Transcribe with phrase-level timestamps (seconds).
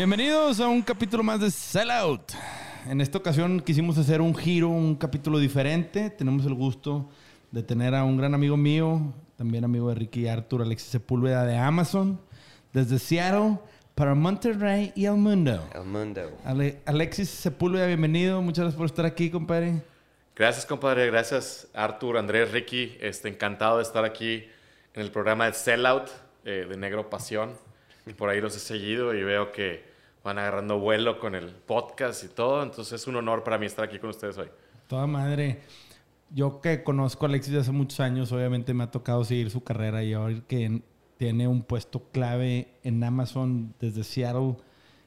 [0.00, 2.32] Bienvenidos a un capítulo más de Sellout.
[2.88, 6.08] En esta ocasión quisimos hacer un giro, un capítulo diferente.
[6.08, 7.10] Tenemos el gusto
[7.50, 11.58] de tener a un gran amigo mío, también amigo de Ricky Arthur, Alexis Sepúlveda de
[11.58, 12.18] Amazon,
[12.72, 13.58] desde Seattle
[13.94, 15.68] para Monterrey y el mundo.
[15.74, 16.22] El mundo.
[16.44, 18.40] Ale- Alexis Sepúlveda, bienvenido.
[18.40, 19.82] Muchas gracias por estar aquí, compadre.
[20.34, 21.06] Gracias, compadre.
[21.06, 22.96] Gracias, Artur, Andrés, Ricky.
[23.00, 24.44] Este, encantado de estar aquí
[24.94, 26.08] en el programa de Sellout
[26.44, 27.52] eh, de Negro Pasión.
[28.06, 29.84] Y por ahí los he seguido y veo que
[30.24, 32.62] van agarrando vuelo con el podcast y todo.
[32.62, 34.48] Entonces es un honor para mí estar aquí con ustedes hoy.
[34.86, 35.60] Toda madre.
[36.30, 39.62] Yo que conozco a Alexis de hace muchos años, obviamente me ha tocado seguir su
[39.64, 40.80] carrera y ahora que
[41.20, 44.56] tiene un puesto clave en Amazon desde Seattle.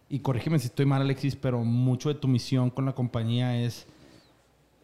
[0.09, 3.87] Y corrígeme si estoy mal, Alexis, pero mucho de tu misión con la compañía es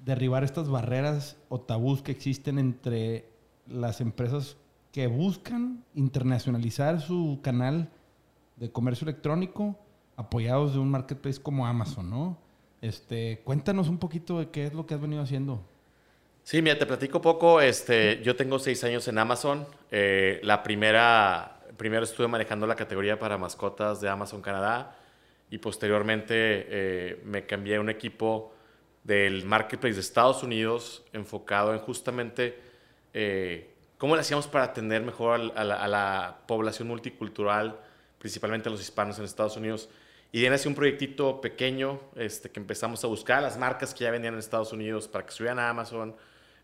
[0.03, 3.29] derribar estas barreras o tabús que existen entre
[3.67, 4.57] las empresas
[4.91, 7.91] que buscan internacionalizar su canal
[8.55, 9.77] de comercio electrónico
[10.15, 12.39] apoyados de un marketplace como Amazon, ¿no?
[12.81, 15.61] Este, cuéntanos un poquito de qué es lo que has venido haciendo.
[16.49, 17.61] Sí, mira, te platico poco.
[17.61, 19.67] Este, yo tengo seis años en Amazon.
[19.91, 24.97] Eh, la primera, primero estuve manejando la categoría para mascotas de Amazon Canadá
[25.51, 28.51] y posteriormente eh, me cambié a un equipo
[29.03, 32.57] del marketplace de Estados Unidos enfocado en justamente
[33.13, 33.69] eh,
[33.99, 37.79] cómo le hacíamos para atender mejor a la, a la población multicultural,
[38.17, 39.87] principalmente a los hispanos en Estados Unidos.
[40.31, 44.09] Y ahí nació un proyectito pequeño este, que empezamos a buscar las marcas que ya
[44.09, 46.15] vendían en Estados Unidos para que subieran a Amazon.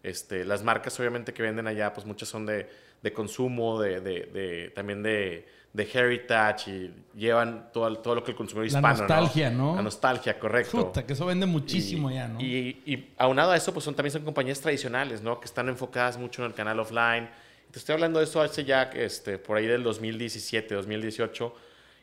[0.05, 2.69] Este, las marcas obviamente que venden allá, pues muchas son de,
[3.01, 8.31] de consumo, de, de- de- también de, de heritage y llevan todo, todo lo que
[8.31, 8.97] el consumidor La hispano.
[8.99, 9.75] nostalgia, ¿no?
[9.75, 10.85] La nostalgia, correcto.
[10.87, 12.39] Puta, que eso vende muchísimo Y- ya, ¿no?
[12.39, 15.39] Y, y aunado a eso, pues son, también son compañías tradicionales, ¿no?
[15.39, 17.27] Que están enfocadas mucho en el canal offline.
[17.71, 21.53] Te estoy hablando de eso hace ya, este, por ahí del 2017, 2018.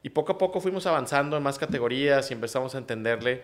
[0.03, 3.43] Y poco a poco fuimos avanzando en más categorías y empezamos a entenderle.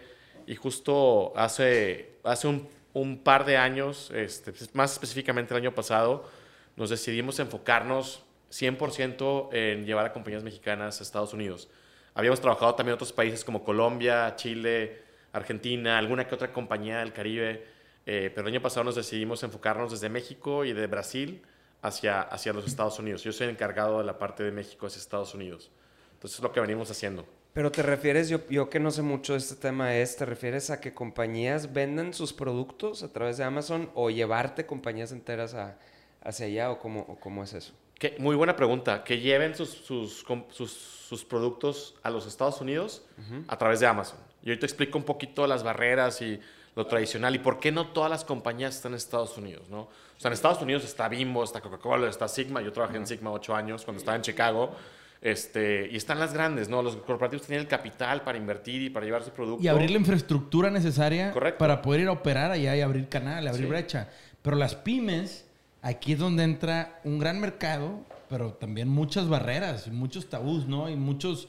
[0.49, 2.67] Y justo hace, hace un,
[2.99, 6.29] un par de años, este, más específicamente el año pasado,
[6.77, 11.69] nos decidimos enfocarnos 100% en llevar a compañías mexicanas a Estados Unidos.
[12.15, 17.13] Habíamos trabajado también en otros países como Colombia, Chile, Argentina, alguna que otra compañía del
[17.13, 17.65] Caribe,
[18.07, 21.43] eh, pero el año pasado nos decidimos enfocarnos desde México y de Brasil
[21.83, 23.23] hacia, hacia los Estados Unidos.
[23.23, 25.71] Yo soy encargado de la parte de México hacia Estados Unidos.
[26.15, 27.27] Entonces es lo que venimos haciendo.
[27.59, 30.71] Pero te refieres, yo, yo que no sé mucho de este tema es, ¿te refieres
[30.71, 35.77] a que compañías vendan sus productos a través de Amazon o llevarte compañías enteras a-
[36.23, 37.73] hacia allá o cómo, o cómo es eso?
[37.99, 39.03] Que- muy buena pregunta.
[39.03, 43.03] Que lleven sus, sus, sus, sus productos a los Estados Unidos
[43.49, 44.21] a través de Amazon.
[44.45, 46.39] Y hoy te explico un poquito las barreras y
[46.77, 49.81] lo tradicional y por qué no todas las compañías están en Estados Unidos, ¿no?
[49.81, 49.91] O
[50.21, 52.63] sea, en Estados Unidos está Bimbo, está Coca-Cola, está Sigma.
[52.63, 54.77] Yo trabajé en Sigma ocho años cuando estaba en Chicago.
[55.21, 56.81] Este, y están las grandes, ¿no?
[56.83, 59.63] Los corporativos tienen el capital para invertir y para llevar su producto.
[59.63, 61.59] Y abrir la infraestructura necesaria Correcto.
[61.59, 63.69] para poder ir a operar allá y abrir canal, abrir Sí.
[63.71, 64.09] brecha.
[64.43, 65.47] Pero las pymes,
[65.83, 70.89] aquí es donde entra un gran mercado, pero también muchas barreras, muchos tabús, ¿no?
[70.89, 71.49] Y muchos,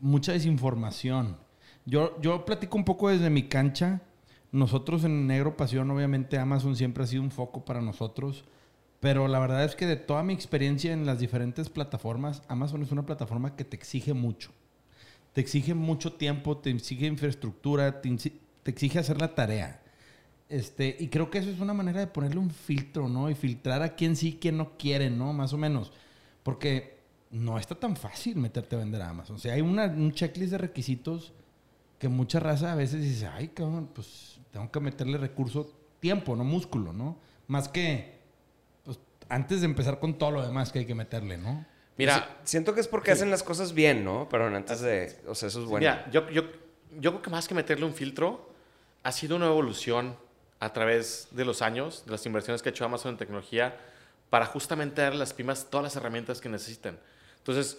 [0.00, 1.36] mucha desinformación.
[1.84, 4.00] Yo, yo platico un poco desde mi cancha.
[4.52, 8.44] Nosotros en Negro Pasión, obviamente Amazon siempre ha sido un foco para nosotros.
[9.00, 12.92] Pero la verdad es que de toda mi experiencia en las diferentes plataformas, Amazon es
[12.92, 14.52] una plataforma que te exige mucho.
[15.32, 18.14] Te exige mucho tiempo, te exige infraestructura, te,
[18.62, 19.80] te exige hacer la tarea.
[20.50, 23.30] Este, y creo que eso es una manera de ponerle un filtro, ¿no?
[23.30, 25.32] Y filtrar a quién sí, quién no quiere, ¿no?
[25.32, 25.92] Más o menos.
[26.42, 26.98] Porque
[27.30, 29.36] no está tan fácil meterte a vender a Amazon.
[29.36, 31.32] O sea, hay una, un checklist de requisitos
[31.98, 36.44] que mucha raza a veces dice, ay, cabrón, pues tengo que meterle recurso, tiempo, no
[36.44, 37.18] músculo, ¿no?
[37.46, 38.19] Más que,
[39.30, 41.64] antes de empezar con todo lo demás que hay que meterle, ¿no?
[41.96, 44.28] Mira, Siento que es porque hacen las cosas bien, ¿no?
[44.30, 45.16] Pero antes de...
[45.26, 45.80] O sea, eso es bueno.
[45.80, 46.42] Mira, yo, yo,
[46.98, 48.50] yo creo que más que meterle un filtro,
[49.02, 50.16] ha sido una evolución
[50.60, 53.76] a través de los años, de las inversiones que ha hecho Amazon en tecnología,
[54.30, 56.98] para justamente dar a las pymes todas las herramientas que necesitan.
[57.38, 57.78] Entonces,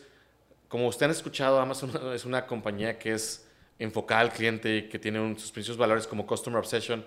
[0.67, 3.45] como ustedes han escuchado, Amazon es una compañía que es
[3.79, 7.03] enfocada al cliente y que tiene un- sus principios valores como Customer Obsession.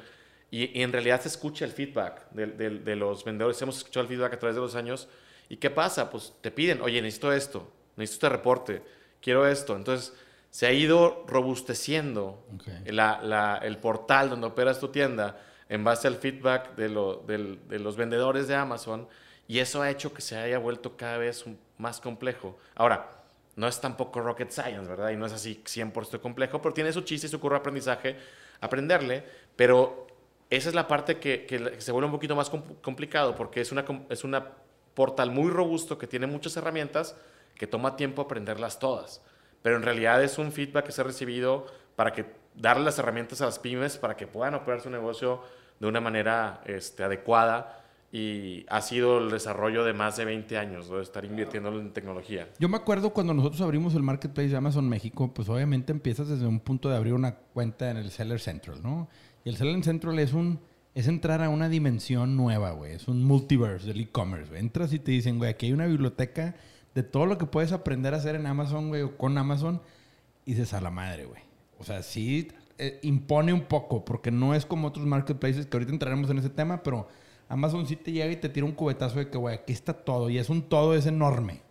[0.50, 3.60] Y, y en realidad se escucha el feedback de, de- de los vendedores.
[3.62, 5.08] Hemos escuchado el feedback a través de los años.
[5.48, 6.10] ¿Y qué pasa?
[6.10, 8.82] Pues te piden, oye, necesito esto, necesito este reporte,
[9.20, 9.74] quiero esto.
[9.76, 10.14] Entonces,
[10.50, 12.68] se ha ido robusteciendo Ok.
[12.86, 17.58] la- la- el portal donde operas tu tienda en base al feedback de, lo- del-
[17.68, 19.08] de los vendedores de Amazon
[19.48, 21.44] y eso ha hecho que se haya vuelto cada vez
[21.78, 22.58] más complejo.
[22.76, 23.10] Ahora,
[23.56, 25.10] no es tampoco rocket science, ¿verdad?
[25.10, 28.16] Y no es así 100% complejo, pero tiene su chiste y su de aprendizaje
[28.60, 29.24] aprenderle,
[29.56, 30.03] pero
[30.56, 32.50] esa es la parte que, se vuelve un poquito más
[32.82, 34.52] complicado porque es una, es una
[34.94, 37.16] portal muy robusto que tiene muchas herramientas
[37.54, 39.22] que toma tiempo aprenderlas todas.
[39.62, 41.66] Pero en realidad es un feedback que se ha recibido
[41.96, 45.42] para que darle las herramientas a las pymes para que puedan operar su negocio
[45.80, 47.80] de una manera este, adecuada
[48.12, 52.48] y ha sido el desarrollo de más de 20 años de estar invirtiendo en tecnología.
[52.60, 56.46] Yo me acuerdo cuando nosotros abrimos el marketplace de Amazon México, pues obviamente empiezas desde
[56.46, 59.08] un punto de abrir una cuenta en el Seller Central, ¿no?
[59.44, 60.60] Y el Seller Central es un
[60.94, 62.92] es entrar a una dimensión nueva, güey.
[62.92, 66.54] Es un multiverse del e-commerce, Entras y te dicen, güey, aquí hay una biblioteca
[66.94, 69.82] de todo lo que puedes aprender a hacer en Amazon, güey, o con Amazon.
[70.46, 71.42] Y dices, a la madre, güey.
[71.78, 72.48] O sea, sí
[72.78, 76.50] eh, impone un poco, porque no es como otros marketplaces, que ahorita entraremos en ese
[76.50, 77.08] tema, pero
[77.48, 80.30] Amazon sí te llega y te tira un cubetazo de que, güey, aquí está todo.
[80.30, 81.62] Y es un todo, es enorme.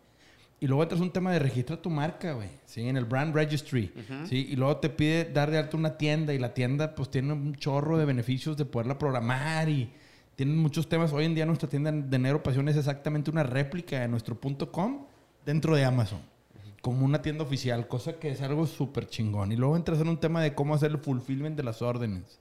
[0.63, 2.47] Y luego entras un tema de registra tu marca, güey.
[2.65, 3.91] Sí, en el brand registry.
[4.29, 7.33] Sí, y luego te pide dar de alta una tienda y la tienda pues tiene
[7.33, 9.91] un chorro de beneficios de poderla programar y
[10.37, 11.11] tienen muchos temas.
[11.11, 14.39] Hoy en día nuestra tienda de Negro Pasión es exactamente una réplica de nuestro
[14.71, 15.05] .com
[15.45, 16.21] dentro de Amazon.
[16.79, 19.51] Como una tienda oficial, cosa que es algo súper chingón.
[19.51, 22.39] Y luego entras en un tema de cómo hacer el fulfillment de las órdenes.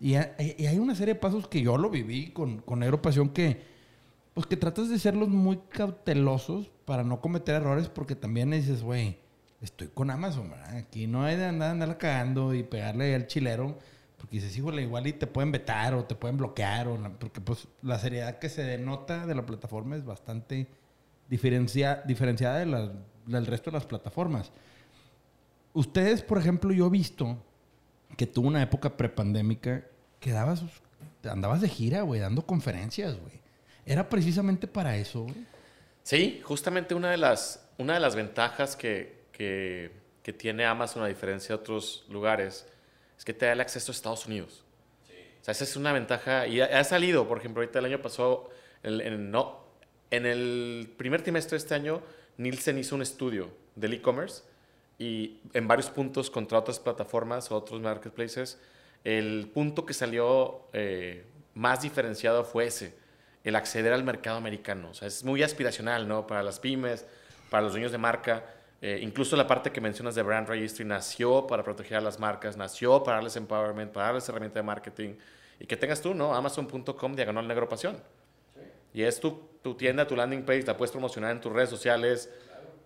[0.00, 3.73] Y, hay una serie de pasos que yo lo viví con, con Negro Pasión que
[4.34, 9.18] pues que tratas de serlos muy cautelosos para no cometer errores porque también dices, güey,
[9.60, 10.76] estoy con Amazon, ¿verdad?
[10.76, 13.78] Aquí no hay de andar, andarla cagando y pegarle al chilero
[14.18, 17.68] porque dices, híjole, igual y te pueden vetar o te pueden bloquear o porque pues
[17.82, 20.66] la seriedad que se denota de la plataforma es bastante
[21.28, 24.50] diferencia, diferenciada del resto de las plataformas.
[25.74, 27.36] Ustedes, por ejemplo, yo he visto
[28.16, 29.84] que tuvo una época prepandémica
[30.20, 30.64] que dabas,
[31.30, 33.43] andabas de gira, güey, dando conferencias, güey.
[33.86, 35.26] ¿Era precisamente para eso?
[36.02, 39.90] Sí, justamente una de las, una de las ventajas que, que,
[40.22, 42.66] que, tiene Amazon a diferencia de otros lugares
[43.16, 44.64] es que te da el acceso a Estados Unidos.
[45.06, 45.14] Sí.
[45.40, 48.50] O sea, esa es una ventaja y ha, salido, por ejemplo, ahorita el año pasado,
[48.82, 49.64] en, no,
[50.10, 52.02] en el primer trimestre de este año,
[52.38, 54.42] Nielsen hizo un estudio del e-commerce
[54.98, 58.58] y en varios puntos contra otras plataformas o otros marketplaces,
[59.04, 63.03] el punto que salió eh, más diferenciado fue ese
[63.44, 64.90] el acceder al mercado americano.
[64.90, 66.26] O sea, es muy aspiracional, ¿no?
[66.26, 67.06] Para las pymes,
[67.50, 68.44] para los dueños de marca.
[68.80, 72.56] Eh, incluso la parte que mencionas de Brand Registry nació para proteger a las marcas,
[72.56, 75.14] nació para darles empowerment, para darles herramienta de marketing.
[75.60, 76.34] Y que tengas tú, ¿no?
[76.34, 77.96] Amazon.com diagonal negro pasión.
[78.94, 82.30] Y es tu, tu, tienda, tu landing page, la puedes promocionar en tus redes sociales,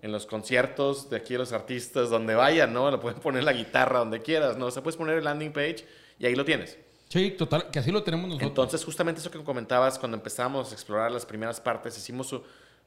[0.02, 2.90] en los conciertos de aquí de los artistas, donde vayan, ¿no?
[2.90, 4.66] Le pueden poner la guitarra donde quieras, ¿no?
[4.66, 5.84] O sea, puedes poner el landing page
[6.18, 6.78] y ahí lo tienes.
[7.08, 8.50] Sí, total, que así lo tenemos nosotros.
[8.50, 12.34] Entonces, justamente eso que comentabas, cuando empezamos a explorar las primeras partes, hicimos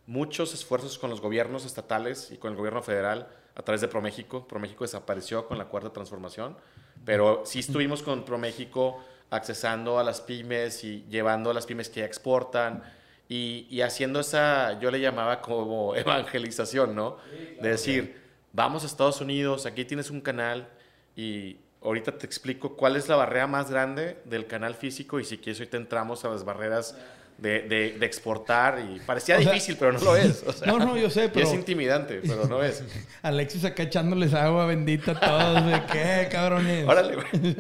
[0.06, 4.47] muchos esfuerzos con los gobiernos estatales y con el gobierno federal a través de ProMéxico.
[4.47, 6.56] ProMéxico desapareció con la cuarta transformación,
[7.03, 12.03] pero sí estuvimos con ProMéxico accesando a las pymes y llevando a las pymes que
[12.03, 12.83] exportan
[13.27, 17.17] y, y haciendo esa, yo le llamaba como evangelización, ¿no?
[17.62, 18.21] de decir,
[18.53, 20.67] vamos a Estados Unidos, aquí tienes un canal
[21.15, 25.38] y ahorita te explico cuál es la barrera más grande del canal físico y si
[25.38, 26.95] quieres ahorita entramos a las barreras
[27.38, 27.62] de,
[27.98, 30.44] de, exportar y parecía difícil, pero no lo es.
[30.68, 31.48] no, no, yo sé, pero...
[31.48, 32.83] es intimidante, pero no es.
[33.24, 35.66] Alexis acá echándoles agua bendita a todos.
[35.66, 36.88] ¿De qué, cabrones?
[36.88, 37.55] Órale, güey.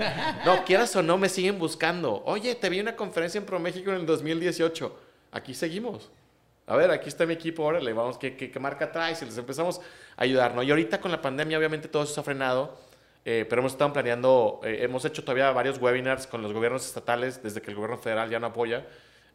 [0.45, 2.21] No, quieras o no, me siguen buscando.
[2.25, 4.99] Oye, te vi una conferencia en ProMéxico en el 2018.
[5.31, 6.11] Aquí seguimos.
[6.67, 9.19] A ver, aquí está mi equipo, órale, vamos, ¿qué, qué, qué marca traes?
[9.23, 9.81] Y les empezamos
[10.15, 10.61] a ayudar, ¿no?
[10.61, 12.77] Y ahorita con la pandemia, obviamente, todo eso se ha frenado
[13.23, 17.41] eh, pero hemos estado planeando, eh, hemos hecho todavía varios webinars con los gobiernos estatales
[17.43, 18.85] desde que el gobierno federal ya no apoya.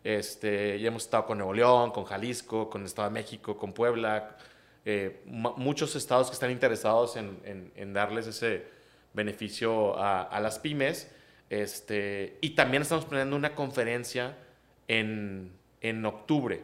[0.02, 3.72] Este, y hemos estado con Nuevo León, con Jalisco, con el Estado de México, con
[3.72, 4.36] Puebla,
[4.84, 8.66] eh, muchos estados que están interesados en, en, darles ese
[9.14, 11.10] beneficio a, a, las pymes.
[11.50, 14.36] Este, y también estamos planeando una conferencia
[14.86, 16.62] en, en octubre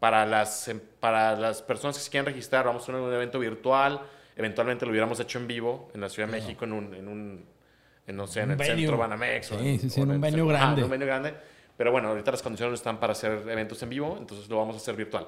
[0.00, 2.64] para las, para las personas que se quieran registrar.
[2.64, 4.00] Vamos a tener un evento virtual
[4.36, 7.44] Eventualmente lo hubiéramos hecho en vivo en la Ciudad de México, en un, en un
[8.06, 9.46] en, no sé, en el centro Banamex.
[9.46, 10.80] Sí, en, sí, sí, en un venue grande.
[10.80, 11.34] en un venue grande.
[11.76, 14.78] Pero bueno, ahorita las condiciones están para hacer eventos en vivo, entonces lo vamos a
[14.78, 15.26] hacer virtual.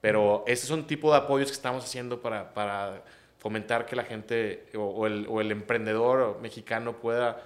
[0.00, 3.02] Pero ese es un tipo de apoyos que estamos haciendo para, para
[3.38, 7.42] fomentar que la gente o, el, o el emprendedor mexicano pueda,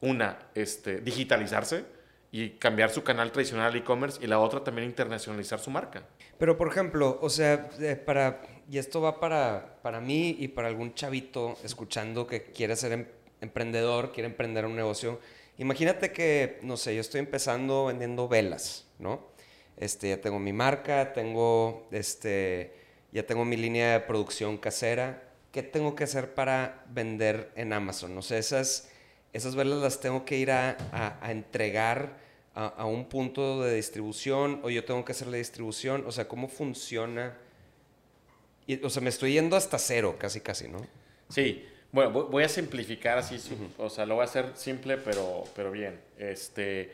[0.00, 1.84] una, este, digitalizarse
[2.32, 6.02] y cambiar su canal tradicional e-commerce y la otra también internacionalizar su marca.
[6.38, 10.68] Pero, por ejemplo, o sea, eh, para y esto va para, para mí y para
[10.68, 13.06] algún chavito escuchando que quiere ser em,
[13.40, 15.20] emprendedor, quiere emprender un negocio.
[15.58, 19.26] Imagínate que, no sé, yo estoy empezando vendiendo velas, ¿no?
[19.76, 22.72] Este, ya tengo mi marca, tengo, este,
[23.12, 25.22] ya tengo mi línea de producción casera.
[25.52, 28.14] ¿Qué tengo que hacer para vender en Amazon?
[28.14, 28.88] No sé, esas,
[29.32, 32.16] esas velas las tengo que ir a, a- entregar
[32.54, 36.04] a, a un punto de distribución o yo tengo que hacer la distribución.
[36.06, 37.36] O sea, ¿cómo funciona?
[38.66, 40.78] Y, o sea, me estoy yendo hasta cero, casi, casi, ¿no?
[41.28, 44.96] Sí, bueno, vo- voy a simplificar así, su- o sea, lo voy a hacer simple,
[44.96, 46.00] pero, pero bien.
[46.18, 46.92] Este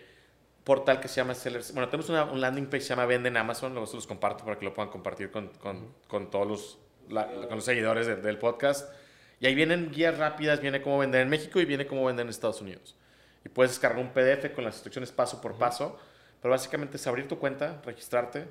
[0.65, 3.29] portal que se llama Sellers, bueno, tenemos una, un landing page que se llama Vende
[3.29, 6.47] en Amazon, luego se los comparto para que lo puedan compartir con, con, con todos
[6.47, 8.93] los, la- con los seguidores de- del podcast.
[9.41, 12.31] Y ahí vienen guías rápidas, viene cómo vender en México y viene cómo vender en
[12.31, 12.95] Estados Unidos.
[13.45, 15.99] Y puedes descargar un PDF con las instrucciones paso por paso,
[16.43, 18.45] pero básicamente es abrir tu cuenta, registrarte,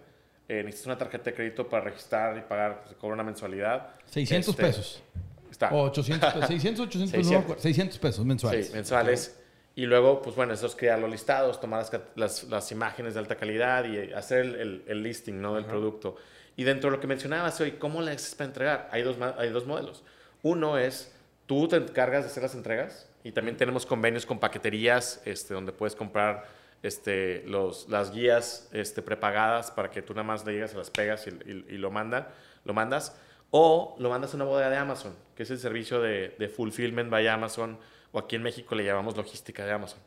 [0.50, 3.90] eh, necesitas una tarjeta de crédito para registrar y pagar, se cobra una mensualidad.
[4.08, 5.04] 600 Este, pesos.
[5.50, 5.70] Está.
[5.70, 6.48] O 800 pesos.
[6.50, 7.14] 600, 800 pesos.
[7.14, 7.44] no me 600.
[7.44, 7.62] acuerdo.
[7.62, 8.68] 600 pesos mensuales.
[8.68, 9.40] Sí, mensuales.
[9.76, 13.20] Y luego, pues bueno, eso es crear los listados, tomar las, las, las imágenes de
[13.22, 15.56] alta calidad y hacer el, el- el listing ¿no?
[15.56, 16.18] del producto.
[16.58, 18.90] Y dentro de lo que mencionabas hoy, ¿cómo le haces para entregar?
[18.92, 20.04] Hay dos, hay dos modelos.
[20.42, 21.14] Uno es,
[21.46, 25.72] tú te encargas de hacer las entregas y también tenemos convenios con paqueterías este, donde
[25.72, 26.46] puedes comprar
[26.84, 30.90] este, los, las guías este, prepagadas para que tú nada más le llegas, se las
[30.90, 32.28] pegas y, y- y lo, mandan,
[32.66, 33.18] lo mandas.
[33.52, 37.10] O lo mandas a una bodega de Amazon, que es el servicio de, de fulfillment
[37.10, 37.80] by Amazon,
[38.12, 40.00] o aquí en México le llamamos logística de Amazon.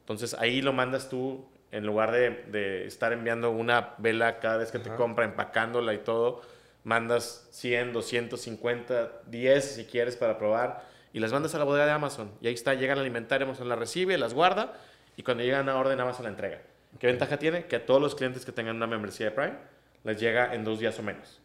[0.00, 4.72] Entonces ahí lo mandas tú, en lugar de, de estar enviando una vela cada vez
[4.72, 6.42] que te compra, empacándola y todo,
[6.84, 11.92] mandas 100, 250, 10 si quieres para probar, y las mandas a la bodega de
[11.92, 12.32] Amazon.
[12.40, 14.74] Y ahí está, llega al alimentario, Amazon la recibe, las guarda,
[15.16, 16.60] y cuando llega una orden, Amazon la entrega.
[16.98, 17.66] ¿Qué ventaja tiene?
[17.66, 19.56] Que a todos los clientes que tengan una membresía de Prime,
[20.04, 21.40] les llega en dos días o menos.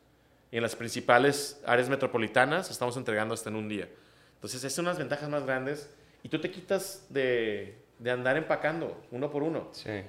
[0.52, 3.88] Y en las principales áreas metropolitanas estamos entregando hasta en un día.
[4.36, 5.90] Entonces, esas son las ventajas más grandes.
[6.24, 9.70] Y tú te quitas de, de andar empacando uno por uno.
[9.74, 10.04] Sí.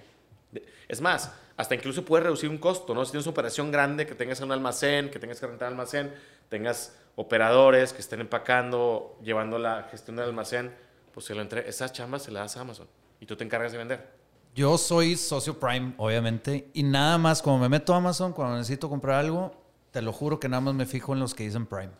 [0.86, 3.04] Es más, hasta incluso puedes reducir un costo, ¿no?
[3.04, 6.14] Si tienes una operación grande, que tengas un almacén, que tengas que rentar almacén,
[6.48, 10.72] tengas operadores que estén empacando, llevando la gestión del almacén,
[11.12, 12.86] pues se lo entre esas chambas se las das a Amazon
[13.20, 14.08] y tú te encargas de vender.
[14.54, 18.88] Yo soy socio Prime, obviamente, y nada más, como me meto a Amazon, cuando necesito
[18.88, 19.54] comprar algo,
[19.92, 21.90] te lo juro que nada más me fijo en los que dicen Prime.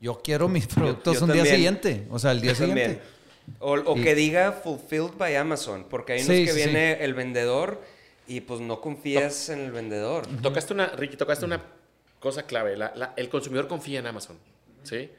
[0.00, 2.90] Yo quiero mis productos yo un día siguiente, o sea, el día Yo también.
[2.90, 3.14] siguiente.
[3.58, 6.56] O, o Y- que diga fulfilled by Amazon, porque hay unos Sí, que sí.
[6.56, 7.82] viene el vendedor
[8.26, 10.26] y pues no confías en el vendedor.
[10.40, 11.60] Tocaste una, Ricky, tocaste una
[12.20, 12.76] cosa clave.
[12.76, 14.38] La- la- el consumidor confía en Amazon,
[14.82, 15.10] ¿sí?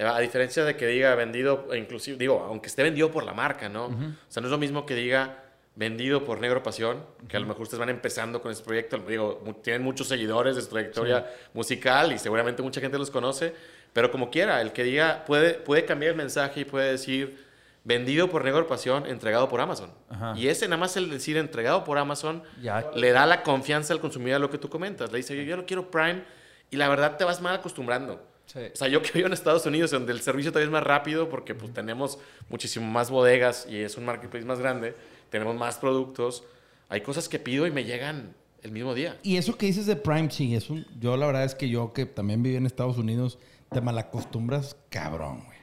[0.00, 3.68] Eh, A diferencia de que diga vendido, inclusive, digo, aunque esté vendido por la marca,
[3.68, 3.86] ¿no?
[3.86, 3.90] O
[4.28, 5.44] sea, no es lo mismo que diga
[5.76, 8.96] vendido por Negro Pasión, que a lo mejor ustedes van empezando con este proyecto.
[8.98, 13.54] Digo, tienen muchos seguidores de su trayectoria musical y seguramente mucha gente los conoce,
[13.92, 17.46] pero como quiera, el que diga puede, puede cambiar el mensaje y puede decir
[17.84, 19.90] vendido por Negro Pasión, entregado por Amazon.
[20.10, 20.34] Ajá.
[20.36, 22.90] Y ese nada más el decir entregado por Amazon Ya.
[22.94, 25.10] le da la confianza al consumidor a lo que tú comentas.
[25.12, 26.22] Le dice, yo, yo lo quiero Prime
[26.70, 28.29] y la verdad te vas mal acostumbrando.
[28.52, 28.58] Sí.
[28.72, 31.28] O sea, yo que vivo en Estados Unidos, donde el servicio todavía es más rápido
[31.28, 34.96] porque pues, tenemos muchísimo más bodegas y es un marketplace más grande,
[35.30, 36.42] tenemos más productos,
[36.88, 39.18] hay cosas que pido y me llegan el mismo día.
[39.22, 41.92] Y eso que dices de Prime, sí, es un, yo la verdad es que yo
[41.92, 43.38] que también viví en Estados Unidos,
[43.70, 45.58] te malacostumbras cabrón, güey.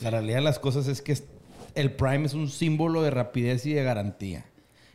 [0.00, 1.16] La realidad de las cosas es que
[1.76, 4.46] el Prime es un símbolo de rapidez y de garantía.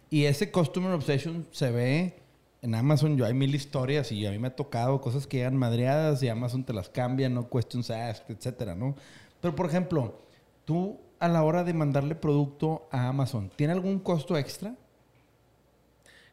[0.10, 2.20] Y ese Customer Obsession se ve
[2.68, 3.18] en Amazon.
[3.18, 6.30] Yo hay mil historias y a mí me ha tocado cosas que llegan madreadas y
[6.30, 8.96] Amazon te las cambia, no questions asked, etcétera, ¿no?
[9.42, 10.20] Pero, por ejemplo,
[10.66, 14.76] tú a la hora de mandarle producto a Amazon, ¿tiene algún costo extra?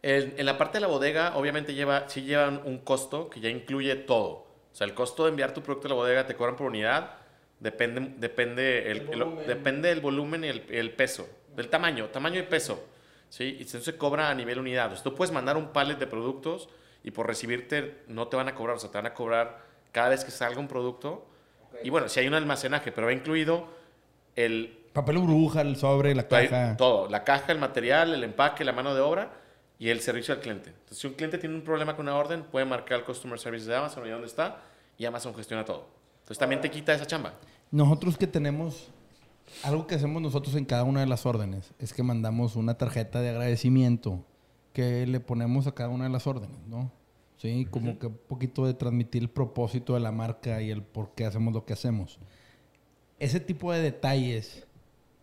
[0.03, 3.49] En, en la parte de la bodega, obviamente, lleva, sí llevan un costo que ya
[3.49, 4.47] incluye todo.
[4.73, 7.13] O sea, el costo de enviar tu producto a la bodega te cobran por unidad,
[7.61, 11.27] depende, depende, el, el- depende del volumen y el, el peso,
[11.57, 12.85] del tamaño, tamaño y peso.
[13.35, 13.57] ¿Sí?
[13.59, 14.93] Y eso se cobra a nivel unidad.
[14.93, 16.69] O sea, tú puedes mandar un pallet de productos
[17.03, 20.11] y por recibirte no te van a cobrar, o sea, te van a cobrar cada
[20.11, 21.27] vez que salga un producto.
[21.83, 23.67] Y bueno, si hay un almacenaje, pero va incluido
[24.37, 26.77] el, Papel burbuja, el sobre, la caja.
[26.77, 29.33] Todo, la caja, el material, el empaque, la mano de obra
[29.81, 30.71] y el servicio al cliente.
[30.71, 33.67] Entonces, si un cliente tiene un problema con una orden, puede marcar el Customer Service
[33.67, 34.59] de Amazon y dónde está
[34.97, 35.89] y Amazon gestiona todo.
[36.21, 37.33] Entonces, también te quita esa chamba.
[37.73, 38.93] Nosotros que tenemos,
[39.63, 43.21] algo que hacemos nosotros en cada una de las órdenes, es que mandamos una tarjeta
[43.21, 44.25] de agradecimiento
[44.73, 46.91] que le ponemos a cada una de las órdenes, ¿no?
[47.37, 51.15] Sí, como que un poquito de transmitir el propósito de la marca y el por
[51.15, 52.19] qué hacemos lo que hacemos.
[53.19, 54.67] Ese tipo de detalles,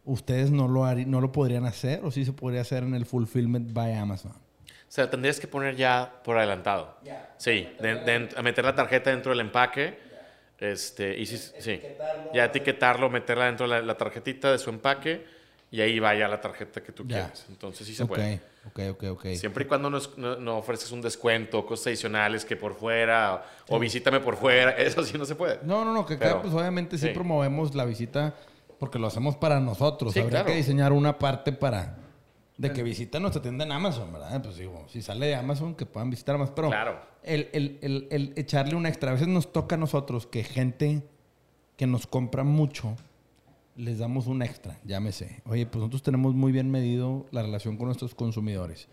[0.06, 3.06] ¿ustedes no lo, harí- no lo podrían hacer o sí se podría hacer en el
[3.06, 4.34] Fulfillment by Amazon?
[4.34, 6.98] O sea, tendrías que poner ya por adelantado.
[7.38, 9.98] Sí, de- de- a meter la tarjeta dentro del empaque.
[10.62, 11.82] Este, y sí, sí.
[12.34, 15.26] Ya etiquetarlo, meterla dentro de la, la tarjetita de su empaque
[15.72, 17.24] y ahí vaya la tarjeta que tú Ya.
[17.24, 17.46] quieres.
[17.50, 18.42] Entonces sí se Ok, puede.
[18.68, 19.26] ok, ok, ok.
[19.34, 23.80] Siempre y cuando no, no- no ofreces un descuento, cosas adicionales que por fuera, o
[23.80, 25.60] visítame por fuera, eso sí no se puede.
[25.64, 27.14] No, no, no, que acá pues obviamente sí, sí.
[27.14, 28.36] promovemos la visita
[28.80, 30.14] porque lo hacemos para nosotros.
[30.14, 30.48] Sí, Habría claro.
[30.52, 31.98] que diseñar una parte para
[32.58, 34.40] de que visiten nuestra tienda en Amazon, ¿verdad?
[34.44, 36.52] Pues digo, si sale de Amazon, que puedan visitar más.
[36.52, 37.02] Pero Claro.
[37.24, 39.12] El, el- el- el echarle una extra.
[39.12, 41.04] A veces nos toca a nosotros que gente
[41.78, 42.96] que nos compra mucho,
[43.76, 45.42] les damos un extra, llámese.
[45.46, 48.88] Oye, pues nosotros tenemos muy bien medido la relación con nuestros consumidores.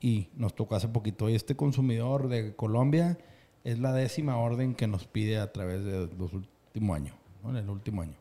[0.00, 3.16] Y nos tocó hace poquito, oye, este consumidor de Colombia
[3.64, 7.16] es la décima orden que nos pide a través de los últimos años.
[7.44, 8.16] En el último año.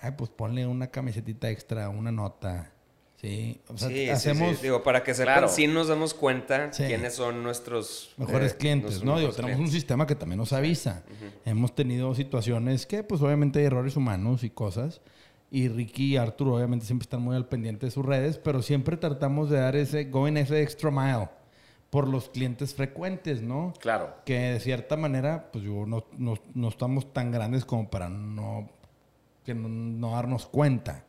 [0.00, 2.72] Ay, pues ponle una camisetita extra, una nota.
[3.24, 4.62] Sí, o sea, Sí, sí, hacemos sí.
[4.64, 5.48] Digo, para que sepan, Claro.
[5.48, 6.84] sí nos damos cuenta Sí.
[6.84, 9.18] quiénes son nuestros mejores eh, clientes, ¿no?
[9.18, 9.72] Digo, tenemos un clientes.
[9.72, 11.04] sistema que también nos avisa.
[11.46, 15.00] Hemos tenido situaciones que, pues, obviamente hay errores humanos y cosas.
[15.50, 18.96] Y Ricky y Arthur, obviamente, siempre están muy al pendiente de sus redes, pero siempre
[18.98, 21.28] tratamos de dar ese, going ese extra mile
[21.90, 23.72] por los clientes frecuentes, ¿no?
[23.80, 24.16] Claro.
[24.26, 28.68] Que de cierta manera, pues, yo no, no, no estamos tan grandes como para no,
[29.46, 31.04] que no, no darnos cuenta.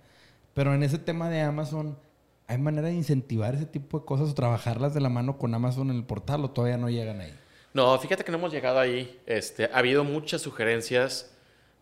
[0.53, 1.97] Pero en ese tema de Amazon,
[2.47, 5.89] ¿hay manera de incentivar ese tipo de cosas o trabajarlas de la mano con Amazon
[5.89, 7.33] en el portal o todavía no llegan ahí?
[7.73, 9.19] No, fíjate que no hemos llegado ahí.
[9.25, 11.31] Este, ha habido muchas sugerencias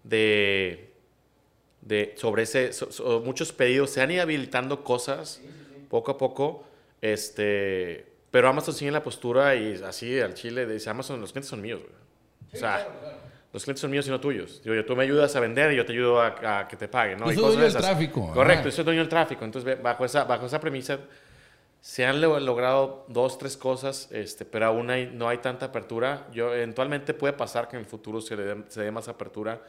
[0.04, 0.92] de,
[1.82, 3.90] de sobre ese, so- so- muchos pedidos.
[3.92, 5.42] Se han ido habilitando cosas
[5.90, 6.64] poco a poco.
[7.02, 11.50] Este, pero Amazon sigue en la postura y así al chile dice Amazon, los clientes
[11.50, 11.82] son míos.
[11.82, 11.94] güey".
[12.54, 12.88] o sea,
[13.54, 14.62] los clientes son míos y no tuyos.
[14.64, 16.88] Digo, yo, tú me ayudas a vender y yo te ayudo a, a que te
[16.88, 17.20] paguen.
[17.20, 17.28] ¿no?
[17.28, 19.46] Yo Y soy dueño de del tráfico, Correcto, yo soy dueño del tráfico.
[19.46, 21.00] Entonces, bajo esa, bajo esa premisa,
[21.80, 26.28] se han lo- logrado dos, tres cosas, este, pero aún hay- no hay tanta apertura.
[26.34, 29.62] Yo, eventualmente puede pasar que en el futuro se le dé, se dé más apertura.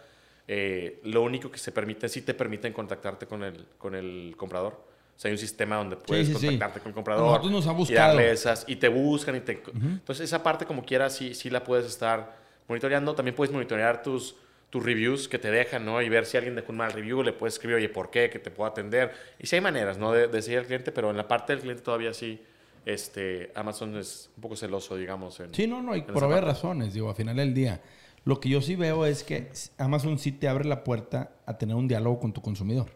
[0.46, 4.72] Eh, lo único que se permite, sí te permiten contactarte con el, con el comprador.
[5.16, 6.46] O sea, hay un sistema donde puedes sí, sí.
[6.46, 7.44] contactarte con el comprador.
[7.50, 9.62] nos Y darle esas, y te buscan y te...
[9.74, 13.14] Entonces, esa parte como quieras, sí, sí la puedes estar monitoreando.
[13.14, 14.36] También puedes monitorear tus,
[14.70, 16.00] tus reviews que te dejan, ¿no?
[16.02, 18.30] Y ver si alguien dejó un mal review, le puedes escribir, oye, ¿por qué?
[18.30, 19.12] Que te puedo atender.
[19.38, 20.12] Y si hay maneras, ¿no?
[20.12, 22.40] De, de seguir al cliente, pero en la parte del cliente todavía sí,
[22.86, 25.40] este, Amazon es un poco celoso, digamos.
[25.40, 26.40] En, Sí, no, no, y por parte.
[26.40, 27.80] razones, digo, al final del día.
[28.24, 31.76] Lo que yo sí veo es que Amazon sí te abre la puerta a tener
[31.76, 32.86] un diálogo con tu consumidor.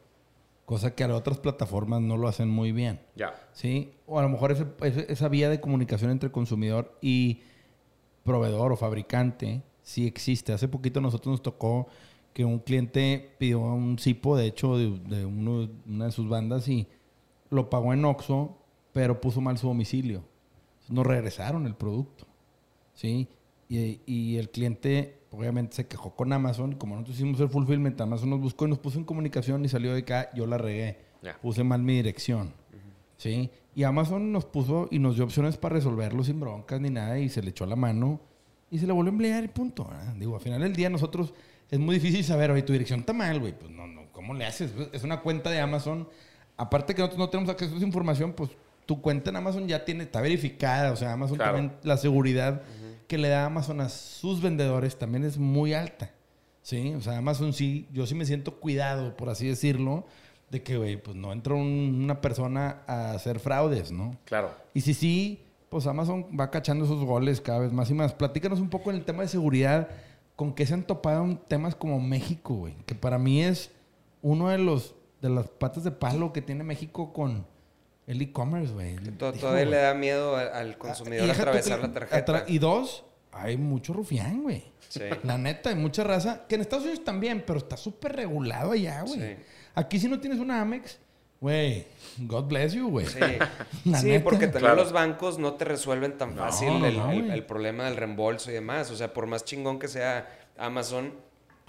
[0.65, 3.01] Cosa que a otras plataformas no lo hacen muy bien.
[3.15, 3.35] Ya.
[3.53, 3.93] ¿sí?
[4.07, 7.43] O a lo mejor ese- esa vía de comunicación entre consumidor y
[8.29, 10.53] proveedor o fabricante sí existe.
[10.53, 11.89] Hace poquito a nosotros nos tocó
[12.33, 16.69] que un cliente pidió un cipo, de hecho, de, de uno- una de sus bandas
[16.69, 16.87] y
[17.51, 18.57] lo pagó en Oxxo,
[18.93, 20.23] pero puso mal su domicilio.
[20.89, 22.27] Nos regresaron el producto,
[22.95, 23.27] ¿sí?
[23.69, 26.73] Y, y el cliente obviamente se quejó con Amazon.
[26.77, 29.93] Como nosotros hicimos el fulfillment, Amazon nos buscó y nos puso en comunicación y salió
[29.93, 30.99] de acá, yo la regué.
[31.43, 32.53] Puse mal mi dirección.
[33.17, 33.51] ¿Sí?
[33.79, 37.29] Y Amazon nos puso y nos dio opciones para resolverlo sin broncas ni nada y
[37.29, 38.21] se le echó la mano
[38.73, 39.85] y se le volvió a emplear y punto.
[39.85, 40.15] ¿verdad?
[40.17, 41.33] Digo, al final del día nosotros
[41.71, 43.57] es muy difícil saber, oye, tu dirección está mal, güey.
[43.57, 44.73] Pues no, no, ¿cómo le haces?
[44.93, 46.09] Es una cuenta de Amazon.
[46.57, 48.51] Aparte que nosotros no tenemos acceso a esa información, pues
[48.85, 50.91] tu cuenta en Amazon ya tiene, está verificada.
[50.91, 51.53] O sea, Amazon Claro.
[51.59, 52.63] también, la seguridad
[53.07, 56.11] que le da Amazon a sus vendedores también es muy alta.
[56.63, 60.05] Sí, o sea, Amazon sí, yo sí me siento cuidado, por así decirlo,
[60.51, 64.17] de que, güey, pues no entra un- una persona a hacer fraudes, ¿no?
[64.25, 64.51] Claro.
[64.75, 68.13] Y si sí, pues Amazon va cachando esos goles cada vez más y más.
[68.15, 69.89] Platícanos un poco en el tema de seguridad,
[70.37, 73.71] con qué se han topado en temas como México, güey, que para mí es
[74.23, 77.45] uno de los de las patas de palo que tiene México con
[78.07, 78.95] el e-commerce, güey.
[79.19, 82.33] Todavía le da miedo al consumidor tú atravesar que- la tarjeta.
[82.33, 83.05] atra- y dos,
[83.41, 84.65] hay mucho rufián, güey.
[84.89, 85.01] Sí.
[85.23, 89.03] La neta, hay mucha raza, que en Estados Unidos también, pero está súper regulado allá,
[89.03, 89.21] güey.
[89.21, 89.37] Sí.
[89.75, 90.99] Aquí si no tienes una Amex,
[91.41, 91.87] güey,
[92.21, 93.07] God bless you, güey.
[93.07, 93.19] Sí,
[93.85, 94.25] La Sí, neta.
[94.25, 94.77] porque también Claro.
[94.83, 97.33] los bancos no te resuelven tan No, fácil no, el, no, el- güey.
[97.33, 98.91] el problema del reembolso y demás.
[98.91, 101.13] O sea, por más chingón que sea Amazon,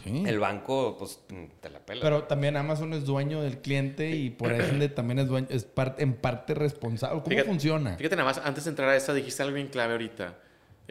[0.02, 0.24] Sí.
[0.26, 1.20] el banco, pues,
[1.60, 2.02] te la pela.
[2.02, 6.04] Pero también Amazon es dueño del cliente y por ende también es dueño, es parte,
[6.04, 7.16] en parte responsable.
[7.22, 7.98] ¿Cómo Fíjate- funciona?
[7.98, 10.38] Fíjate nada más, antes de entrar a esa, dijiste algo bien clave ahorita.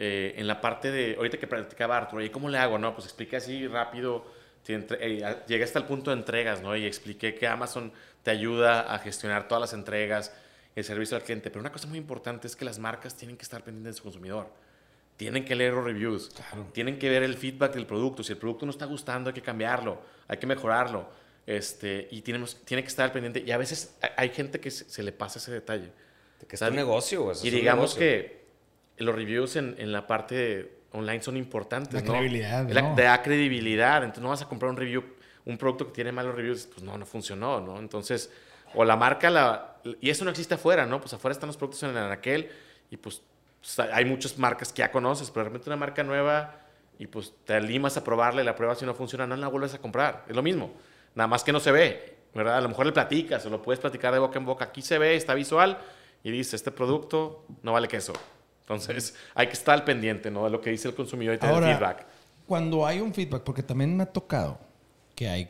[0.01, 2.77] Eh, en la parte de, ahorita que practicaba Arturo, ¿y cómo le hago?
[2.79, 4.25] No, pues expliqué así rápido.
[4.67, 6.75] entre- eh, llegué hasta el punto de entregas, ¿no?
[6.75, 7.91] Y expliqué que Amazon
[8.23, 10.31] te ayuda a gestionar todas las entregas,
[10.75, 11.49] el servicio al cliente.
[11.49, 14.03] Pero una cosa muy importante es que las marcas tienen que estar pendientes de su
[14.03, 14.47] consumidor.
[15.17, 16.29] Tienen que leer los reviews.
[16.71, 18.21] Tienen que ver el feedback del producto.
[18.23, 20.01] Si el producto no está gustando, hay que cambiarlo.
[20.27, 21.09] Hay que mejorarlo.
[21.47, 23.43] Este, y tenemos, tiene que estar al pendiente.
[23.45, 25.91] Y a veces hay- gente que se, se le pasa ese detalle.
[26.47, 27.35] que es un negocio, güey.
[27.43, 27.99] Y digamos negocio.
[27.99, 28.38] que
[29.03, 32.13] los reviews en, en la parte online son importantes, La ¿no?
[32.13, 32.95] credibilidad, La- ¿no?
[32.95, 33.97] Te da credibilidad.
[34.03, 35.03] Entonces no vas a comprar un review,
[35.45, 37.77] un producto que tiene malos reviews, pues no, no funcionó, ¿no?
[37.79, 38.31] Entonces,
[38.75, 40.99] O la marca, la, y eso no existe afuera, ¿no?
[41.01, 42.49] Pues afuera están los productos en el anaquel
[42.91, 43.23] y pues,
[43.59, 46.59] pues hay muchas marcas que ya conoces, pero de repente una marca nueva
[46.99, 49.73] y pues te animas a probarla y la pruebas y no funciona, no la vuelves
[49.73, 50.23] a comprar.
[50.29, 50.71] Es lo mismo.
[51.15, 52.57] Nada más que no se ve, ¿verdad?
[52.57, 54.65] A lo mejor le platicas o lo puedes platicar de boca en boca.
[54.65, 55.79] Aquí se ve, está visual
[56.23, 58.13] y dice, este producto no vale queso.
[58.69, 60.43] Entonces, hay que estar al pendiente, ¿no?
[60.43, 62.05] De lo que dice el consumidor y tener Ahora, feedback.
[62.45, 64.59] Cuando hay un feedback, porque también me ha tocado
[65.15, 65.49] que hay,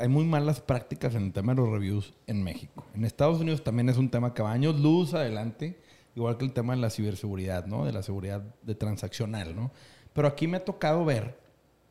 [0.00, 2.84] hay muy malas prácticas en el tema de los reviews en México.
[2.92, 5.78] En Estados Unidos también es un tema que va años luz adelante,
[6.16, 7.84] igual que el tema de la ciberseguridad, ¿no?
[7.84, 9.70] De la seguridad de transaccional, ¿no?
[10.12, 11.38] Pero aquí me ha tocado ver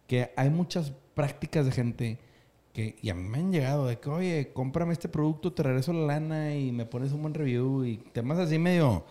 [0.08, 2.20] que hay muchas prácticas de gente
[2.74, 5.94] que, y a mí me han llegado de que, oye, cómprame este producto, te regreso
[5.94, 9.06] la lana y me pones un buen review y temas así medio,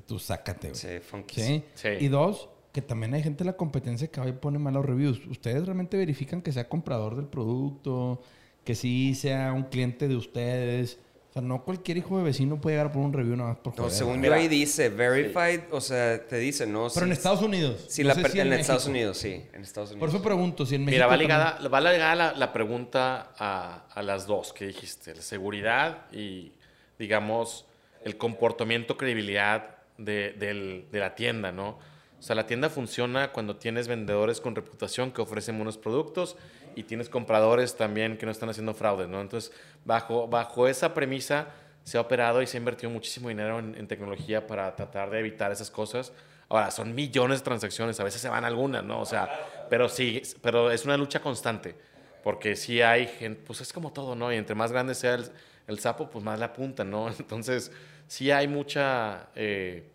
[0.00, 0.80] tú sácate, güey.
[0.80, 1.40] Sí, funky.
[1.40, 1.64] ¿Sí?
[1.74, 1.88] Sí.
[2.00, 5.20] Y dos, que también hay gente en la competencia que va y pone malos reviews.
[5.26, 8.22] ¿Ustedes realmente verifican que sea comprador del producto?
[8.64, 10.98] Que sí sea un cliente de ustedes.
[11.30, 13.58] O sea, no cualquier hijo de vecino puede llegar a poner un review nada más
[13.58, 16.88] por No, según yo ahí dice verified, o sea, te dice, ¿no?
[16.92, 17.86] Pero en Estados Unidos.
[17.88, 18.52] si No la sé per- si en.
[18.52, 20.14] Estados Unidos, sí, en Estados Por Unidos.
[20.14, 20.96] eso pregunto si en México.
[20.96, 25.14] Mira, va también- ligada, va ligada la, la pregunta a, a las dos que dijiste,
[25.14, 26.52] la seguridad y,
[26.98, 27.64] digamos,
[28.04, 31.78] el comportamiento, credibilidad de, del- de la tienda, ¿no?
[32.18, 36.36] O sea, la tienda funciona cuando tienes vendedores con reputación que ofrecen buenos productos
[36.76, 39.20] y tienes compradores también que no están haciendo fraudes, ¿no?
[39.20, 39.52] Entonces,
[39.84, 41.48] bajo, bajo esa premisa
[41.82, 45.18] se ha operado y se ha invertido muchísimo dinero en, en tecnología para tratar de
[45.18, 46.12] evitar esas cosas.
[46.48, 49.00] Ahora, son millones de transacciones, a veces se van algunas, ¿no?
[49.00, 49.28] O sea,
[49.68, 51.74] pero sí, pero es una lucha constante,
[52.22, 54.32] porque sí hay gente, pues es como todo, ¿no?
[54.32, 55.24] Y entre más grande sea el,
[55.66, 57.08] el sapo, pues más la apuntan, ¿no?
[57.18, 57.72] Entonces,
[58.06, 59.90] sí hay mucha, eh,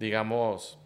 [0.00, 0.78] digamos,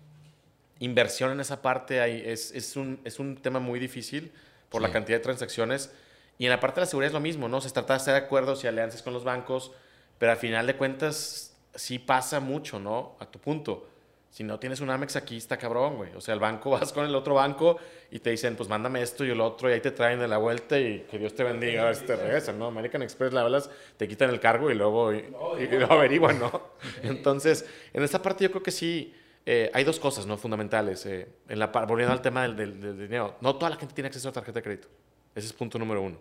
[0.81, 2.01] inversión en esa parte.
[2.01, 4.33] Hay, es, es, un, es un tema muy difícil
[4.69, 5.93] por la cantidad de transacciones.
[6.37, 7.61] Y en la parte de la seguridad es lo mismo, ¿no?
[7.61, 9.71] Se trata de hacer acuerdos y alianzas con los bancos,
[10.19, 13.17] pero al final de cuentas sí pasa mucho, ¿no?
[13.21, 13.89] A tu punto.
[14.35, 16.13] Si no tienes un Amex aquí, está cabrón, güey.
[16.17, 17.77] O sea, el banco, vas con el otro banco
[18.11, 20.39] y te dicen, pues mándame esto y el otro, y ahí te traen de la
[20.39, 22.67] vuelta y que Dios te bendiga, a ver si te regresan, ¿no?
[22.67, 25.19] American Express, la hablas, te quitan el cargo y luego y,
[25.61, 26.71] y lo averiguan, ¿no?
[27.05, 29.15] Entonces, en esta parte yo creo que sí,
[29.47, 30.37] eh, hay dos cosas, ¿no?
[30.37, 31.07] Fundamentales.
[31.07, 34.09] eh, en la, volviendo al tema del, del- del dinero, no toda la gente tiene
[34.09, 34.89] acceso a tarjeta de crédito.
[35.37, 36.19] Ese es punto número uno.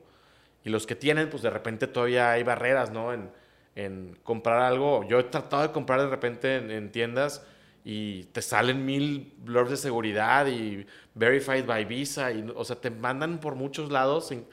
[0.63, 3.11] Y los que tienen, pues de repente todavía hay barreras, ¿no?
[3.11, 3.31] En,
[3.75, 5.03] en comprar algo.
[5.07, 7.43] Yo he tratado de comprar de repente en, en tiendas
[7.85, 12.31] y te salen mil blurbs de seguridad y verified by Visa.
[12.31, 14.45] Y, o sea, te mandan por muchos lados sin-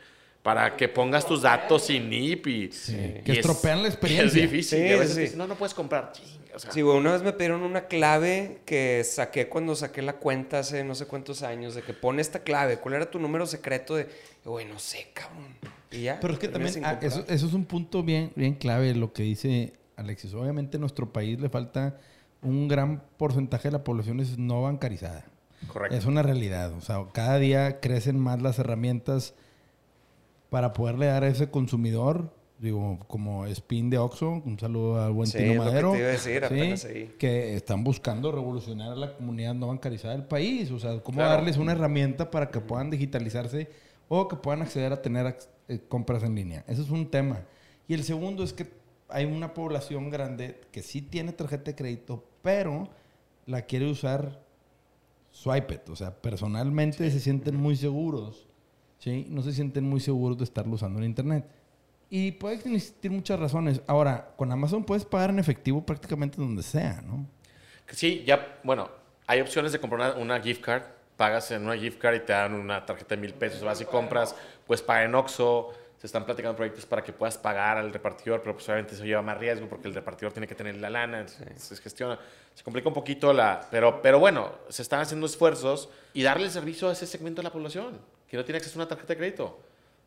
[0.43, 2.69] para que pongas tus datos sin NIP y...
[2.69, 4.43] que y es- estropean la Es experiencia.
[4.43, 4.79] difícil.
[4.79, 5.21] Sí, y a veces sí, te sí.
[5.23, 6.13] dicen, no, no puedes comprar.
[6.55, 10.15] O sea, Sí, güey, una vez me pidieron una clave que saqué cuando saqué la
[10.15, 13.47] cuenta hace no sé cuántos años, de que pone esta clave, ¿cuál era tu número
[13.47, 13.95] secreto?
[13.95, 14.09] De,
[14.45, 15.55] güey, no sé, cabrón.
[15.93, 16.19] Y ya.
[16.21, 19.23] Pero es que también ah, eso, eso es un punto bien, bien clave lo que
[19.23, 20.35] dice Alexis.
[20.35, 21.99] Obviamente a nuestro país le falta
[22.43, 25.25] un gran porcentaje de la población es no bancarizada.
[25.69, 25.97] correcto.
[25.97, 26.73] Es una realidad.
[26.73, 29.35] O sea, cada día crecen más las herramientas
[30.49, 35.29] para poderle dar a ese consumidor, digo, como Spin de Oxxo, un saludo al buen
[35.29, 35.93] Sí, Tino lo que Madero.
[35.93, 36.45] te iba a decir, ¿sí?
[36.45, 37.15] apenas ahí.
[37.19, 40.71] Que están buscando revolucionar a la comunidad no bancarizada del país.
[40.71, 41.31] O sea, cómo Claro.
[41.33, 43.71] darles una herramienta para que puedan digitalizarse
[44.09, 45.37] o que puedan acceder a tener
[45.69, 46.65] eh, compras en línea.
[46.67, 47.43] Ese es un tema.
[47.87, 48.67] Y el segundo es que
[49.09, 52.89] hay una población grande que sí tiene tarjeta de crédito, pero
[53.47, 54.41] la quiere usar
[55.31, 55.89] swipe it.
[55.89, 58.47] O sea, personalmente se sienten muy seguros.
[58.99, 59.27] ¿sí?
[59.29, 61.45] No se sienten muy seguros de estarlo usando en internet.
[62.09, 63.81] Y puede existir muchas razones.
[63.87, 67.27] Ahora, con Amazon puedes pagar en efectivo prácticamente donde sea, ¿no?
[67.89, 68.89] Sí, ya, bueno,
[69.27, 70.83] hay opciones de comprar una, una gift card.
[71.17, 73.63] Pagas en una gift card y te dan una tarjeta de mil pesos.
[73.63, 74.35] Vas y compras,
[74.67, 75.73] puedes pagar en Oxxo.
[76.01, 79.21] Se están platicando proyectos para que puedas pagar al repartidor, pero pues obviamente eso lleva
[79.21, 82.19] más riesgo porque el repartidor tiene que tener la lana, se gestiona.
[82.55, 83.69] Se complica un poquito la...
[83.71, 87.45] Pero, pero bueno, se están haciendo esfuerzos y darle el servicio a ese segmento de
[87.49, 89.45] la población que no tiene acceso a una tarjeta de crédito.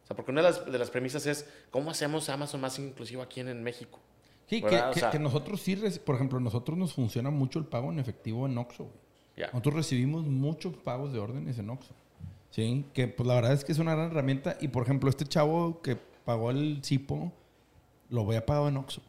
[0.04, 3.22] O sea, porque una de las, de las premisas es cómo hacemos Amazon más inclusivo
[3.22, 4.00] aquí en, en México.
[4.48, 8.00] Sí, que, sea- que nosotros sí, por ejemplo, nosotros nos funciona mucho el pago en
[8.00, 8.90] efectivo en Oxxo.
[9.38, 9.48] Ya.
[9.48, 11.94] Nosotros recibimos muchos pagos de órdenes en Oxxo.
[12.54, 14.58] Sí, que pues la verdad es que es una gran herramienta.
[14.62, 17.32] Y por ejemplo, este chavo que pagó el CIPO,
[18.12, 19.02] lo había pagado en Oxxo.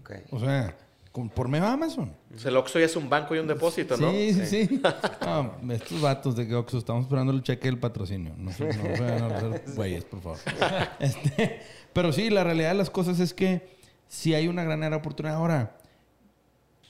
[0.00, 0.10] Ok.
[0.32, 0.76] O sea,
[1.12, 2.12] con- por medio de Amazon.
[2.34, 4.10] O sea, el Oxxo ya es un banco y un depósito, ¿no?
[4.10, 4.82] Sí, sí, sí.
[5.22, 8.34] No, estos vatos de que Oxxo, estamos esperando el cheque del patrocinio.
[8.36, 10.38] No, se- no, se vayan a hacer güeyes, por favor.
[10.98, 11.60] Este,
[11.92, 15.36] pero sí, la realidad de las cosas es que sí hay una gran oportunidad.
[15.36, 15.78] Ahora,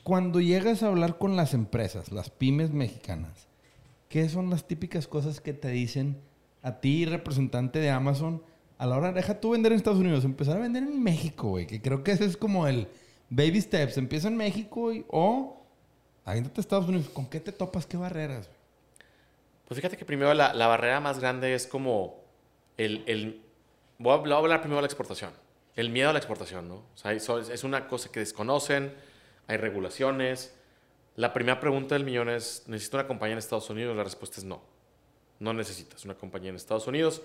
[0.04, 3.47] cuando llegas a hablar con las empresas, las pymes mexicanas,
[4.08, 6.20] ¿qué son las típicas cosas que te dicen
[6.62, 8.42] a ti, representante de Amazon,
[8.78, 11.66] a la hora, deja tú vender en Estados Unidos, empezar a vender en México, güey.
[11.66, 12.88] Que creo que ese es como el
[13.28, 13.98] baby steps.
[13.98, 15.66] Empieza en México y, o
[16.24, 17.08] aviéntate a Estados Unidos.
[17.08, 17.86] ¿Con qué te topas?
[17.86, 18.48] ¿Qué barreras?
[19.66, 22.22] Pues fíjate que primero la, la barrera más grande es como
[22.76, 23.02] el...
[23.06, 23.42] el
[23.98, 25.32] voy, a, voy a hablar primero de la exportación.
[25.74, 26.76] El miedo a la exportación, ¿no?
[26.76, 28.94] O sea, es una cosa que desconocen,
[29.48, 30.56] hay regulaciones.
[31.18, 33.96] La primera pregunta del millón es, ¿necesito una compañía en Estados Unidos?
[33.96, 34.62] La respuesta es no.
[35.40, 37.22] No necesitas una compañía en Estados Unidos.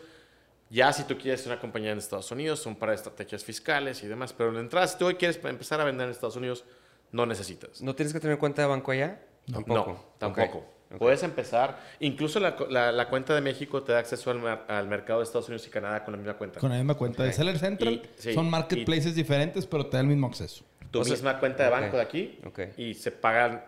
[0.71, 4.33] Ya si tú quieres una compañía en Estados Unidos, son para estrategias fiscales y demás.
[4.33, 6.63] Pero en la entrada, si tú hoy quieres empezar a vender en Estados Unidos,
[7.11, 7.81] no necesitas.
[7.83, 9.21] ¿No tienes que tener cuenta de banco allá?
[9.45, 10.57] No, tampoco.
[10.57, 10.97] Ok, ok.
[10.97, 11.79] Puedes empezar.
[11.99, 15.25] Incluso la, la- la cuenta de México te da acceso al, mer- al mercado de
[15.25, 16.59] Estados Unidos y Canadá con la misma cuenta.
[16.59, 17.35] Con la misma cuenta de Ok.
[17.35, 17.93] Seller Central.
[17.93, 20.63] Y- sí, son marketplaces diferentes, pero te da el mismo acceso.
[20.89, 22.39] Tú haces una cuenta de banco de aquí
[22.77, 23.63] y se pagan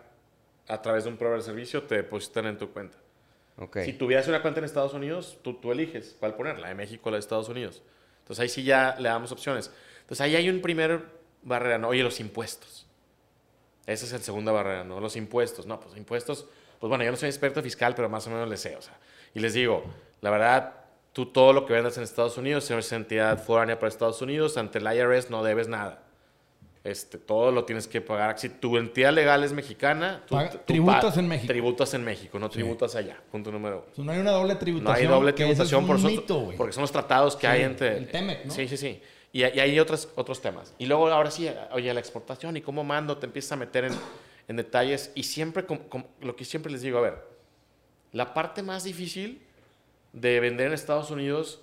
[0.68, 2.98] a través de un proveedor de servicio, te depositan en tu cuenta.
[3.58, 3.78] Ok.
[3.84, 7.08] Si tuvieras una cuenta en Estados Unidos, tú, tú eliges cuál poner, la de México
[7.08, 7.82] o la de Estados Unidos.
[8.20, 9.70] Entonces ahí sí ya le damos opciones.
[10.00, 11.04] Entonces ahí hay un primer
[11.42, 11.88] barrera, ¿no?
[11.88, 12.86] Oye, los impuestos.
[13.86, 15.00] Esa es la segunda barrera, ¿no?
[15.00, 15.64] Los impuestos.
[15.64, 16.46] No, pues impuestos,
[16.80, 18.98] pues bueno, yo no soy experto fiscal, pero más o menos le sé, o sea.
[19.32, 19.84] Y les digo,
[20.20, 20.74] la verdad,
[21.12, 24.56] tú todo lo que vendas en Estados Unidos, si eres entidad foránea para Estados Unidos,
[24.56, 26.02] ante el IRS no debes nada.
[26.86, 28.38] Este, todo lo tienes que pagar.
[28.38, 31.46] Si tu entidad legal es mexicana, tú, Paga- tú tributas en México.
[31.48, 33.16] Tributas en México, no tributas allá.
[33.32, 33.86] Punto número uno.
[33.90, 34.92] O sea, no hay una doble tributación.
[34.92, 37.96] No hay doble tributación es por mito, porque son los tratados que Sí, hay entre...
[37.96, 38.52] el TEMEC, ¿no?
[38.52, 39.02] Sí, sí, sí.
[39.32, 40.74] Y, y hay otros, otros temas.
[40.78, 43.92] Y luego, ahora sí, oye, la exportación y cómo mando, te empiezas a meter en,
[44.46, 45.10] en detalles.
[45.16, 47.18] Y siempre, com- com- lo que siempre les digo, a ver,
[48.12, 49.42] la parte más difícil
[50.12, 51.60] de vender en Estados Unidos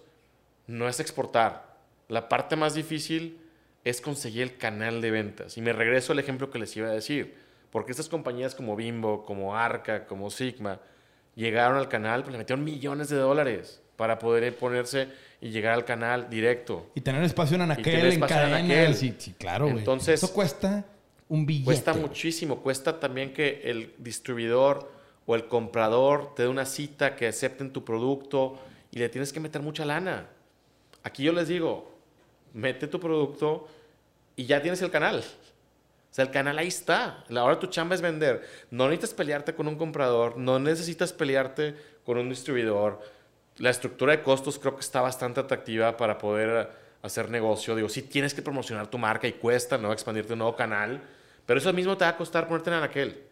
[0.68, 1.78] no es exportar.
[2.10, 3.40] La parte más difícil
[3.84, 5.58] es conseguir el canal de ventas.
[5.58, 7.36] Y me regreso al ejemplo que les iba a decir.
[7.72, 10.80] Porque estas compañías como Bimbo, como Arca, como Sigma,
[11.36, 15.08] llegaron al canal, pues le metieron millones de dólares para poder ponerse
[15.42, 16.92] y llegar al canal directo.
[16.96, 18.54] Y tener espacio en Anaquel, en.
[18.66, 18.96] Anaquel.
[18.96, 19.80] Sí, sí, claro, güey.
[19.80, 20.86] Entonces- Eso cuesta
[21.28, 21.66] un billete.
[21.66, 24.92] Cuesta muchísimo, cuesta también que el distribuidor
[25.26, 28.60] o el comprador te dé una cita, que acepten tu producto
[28.92, 30.28] y le tienes que meter mucha lana.
[31.02, 31.93] Aquí yo les digo,
[32.54, 33.68] mete tu producto
[34.36, 35.20] y ya tienes el canal.
[35.20, 37.24] O sea, el canal ahí está.
[37.30, 38.48] La hora de tu chamba es vender.
[38.70, 43.02] No necesitas pelearte con un comprador, no necesitas pelearte con un distribuidor.
[43.58, 46.70] La estructura de costos creo que está bastante atractiva para poder
[47.02, 47.76] hacer negocio.
[47.76, 49.92] Digo, sí tienes que promocionar tu marca y cuesta, ¿no?
[49.92, 51.02] Expandirte un nuevo canal.
[51.46, 53.24] Pero eso mismo te va a costar ponerte en aquel.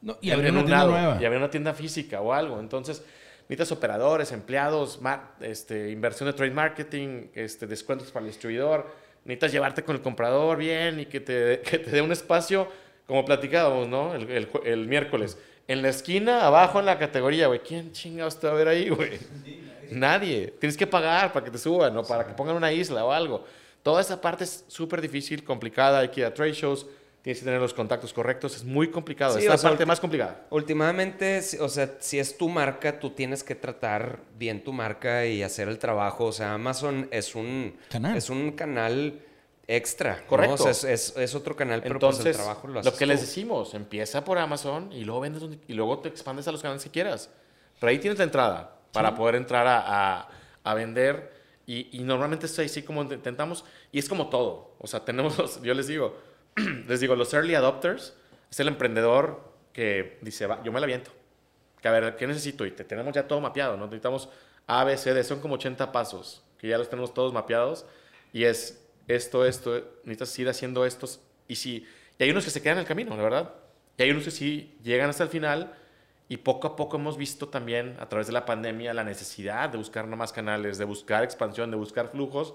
[0.00, 1.18] No, y abrir una un tienda nueva.
[1.20, 2.58] Y abrir una tienda física o algo.
[2.60, 3.04] Entonces,
[3.48, 5.00] necesitas operadores, empleados,
[5.40, 8.86] este, inversión de trade marketing, este, descuentos para el distribuidor.
[9.24, 12.68] Necesitas llevarte con el comprador bien y que te, que te dé un espacio,
[13.06, 14.14] como platicábamos, ¿no?
[14.14, 15.38] El, el miércoles.
[15.66, 17.60] En la esquina, abajo en la categoría, güey.
[17.60, 19.18] ¿Quién chingados te va a ver ahí, güey?
[19.90, 20.54] Nadie.
[20.58, 23.44] Tienes que pagar para que te suban o para que pongan una isla o algo.
[23.82, 26.00] Toda esa parte es súper difícil, complicada.
[26.00, 26.86] Hay que ir a trade shows,
[27.28, 28.56] tienes que tener los contactos correctos.
[28.56, 29.34] Es muy complicado.
[29.34, 30.46] Sí, es la sea, parte más complicada.
[30.48, 35.42] Últimamente, o sea, si es tu marca, tú tienes que tratar bien tu marca y
[35.42, 36.24] hacer el trabajo.
[36.24, 38.16] O sea, Amazon es un Canal.
[38.16, 39.20] es un canal
[39.66, 40.20] extra.
[40.22, 40.26] ¿no?
[40.26, 40.54] Correcto.
[40.54, 42.94] O sea, es, es- es otro canal, pero pues Entonces, el trabajo lo lo, haces
[42.94, 43.26] que les tú.
[43.26, 46.82] decimos, empieza por Amazon y luego vendes donde- y luego te expandes a los canales
[46.82, 47.28] que quieras.
[47.78, 49.82] Pero ahí tienes la entrada para poder entrar a,
[50.20, 50.28] a-
[50.64, 51.36] a vender.
[51.66, 53.64] Y, y normalmente es así como intentamos.
[53.92, 54.72] Y es como todo.
[54.78, 56.16] O sea, tenemos, yo les digo,
[56.88, 58.14] les digo, los early adopters
[58.50, 61.10] es el emprendedor que dice, va, yo me la viento.
[61.80, 62.66] Que a ver, ¿qué necesito?
[62.66, 63.84] Y te tenemos ya todo mapeado, ¿no?
[63.84, 64.28] Necesitamos
[64.66, 67.86] A, B, C, D, son como 80 pasos, que ya los tenemos todos mapeados.
[68.32, 71.20] Y es esto, esto, necesitas ir haciendo estos.
[71.46, 71.86] Y si,
[72.18, 73.54] y hay unos que se quedan en el camino, la verdad.
[73.96, 75.74] Y hay unos que sí llegan hasta el final.
[76.28, 79.78] Y poco a poco hemos visto también, a través de la pandemia, la necesidad de
[79.78, 82.54] buscar más canales, de buscar expansión, de buscar flujos,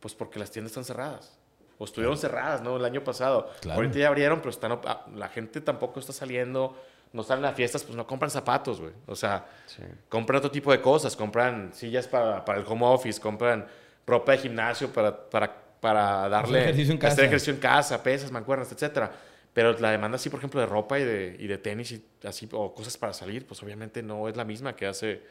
[0.00, 1.39] pues porque las tiendas están cerradas.
[1.82, 2.76] O estuvieron cerradas, ¿no?
[2.76, 3.50] El año pasado.
[3.62, 3.80] Claro.
[3.80, 6.76] Ahorita ya abrieron, pero están, ah, la gente tampoco está saliendo,
[7.14, 8.92] no salen a fiestas, pues no compran zapatos, güey.
[9.06, 9.82] O sea, Sí.
[10.10, 13.66] compran otro tipo de cosas, compran sillas para, para el home office, compran
[14.06, 16.60] ropa de gimnasio para, para, para darle...
[16.64, 17.24] ejercicio en hacer casa.
[17.24, 19.10] ejercicio en casa, pesas, mancuernas, etcétera.
[19.54, 22.46] Pero la demanda, sí, por ejemplo, de ropa y de, y de tenis y así,
[22.52, 25.22] o cosas para salir, pues obviamente no es la misma que hace,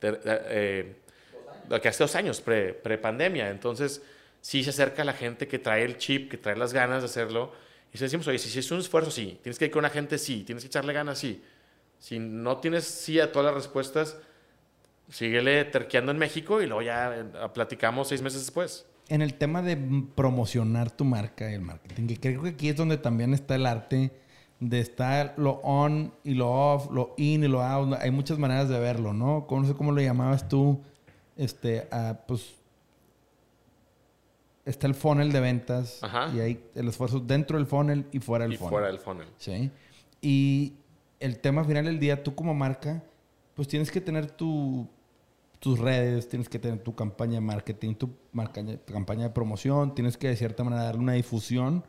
[0.00, 0.96] de- eh,
[1.80, 3.50] que hace dos años, pre, pre-pandemia.
[3.50, 4.02] Entonces,
[4.40, 7.52] sí se acerca la gente que trae el chip, que trae las ganas de hacerlo.
[7.92, 9.38] Y se decimos, oye, si, si es un esfuerzo, sí.
[9.42, 10.44] Tienes que ir con una gente, sí.
[10.44, 11.42] Tienes que echarle ganas, sí.
[11.98, 14.16] Si no tienes sí a todas las respuestas,
[15.08, 18.86] síguele terqueando en México y luego ya eh, platicamos seis meses después.
[19.08, 19.76] En el tema de
[20.14, 24.12] promocionar tu marca el marketing, que creo que aquí es donde también está el arte
[24.60, 27.94] de estar lo on y lo off, lo in y lo out.
[28.00, 29.46] Hay muchas maneras de verlo, ¿no?
[29.48, 30.80] ¿Cómo- No sé cómo lo llamabas tú,
[31.36, 32.54] este, a, pues,
[34.70, 36.28] está el funnel de ventas Ajá.
[36.34, 38.70] y hay el esfuerzo dentro del funnel y fuera del y funnel.
[38.70, 39.26] fuera del funnel.
[39.36, 39.70] Sí.
[40.22, 40.74] Y
[41.18, 43.02] el tema final del día, tú como marca,
[43.54, 44.88] pues tienes que tener tu,
[45.58, 49.94] tus redes, tienes que tener tu campaña de marketing, tu, marca- tu campaña de promoción,
[49.94, 51.84] tienes que de cierta manera darle una difusión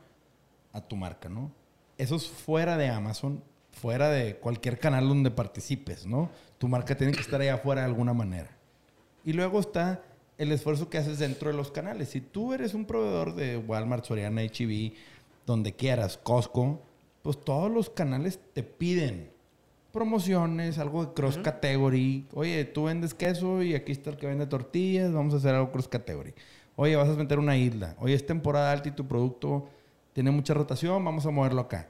[0.74, 1.52] a tu marca, ¿no?
[1.98, 6.30] Eso es fuera de Amazon, fuera de cualquier canal donde participes, ¿no?
[6.58, 8.50] Tu marca tiene que estar allá afuera de alguna manera.
[9.24, 10.04] Y luego está
[10.42, 12.10] el esfuerzo que haces dentro de los canales.
[12.10, 14.94] Si tú eres un proveedor de Walmart, Soriana, HB,
[15.46, 16.82] donde quieras, Costco,
[17.22, 19.30] pues todos los canales te piden
[19.92, 22.26] promociones, algo de cross category.
[22.34, 25.72] Oye, tú vendes queso y aquí está el que vende tortillas, vamos a hacer algo
[25.72, 26.34] cross category.
[26.76, 27.96] Oye, vas a meter una isla.
[28.00, 29.70] Oye, es temporada alta y tu producto
[30.14, 31.88] tiene mucha rotación, vamos a moverlo acá.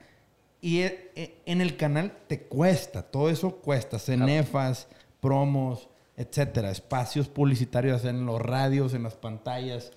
[0.59, 4.89] Y e- e- en el canal te cuesta, todo eso cuesta, cenefas,
[5.21, 5.87] promos,
[6.21, 9.91] etcétera, espacios publicitarios en los radios, en las pantallas.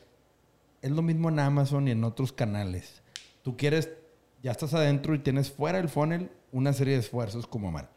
[0.81, 3.03] Es lo mismo en Amazon y en otros canales.
[3.43, 3.91] Tú quieres,
[4.43, 7.91] ya estás adentro y tienes fuera del funnel una serie de esfuerzos como marca.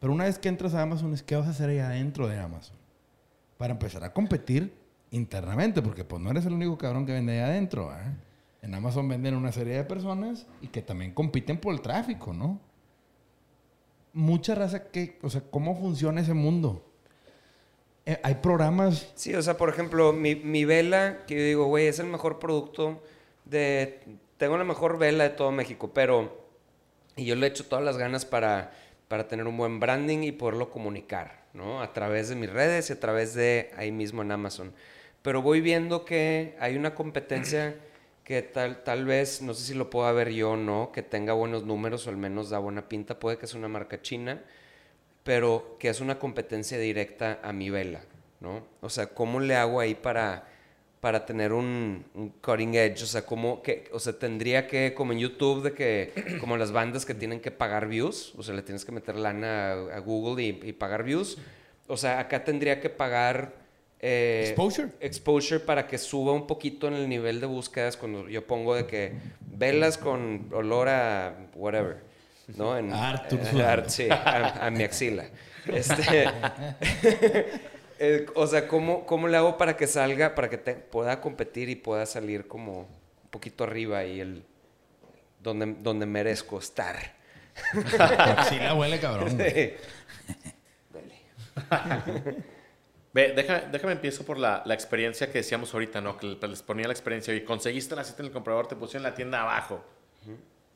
[0.00, 2.76] Pero una vez que entras a Amazon, qué vas a hacer ahí adentro de Amazon.
[3.58, 4.74] Para empezar a competir
[5.10, 7.92] internamente, porque pues no eres el único cabrón que vende ahí adentro.
[7.92, 8.16] ¿eh?
[8.62, 12.60] En Amazon venden una serie de personas y que también compiten por el tráfico, ¿no?
[14.14, 16.91] Mucha raza que, o sea, ¿cómo funciona ese mundo?
[18.04, 21.86] Eh, hay programas Sí, o sea, por ejemplo, mi, mi vela, que yo digo, güey,
[21.86, 23.02] es el mejor producto
[23.44, 24.00] de...
[24.38, 26.42] Tengo la mejor vela de todo México, pero...
[27.14, 28.72] Y yo le echo todas las ganas para,
[29.08, 31.82] para tener un buen branding y poderlo comunicar, ¿no?
[31.82, 34.72] A través de mis redes y a través de ahí mismo en Amazon.
[35.20, 37.76] Pero voy viendo que hay una competencia
[38.24, 41.32] que tal, tal vez, no sé si lo pueda ver yo o no, que tenga
[41.32, 43.18] buenos números o al menos da buena pinta.
[43.18, 44.42] Puede que sea una marca china,
[45.24, 48.00] pero que es una competencia directa a mi vela,
[48.40, 48.64] ¿no?
[48.80, 50.48] O sea, ¿cómo le hago ahí para,
[51.00, 53.02] para tener un, un cutting edge?
[53.02, 56.72] O sea, ¿cómo que, o sea, tendría que, como en YouTube, de que, como las
[56.72, 59.98] bandas que tienen que pagar views, o sea, le tienes que meter lana a, a
[60.00, 61.38] Google y, y pagar views.
[61.86, 63.52] O sea, acá tendría que pagar...
[64.00, 64.88] eh, Exposure.
[65.00, 68.86] exposure para que suba un poquito en el nivel de búsquedas cuando yo pongo de
[68.86, 71.98] que velas con olor a whatever,
[72.48, 72.76] ¿no?
[72.76, 75.24] En, A Arthur eh, sí, a, a mi axila.
[75.66, 76.28] Este,
[77.98, 81.68] eh, o sea, ¿cómo, ¿cómo le hago para que salga, para que te- pueda competir
[81.68, 84.44] y pueda salir como un poquito arriba y el
[85.40, 86.96] donde, donde merezco estar?
[88.48, 89.36] Sí, la huele cabrón.
[89.36, 89.74] güey.
[90.90, 92.34] Dale.
[93.12, 96.16] Ve, déjame, déjame empiezo por la, la experiencia que decíamos ahorita, ¿no?
[96.16, 99.14] Que les ponía la experiencia y conseguiste la cita en el comprador, te pusieron la
[99.14, 99.84] tienda abajo.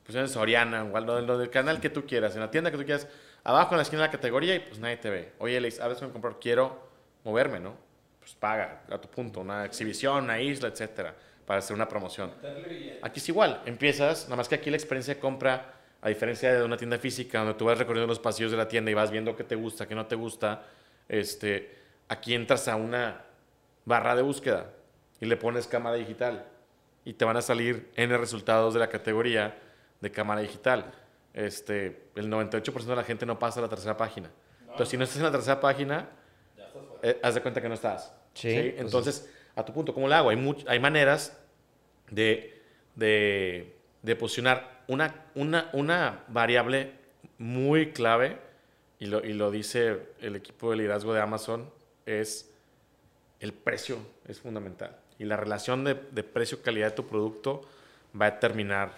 [0.07, 2.79] Pusieron en Soriana, o lo, lo del canal que tú quieras, en la tienda que
[2.79, 3.09] tú quieras,
[3.42, 5.33] abajo en la esquina de la categoría y pues nadie te ve.
[5.38, 6.88] Oye, Alex, a veces me comprador, quiero
[7.25, 7.75] moverme, ¿no?
[8.21, 11.14] Pues paga, a tu punto, una exhibición, una isla, etcétera,
[11.45, 12.33] para hacer una promoción.
[13.03, 16.62] Aquí es igual, empiezas, nada más que aquí la experiencia de compra, a diferencia de
[16.62, 19.35] una tienda física, donde tú vas recorriendo los pasillos de la tienda y vas viendo
[19.35, 20.62] qué te gusta, qué no te gusta,
[21.09, 21.75] este,
[22.09, 23.23] aquí entras a una
[23.85, 24.71] barra de búsqueda
[25.21, 26.45] y le pones cámara digital
[27.05, 29.57] y te van a salir N resultados de la categoría
[30.01, 30.93] de cámara digital.
[31.35, 34.31] Este, el 98% de la gente no pasa a la tercera página.
[34.63, 36.09] Entonces, si no estás en la tercera página,
[37.03, 38.13] eh, haz de cuenta que no estás.
[38.35, 40.31] Sí, pues Entonces, a tu punto, ¿cómo lo hago?
[40.31, 41.39] Hay, much- hay maneras
[42.11, 42.63] de,
[42.95, 46.93] de, de posicionar una, una, una variable
[47.39, 48.39] muy clave,
[48.99, 51.71] y lo, y lo dice el equipo de liderazgo de Amazon,
[52.07, 52.51] es
[53.41, 54.97] el precio es fundamental.
[55.19, 57.63] Y la relación de, de precio-calidad de tu producto
[58.19, 58.93] va a determinar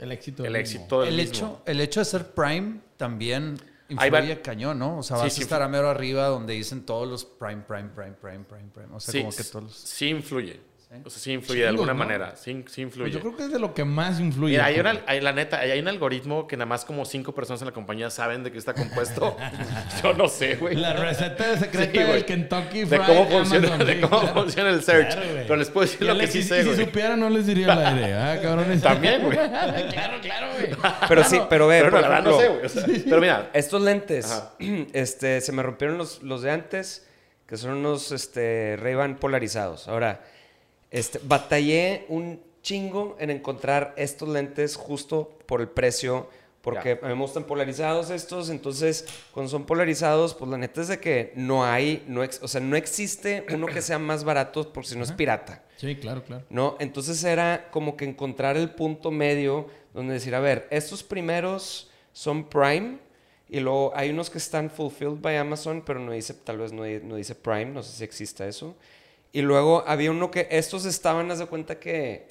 [0.00, 0.44] El éxito.
[0.44, 1.34] el éxito del El mismo.
[1.34, 3.56] hecho, el hecho de ser Prime también
[3.88, 4.98] influye cañón, ¿no?
[4.98, 7.90] O sea, vas sí, a estar a mero arriba donde dicen todos los Prime, Prime,
[7.94, 8.94] Prime, Prime, Prime, Prime.
[8.94, 9.74] O sea, sí, como que todos los...
[9.76, 10.60] sí influye.
[11.04, 11.98] O sea, sí influye de alguna ¿no?
[12.00, 12.34] manera.
[12.34, 13.04] Sí, sí influye.
[13.04, 14.54] Pues yo creo que es de lo que más influye.
[14.54, 17.62] Mira, hay, una, hay- la neta, hay un algoritmo que nada más como cinco personas
[17.62, 19.36] en la compañía saben de qué está compuesto.
[20.02, 20.74] Yo no sé, güey.
[20.74, 24.34] La receta secreta Sí, del Kentucky de Fried cómo funciona, Amazon, de cómo claro.
[24.42, 25.12] funciona el search.
[25.14, 25.28] Claro.
[25.34, 26.84] Pero les puedo decir lo que sí si- sé, Si güey.
[26.84, 28.14] supiera, no les diría al aire.
[28.14, 28.82] Ah, cabrones.
[28.82, 29.36] También, güey.
[29.92, 30.70] claro, claro, güey.
[31.08, 32.90] Pero sí, pero ve, Pero por la verdad no ejemplo, sé, güey.
[32.90, 34.54] o sea, Pero mira, Estos lentes, Ajá.
[34.92, 37.06] este, se me rompieron los, los de antes,
[37.46, 39.86] que son unos este, Ray-Ban polarizados.
[39.86, 40.20] Ahora,
[40.90, 46.28] este, batallé un chingo en encontrar estos lentes justo por el precio,
[46.60, 50.88] porque a mí me gustan polarizados estos, entonces cuando son polarizados, pues la neta es
[50.88, 54.90] de que no hay, no o sea, no existe uno que sea más barato porque
[54.90, 55.64] si no es pirata.
[55.76, 56.44] Sí, claro, claro.
[56.50, 56.76] ¿no?
[56.78, 62.48] Entonces era como que encontrar el punto medio donde decir, a ver, estos primeros son
[62.48, 62.98] Prime
[63.48, 66.82] y luego hay unos que están fulfilled by Amazon, pero no dice, tal vez no,
[66.84, 68.76] no dice Prime, no sé si exista eso.
[69.32, 72.26] Y luego había uno que estos estaban, haz de cuenta que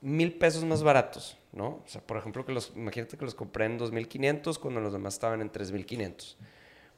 [0.00, 1.66] mil pesos más baratos, ¿no?
[1.66, 5.14] O sea, por ejemplo, que los, imagínate que los compré en 2.500 cuando los demás
[5.14, 6.36] estaban en 3.500.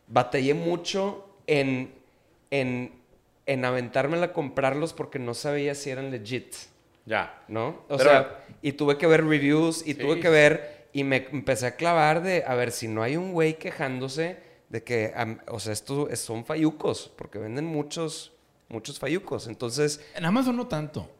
[0.09, 1.95] Batallé mucho en,
[2.51, 2.93] en,
[3.47, 6.55] en aventármela a comprarlos porque no sabía si eran legit,
[7.07, 7.43] Ya.
[7.49, 7.84] ¿no?
[7.88, 9.95] O Pero- sea, y tuve que ver reviews y Sí.
[9.95, 13.32] tuve que ver y me empecé a clavar de, a ver, si no hay un
[13.32, 14.36] güey quejándose
[14.68, 18.32] de que, am- o sea, estos son fayucos, porque venden muchos,
[18.70, 19.46] muchos fayucos.
[19.46, 21.10] Entonces, En Amazon no tanto.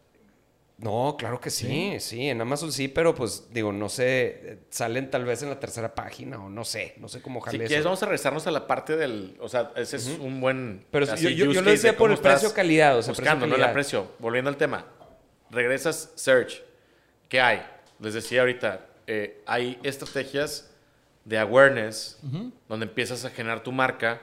[0.79, 5.27] no, claro que sí, sí, en Amazon sí, pero pues digo, no sé, salen tal
[5.27, 7.85] vez en la tercera página o no sé, no sé cómo Si jale quieres, eso.
[7.85, 9.37] vamos a regresarnos a la parte del.
[9.41, 10.87] O sea, ese es un buen.
[10.91, 13.47] Pero así, yo- yo- yo lo decía de por el precio calidad, o sea, buscando,
[13.47, 14.11] no el precio.
[14.19, 14.87] Volviendo al tema.
[15.51, 16.63] Regresas search.
[17.29, 17.63] ¿Qué hay?
[17.99, 20.71] Les decía ahorita, eh, hay estrategias
[21.25, 22.19] de awareness
[22.69, 24.23] donde empiezas a generar tu marca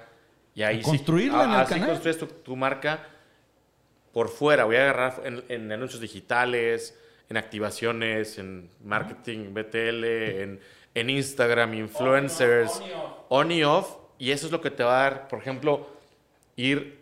[0.55, 1.89] y ahí A construirla en el así canal.
[1.91, 3.07] construyes tu, tu marca
[4.17, 4.63] por fuera.
[4.63, 6.97] Voy a agarrar en, en anuncios digitales,
[7.29, 10.59] en activaciones, en marketing, BTL, en,
[10.95, 12.81] en Instagram, influencers,
[13.29, 13.95] on y off.
[14.17, 15.87] Y eso es lo que te va a dar, por ejemplo,
[16.55, 16.99] ir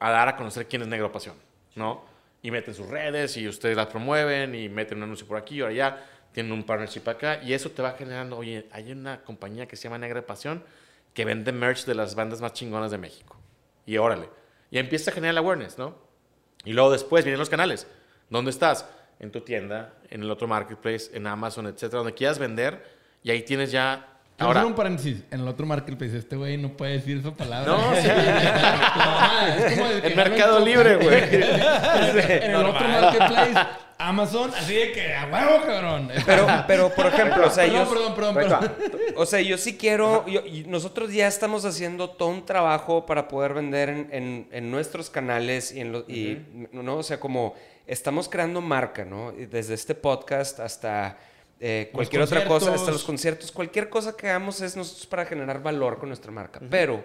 [0.00, 1.36] a dar a conocer quién es Negro Pasión,
[1.76, 2.04] ¿no?
[2.42, 5.68] Y meten sus redes y ustedes las promueven y meten un anuncio por aquí o
[5.68, 9.76] allá, tienen un partnership acá y eso te va generando, oye, hay una compañía que
[9.76, 10.64] se llama Negra Pasión
[11.14, 13.36] que vende merch de las bandas más chingonas de México.
[13.86, 14.28] Y órale.
[14.72, 16.09] Y empieza a generar awareness, ¿no?
[16.64, 17.86] Y luego después vienen los canales.
[18.28, 18.86] ¿Dónde estás?
[19.18, 22.84] En tu tienda, en el otro marketplace, en Amazon, etcétera, donde quieras vender.
[23.22, 24.06] Y ahí tienes ya.
[24.38, 25.22] Ahora, un paréntesis.
[25.30, 27.70] En el otro marketplace, este güey no puede decir esa palabra.
[27.70, 28.08] No, sí.
[28.08, 31.22] No, es como en Mercado no Libre, güey.
[31.34, 33.68] En el otro marketplace,
[34.08, 36.10] Amazon, así de que a huevo, cabrón.
[36.26, 38.72] Pero, pero por ejemplo, o sea, yo, perdón, perdón, perdón.
[39.16, 43.54] O sea, yo sí quiero, yo- nosotros ya estamos haciendo todo un trabajo para poder
[43.54, 46.04] vender en, en- en nuestros canales y en los,
[46.72, 46.96] ¿no?
[46.96, 47.54] O sea, como
[47.86, 49.32] estamos creando marca, ¿no?
[49.32, 51.18] Desde este podcast hasta
[51.60, 55.62] eh, cualquier otra cosa, hasta los conciertos, cualquier cosa que hagamos es nosotros para generar
[55.62, 56.60] valor con nuestra marca.
[56.70, 57.04] Pero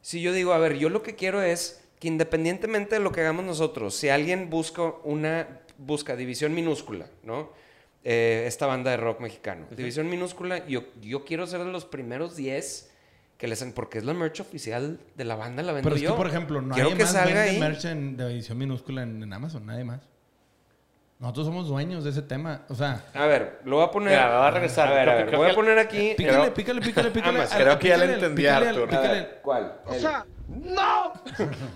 [0.00, 3.20] si yo digo, a ver, yo lo que quiero es que independientemente de lo que
[3.20, 7.50] hagamos nosotros, si alguien busca una, busca división minúscula, ¿no?
[8.04, 9.66] Eh, esta banda de rock mexicano.
[9.70, 12.90] División minúscula, yo, yo quiero ser de los primeros 10
[13.38, 16.10] que les porque es la merch oficial de la banda, la vendo Pero es yo.
[16.12, 17.58] que, por ejemplo, no quiero hay que más salga vende ahí.
[17.60, 20.00] merch en, de edición minúscula en, en Amazon, nadie más.
[21.18, 22.64] Nosotros somos dueños de ese tema.
[22.68, 24.10] O sea, A ver, lo voy a poner.
[24.10, 24.88] Mira, va a regresar.
[24.88, 26.14] A ver, a ver, creo voy a poner aquí.
[26.16, 27.40] pícale, Creo- pícale, pícale, pícale.
[27.42, 28.82] Al- creo que ya le entendí, Arthur.
[28.82, 29.80] A pícale ver, ¿Cuál?
[29.86, 31.12] O sea, no.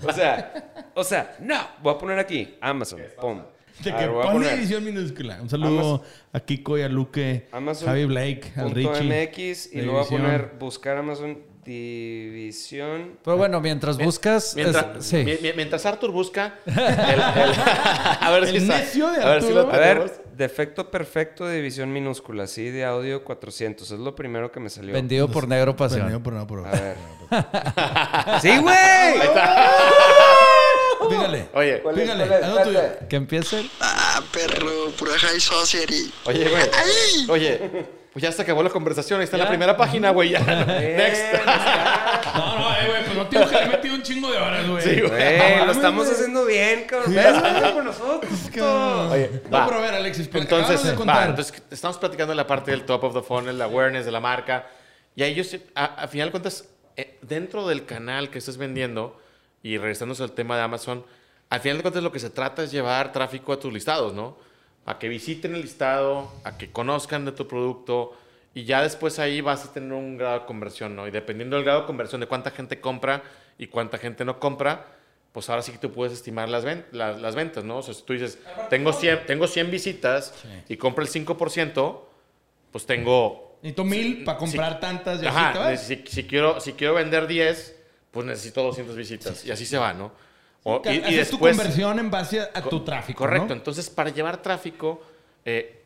[0.07, 1.57] o sea, o sea, no.
[1.83, 3.01] Voy a poner aquí Amazon.
[3.21, 3.43] Pum.
[3.85, 5.39] De que pone edición minúscula.
[5.41, 6.03] Un saludo
[6.33, 9.29] a Kiko y a Luque, Amazon Javi Blake, al Richie.
[9.29, 13.19] MX y luego voy a poner buscar Amazon División.
[13.23, 14.55] Pero bueno, mientras buscas.
[14.57, 15.17] Mientras, es- sí.
[15.19, 16.55] mi- mi- mientras Arthur busca.
[16.67, 17.55] el- el-
[18.21, 19.77] a ver si El está- necio de a ver si lo Arturo.
[19.77, 23.91] A ver, defecto perfecto de división minúscula, sí, de audio 400.
[23.91, 24.95] Es lo primero que me salió.
[24.95, 26.23] Vendido por Negro Vendido Pasión.
[26.23, 26.97] por- no, por- A ver.
[28.41, 28.75] ¡Sí, güey!
[31.09, 31.49] Pícale.
[31.55, 32.03] Oye, ¿Cuál es?
[32.03, 32.47] Pícale, ¿Cuál es?
[32.49, 32.81] haz lo tuyo.
[33.09, 33.71] Que empiece.
[33.81, 36.13] Ah, perro, pura high society.
[36.25, 36.63] oye, güey.
[36.63, 37.27] ¡Ay!
[37.29, 39.21] Oye, pues ya se acabó la conversación.
[39.21, 40.31] Ahí está en la primera página, güey.
[40.31, 40.41] Ya.
[40.41, 41.23] Next.
[42.35, 44.83] No, no, eh, güey, pues no tengo que haber metido un chingo de horas, güey.
[44.83, 45.11] Sí, güey.
[45.11, 46.17] Güey, lo estamos güey.
[46.17, 47.15] haciendo bien, cabrón.
[47.15, 47.27] ¿Ves?
[47.27, 48.33] Hazlo con nosotros.
[49.11, 51.31] Oye, No, pero a ver, Alexis, pero Entonces, de va, contar.
[51.31, 54.21] entonces estamos platicando de la parte del top of the funnel, la awareness de la
[54.21, 54.67] marca.
[55.15, 55.43] Y ahí yo,
[55.75, 56.65] a final de cuentas,
[56.97, 59.21] eh, dentro del canal que estés vendiendo,
[59.63, 61.05] y regresándose al tema de Amazon,
[61.51, 64.37] al final de cuentas lo que se trata es llevar tráfico a tus listados, ¿no?
[64.87, 68.17] A que visiten el listado, a que conozcan de tu producto,
[68.55, 71.07] y ya después ahí vas a tener un grado de conversión, ¿no?
[71.07, 73.23] Y dependiendo del grado de conversión de cuánta gente compra
[73.59, 74.87] y cuánta gente no compra,
[75.33, 77.79] pues ahora sí que tú puedes estimar las, ven- las, las ventas, ¿no?
[77.79, 78.39] O sea, si tú dices,
[78.71, 80.35] tengo 100, tengo 100 visitas
[80.69, 82.01] y compro el 5%,
[82.73, 83.59] pues tengo...
[83.63, 84.79] Necesito mil para comprar sí.
[84.81, 85.83] tantas y así te Ajá, vas.
[85.83, 87.77] si, si quiero, si quiero vender 10,
[88.19, 89.45] pues necesito 200 visitas.
[89.45, 90.13] Y así se va, ¿no?
[90.65, 93.49] O- y, y haces tu conversión en base a, tu Co- tráfico, Correcto.
[93.49, 93.55] ¿no?
[93.55, 95.03] Entonces, para llevar tráfico,
[95.45, 95.85] eh,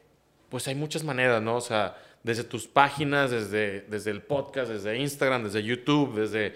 [0.48, 1.56] pues hay muchas maneras, ¿no?
[1.56, 6.54] O sea, desde tus páginas, desde, desde el podcast, desde Instagram, desde YouTube, desde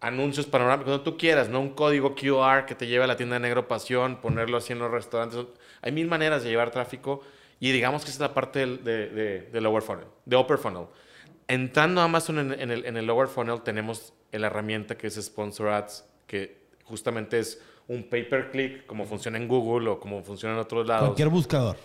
[0.00, 1.60] anuncios panorámicos, donde tú quieras, ¿no?
[1.60, 4.78] Un código QR que te lleve a la tienda de Negro Pasión, ponerlo así en
[4.80, 5.38] los restaurantes.
[5.80, 7.22] Hay mil maneras de llevar tráfico
[7.60, 10.58] y digamos que esa es la parte del, de, de- de lower funnel, de upper
[10.58, 10.86] funnel.
[11.46, 15.14] Entrando a Amazon en, en el, en el lower funnel tenemos la herramienta que es
[15.22, 20.22] Sponsor Ads, que justamente es un pay per click, como funciona en Google o como
[20.22, 21.76] funciona en otros lados Cualquier buscador.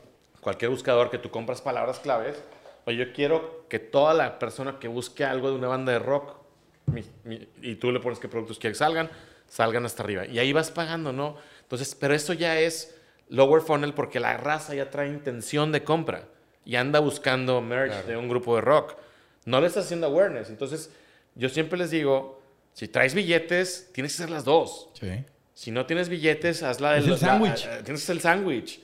[0.41, 2.41] cualquier buscador que tú compras palabras claves,
[2.86, 6.36] o yo quiero que toda la persona que busque algo de una banda de rock
[6.86, 9.10] mi- mi- y tú le pones qué productos quieres que salgan,
[9.48, 10.26] salgan hasta arriba.
[10.26, 11.36] Y ahí vas pagando, ¿no?
[11.64, 12.95] Entonces, pero eso ya es
[13.28, 16.30] lower funnel porque la raza ya trae intención de compra
[16.64, 18.95] y anda buscando merch de un grupo de rock.
[19.43, 20.50] No le estás haciendo awareness.
[20.50, 20.89] Entonces,
[21.38, 22.41] yo siempre les digo,
[22.73, 24.89] si traes billetes, tienes que hacer las dos.
[24.99, 25.23] Sí.
[25.53, 27.65] Si no tienes billetes, haz la del el sándwich.
[27.65, 28.79] eh, Tienes que hacer el sándwich.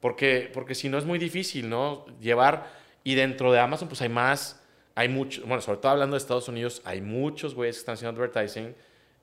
[0.00, 2.04] Porque, porque si no es muy difícil, ¿no?
[2.20, 2.70] Llevar.
[3.02, 4.60] Y dentro de Amazon, pues hay más.
[4.94, 5.40] Hay mucho.
[5.46, 8.74] Bueno, sobre todo hablando de Estados Unidos, hay muchos güeyes que están haciendo advertising.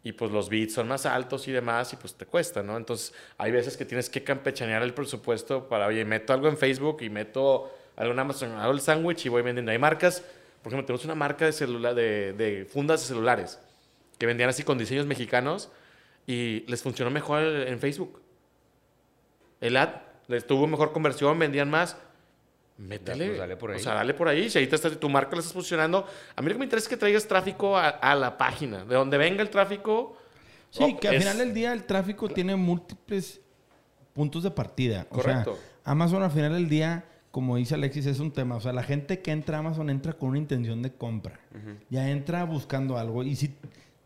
[0.03, 1.93] Y pues los bits son más altos y demás.
[1.93, 2.77] Y pues te cuesta, ¿no?
[2.77, 6.97] Entonces hay veces que tienes que campechanear el presupuesto para, oye, meto algo en Facebook
[7.01, 9.71] y meto algo en Amazon, hago el sándwich y voy vendiendo.
[9.71, 10.23] Hay marcas.
[10.65, 13.59] Por ejemplo, tenemos una marca de, celular, de, de fundas de celulares
[14.17, 15.69] que vendían así con diseños mexicanos
[16.25, 18.19] y les funcionó mejor en Facebook.
[19.61, 19.89] El ad
[20.27, 21.97] les tuvo mejor conversión, vendían más.
[22.77, 23.27] Métele.
[23.27, 23.77] pues, dale por ahí.
[23.77, 24.49] O sea, dale por ahí.
[24.49, 26.07] Si ahí te estás, tu marca la estás posicionando.
[26.35, 28.83] A mí lo que me interesa es que traigas tráfico a, a la página.
[28.85, 30.17] De donde venga el tráfico.
[30.71, 33.39] Sí, oh, que al es- final del día el tráfico tiene múltiples
[34.13, 35.05] puntos de partida.
[35.11, 35.59] O sea, Correcto.
[35.83, 37.05] Amazon al final del día,
[37.35, 38.55] como dice Alexis, es un tema.
[38.55, 41.37] O sea, la gente que entra a Amazon entra con una intención de compra.
[41.89, 43.23] Ya entra buscando algo.
[43.23, 43.53] Y si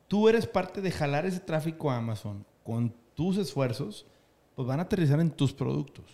[0.08, 4.08] tú eres parte de jalar ese tráfico a Amazon con tus esfuerzos,
[4.56, 6.06] pues van a aterrizar en tus productos.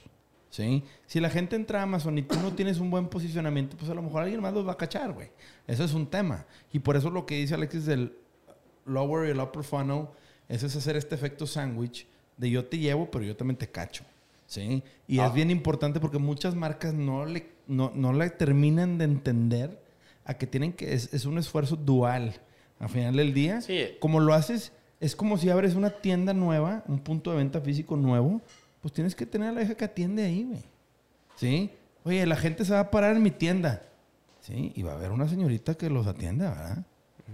[0.49, 0.83] ¿Sí?
[1.05, 3.93] Si la gente entra a Amazon y tú no tienes un buen posicionamiento, pues a
[3.93, 5.29] lo mejor alguien más los va a cachar, güey.
[5.67, 6.45] Eso es un tema.
[6.73, 8.13] Y por eso lo que dice Alexis del
[8.83, 10.07] lower y el upper funnel,
[10.49, 14.03] eso es hacer este efecto sándwich de yo te llevo, pero yo también te cacho.
[14.47, 14.83] ¿Sí?
[15.07, 15.27] Y Ah.
[15.27, 19.81] es bien importante porque muchas marcas no le, no, no le terminan de entender
[20.23, 22.33] a que tienen que, es, es un esfuerzo dual.
[22.79, 23.85] Al final del día, Sí.
[23.99, 27.95] como lo haces, es como si abres una tienda nueva, un punto de venta físico
[27.97, 28.41] nuevo,
[28.81, 30.63] pues tienes que tener a la vieja que atiende ahí, güey.
[31.37, 31.69] ¿Sí?
[32.03, 33.81] Oye, la gente se va a parar en mi tienda.
[34.41, 36.85] Sí, y va a haber una señorita que los atienda, ¿verdad?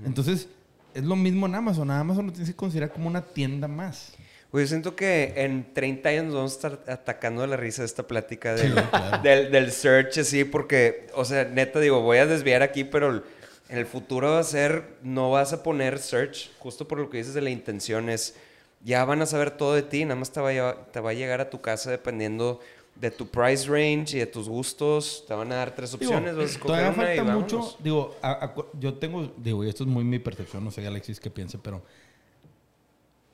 [0.06, 0.48] Entonces,
[0.94, 1.92] es lo mismo en Amazon.
[1.92, 4.14] Amazon lo tienes que considerar como una tienda más.
[4.52, 7.84] Güey, yo siento que en 30 años nos vamos a estar atacando de la risa
[7.84, 9.24] de esta plática del, Sí, claro.
[9.24, 13.24] del, del search, así, porque, o sea, neta, digo, voy a desviar aquí, pero
[13.70, 17.18] en el futuro va a ser, no vas a poner search, justo por lo que
[17.20, 18.36] dices de la intención, es,
[18.84, 21.12] ya van a saber todo de ti, nada más te va a, llevar- te va
[21.12, 22.60] a llegar a tu casa dependiendo
[22.96, 26.36] de tu price range y de tus gustos, te van a dar tres Digo, opciones,
[26.36, 27.78] vas a todavía una y falta mucho.
[27.80, 31.22] Digo, a- a- yo tengo, digo, y esto es muy mi percepción, no sé Alexis
[31.22, 31.82] qué piense, pero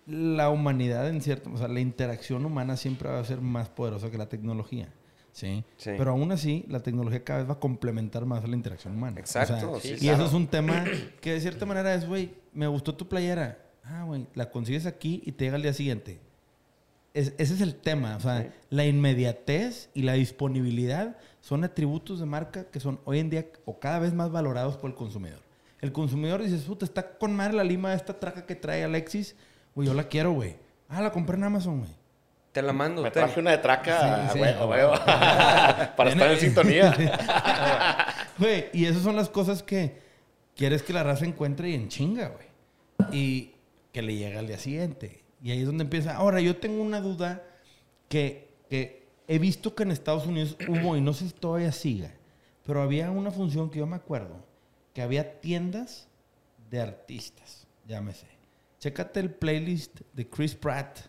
[0.08, 4.10] la humanidad en cierto, o sea, la interacción humana siempre va a ser más poderosa
[4.10, 4.88] que la tecnología.
[5.34, 5.64] ¿sí?
[5.78, 5.92] Sí.
[5.98, 9.20] Pero aún así, la tecnología cada vez va a complementar más a la interacción humana.
[9.20, 10.18] Exacto, O sea, sí, y claro.
[10.18, 10.84] eso es un tema
[11.22, 13.60] que de cierta manera es, güey, me gustó tu playera.
[13.84, 16.20] Ah, güey, la consigues aquí y te llega al día siguiente.
[17.14, 18.16] Es- ese es el tema.
[18.18, 18.48] O sea, Sí.
[18.72, 23.80] la inmediatez y la disponibilidad son atributos de marca que son hoy en día o
[23.80, 25.40] cada vez más valorados por el consumidor.
[25.82, 29.36] El consumidor dice, puta, está con madre la lima de esta traja que trae Alexis.
[29.78, 30.56] Güey, yo la quiero, güey.
[30.90, 31.92] Ah, la compré en Amazon, güey.
[32.52, 33.04] Te la mando.
[33.04, 33.26] Me ten.
[33.26, 34.44] traje una de traca, Sí, sí.
[34.44, 34.94] huevo.
[35.06, 36.96] para estar en sintonía.
[38.40, 40.00] Güey, y esas son las cosas que
[40.56, 42.48] quieres que la raza encuentre y en chinga, güey.
[43.12, 43.52] Y
[43.92, 45.24] que le llegue al día siguiente.
[45.44, 46.16] Y ahí es donde empieza.
[46.16, 47.44] Ahora, yo tengo una duda
[48.10, 52.10] que, que he visto que en Estados Unidos hubo, y no sé si todavía siga,
[52.66, 54.44] pero había una función que yo me acuerdo,
[54.96, 56.08] que había tiendas
[56.72, 58.37] de artistas, llámese.
[58.80, 61.00] Chécate el playlist de Chris Pratt,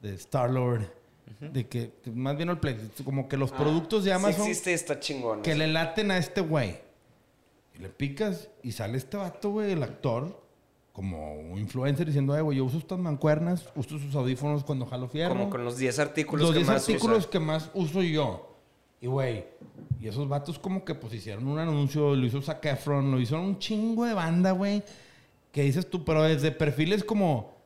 [0.00, 0.92] de Star-Lord,
[1.40, 4.74] de que, más bien el playlist, como que los productos de Sí Amazon existe y
[4.74, 5.42] está chingón.
[5.42, 6.78] que le laten a este güey.
[7.74, 10.42] Y le picas y sale este vato, güey, el actor,
[10.92, 15.08] como un influencer diciendo, ay, güey, yo uso estas mancuernas, uso sus audífonos cuando jalo
[15.08, 15.34] fierro.
[15.34, 17.30] Como con los 10 artículos los que 10 más artículos usa.
[17.30, 18.56] que más uso yo.
[19.00, 19.44] Y, güey,
[20.00, 23.38] y esos vatos como que pues hicieron un anuncio, lo hizo Zac Efron, lo hizo
[23.38, 24.82] un chingo de banda, güey.
[25.56, 27.56] Que dices tú, pero desde perfiles como,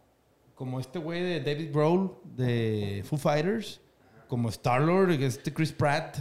[0.54, 3.80] como este güey de David Grohl de Foo Fighters,
[4.28, 6.18] como Star-Lord, este Chris Pratt,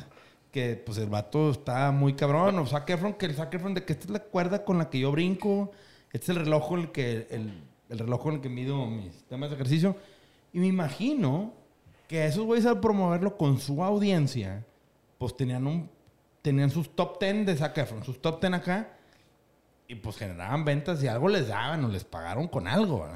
[0.51, 2.57] que pues el vato está muy cabrón.
[2.57, 4.89] O Zac Efron, que el Zac Efron de que esta es la cuerda con la
[4.89, 5.70] que yo brinco,
[6.11, 9.26] este es el reloj con el que, el, el reloj con el que mido mis
[9.26, 9.95] temas de ejercicio.
[10.51, 11.53] Y me imagino
[12.07, 14.65] que esos güeyes al promoverlo con su audiencia,
[15.20, 15.88] pues tenían un
[16.41, 18.97] tenían sus top 10 de Zac Efron, sus top 10 acá,
[19.89, 23.07] y pues generaban ventas y algo les daban o les pagaron con algo.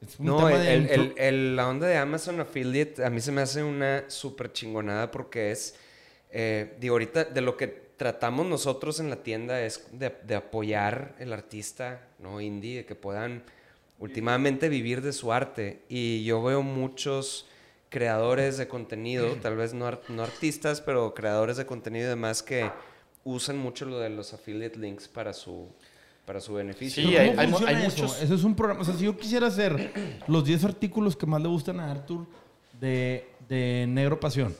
[0.00, 3.10] Es un No, tema de el- intro- el- el- la onda de Amazon Affiliate a
[3.10, 5.74] mí se me hace una súper chingonada porque es,
[6.30, 11.16] eh, digo, ahorita de lo que tratamos nosotros en la tienda es de, de apoyar
[11.18, 12.40] el artista, ¿no?
[12.40, 13.42] Indie, de que puedan
[13.98, 15.82] últimamente vivir de su arte.
[15.88, 17.48] Y yo veo muchos
[17.88, 22.70] creadores de contenido, tal vez no, no artistas, pero creadores de contenido y demás que
[23.24, 25.72] usan mucho lo de los affiliate links para su,
[26.26, 27.02] para su beneficio.
[27.06, 28.02] Sí, hay- ¿cómo hay hay eso?
[28.02, 28.80] muchos- Eso es un programa.
[28.82, 29.92] O sea, si yo quisiera hacer
[30.26, 32.26] los 10 artículos que más le gustan a Arthur
[32.80, 34.54] de, de Negro Pasión,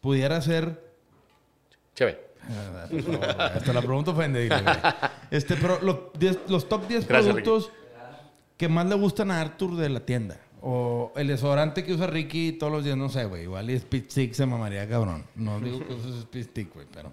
[0.00, 0.82] pudiera hacer.
[1.94, 2.32] Chévere.
[2.50, 2.86] Ah,
[3.54, 4.48] Hasta la pregunta ofende.
[5.30, 7.70] Este, pero los, 10 los top 10 Gracias, productos
[8.56, 10.38] que más le gustan a Arthur de la tienda.
[10.60, 13.42] O el desodorante que usa Ricky todos los días, no sé, güey.
[13.42, 15.24] Igual y Speed Stick se mamaría cabrón.
[15.34, 17.10] No digo que uses Speed Stick, güey, pero.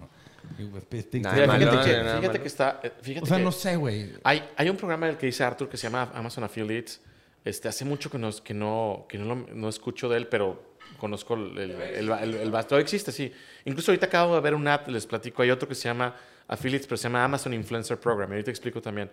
[1.46, 2.80] Malo, fíjate que, fíjate está.
[2.82, 4.12] eh, Fíjate o sea, que no sé, güey.
[4.24, 7.00] hay, hay un programa del que dice Arthur que se llama Amazon Affiliates.
[7.44, 10.74] Este, hace mucho que, no, que, no, que no, lo- no escucho de él, pero
[10.98, 13.32] conozco el, el, el, el, el- el- todavía existe, sí.
[13.64, 16.14] Incluso ahorita acabo de ver un app, les platico, hay otro que se llama
[16.48, 18.28] Affiliates, pero se llama Amazon Influencer Program.
[18.30, 19.10] y Ahorita explico también.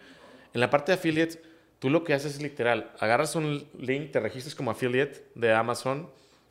[0.53, 1.39] En la parte de Affiliates,
[1.79, 6.09] tú lo que haces es literal, agarras un link, te registras como affiliate de Amazon,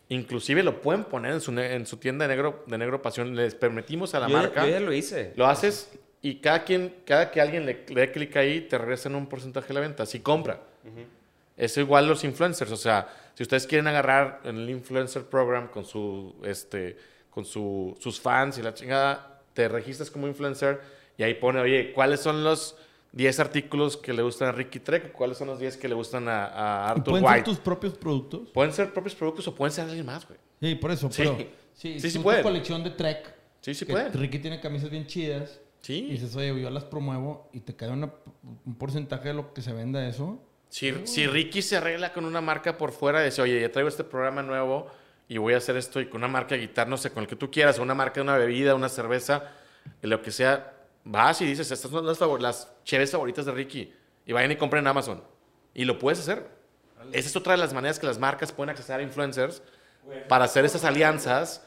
[0.08, 3.54] inclusive lo pueden poner en su, en su tienda de negro, de negro pasión, les
[3.54, 4.64] permitimos a la yo, marca.
[4.64, 5.32] yo ya lo hice.
[5.36, 5.90] Lo haces
[6.22, 9.68] y cada, quien, cada que alguien le, le dé clic ahí, te regresan un porcentaje
[9.68, 10.06] de la venta.
[10.06, 10.60] Si compra.
[11.56, 12.70] Es igual los influencers.
[12.70, 16.96] O sea, si ustedes quieren agarrar en el influencer program con, su, este,
[17.30, 20.80] con su, sus fans y la chingada, te registras como influencer
[21.16, 22.76] y ahí pone, oye, ¿cuáles son los
[23.16, 25.10] 10 artículos que le gustan a Ricky Trek?
[25.12, 26.44] ¿Cuáles son los 10 que le gustan a,
[26.84, 27.36] a ¿Y Arthur ¿Pueden White?
[27.38, 28.50] ser tus propios productos?
[28.50, 30.38] Pueden ser propios productos o pueden ser alguien más, güey.
[30.60, 31.10] Sí, por eso.
[31.10, 31.22] Sí.
[31.22, 31.38] Pero,
[31.72, 32.42] Sí, sí, sí pueden.
[32.42, 33.34] colección de Trek.
[33.60, 34.12] Sí, sí pueden.
[34.12, 35.60] Ricky tiene camisas bien chidas.
[35.80, 36.06] Sí.
[36.08, 38.12] Y dices, oye, yo las promuevo y te cae una-
[38.64, 40.38] un porcentaje de lo que se venda eso.
[40.68, 44.04] Si, si Ricky se arregla con una marca por fuera, dice, oye, ya traigo este
[44.04, 44.88] programa nuevo
[45.28, 47.28] y voy a hacer esto y con una marca de guitarra, no sé, con el
[47.28, 49.44] que tú quieras, o una marca de una bebida, una cerveza,
[50.02, 50.72] lo que sea,
[51.04, 53.92] vas y dices, estas son las, las chéves favoritas de Ricky.
[54.24, 55.22] Y vayan y compren en Amazon.
[55.74, 56.46] Y lo puedes hacer.
[57.12, 59.62] Esa es otra de las maneras que las marcas pueden acceder a influencers
[60.28, 61.62] para hacer esas alianzas.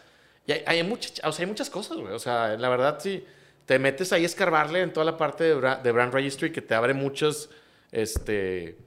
[0.47, 2.11] Y hay, hay, mucha- o sea, hay muchas cosas, güey.
[2.13, 3.23] O sea, la verdad, sí,
[3.67, 6.73] te metes ahí a escarbarle en toda la parte de, de Brand Registry que te
[6.73, 7.49] abre muchos,
[7.91, 8.77] este,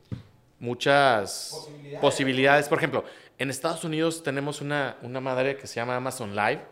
[0.59, 1.68] muchas
[2.01, 2.68] posibilidades.
[2.68, 3.05] Por ejemplo,
[3.39, 6.62] en Estados Unidos tenemos una, una madre que se llama Amazon Live,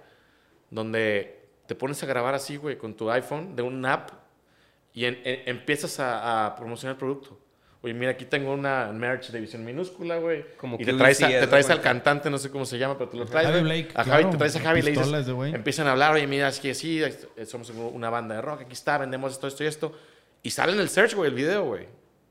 [0.70, 4.10] donde te pones a grabar así, güey, con tu iPhone de un app
[4.94, 7.38] y en- en- empiezas a, a promocionar el producto.
[7.82, 10.44] Oye, mira, aquí tengo una merch de visión minúscula, güey.
[10.58, 13.08] Como y te traes, a- te traes al cantante, no sé cómo se llama, pero
[13.10, 13.46] te lo traes.
[13.48, 13.60] Javi.
[13.62, 15.08] Blake, A Javi, claro, te traes a Javi y le dices,
[15.54, 18.72] empiezan a hablar, oye, mira, es que sí, eh, somos una banda de rock, aquí
[18.74, 19.92] está, vendemos esto, esto y esto.
[20.42, 21.86] Y sale en el search, güey, el video, güey.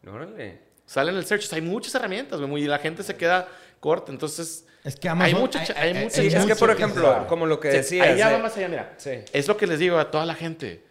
[0.07, 0.59] Órale.
[0.85, 1.43] Sale en el search.
[1.45, 3.47] O sea, hay muchas herramientas, güey, y la gente se queda
[3.79, 4.11] corta.
[4.11, 5.35] Entonces, Es que Amazon...
[5.35, 8.07] hay mucha, hay, hay- mucha Sí, es que, por ejemplo, como lo que Sí, decías.
[8.07, 8.93] Ahí ya de- va más allá, mira.
[8.97, 9.11] Sí.
[9.33, 10.83] Es lo que les digo a toda la gente.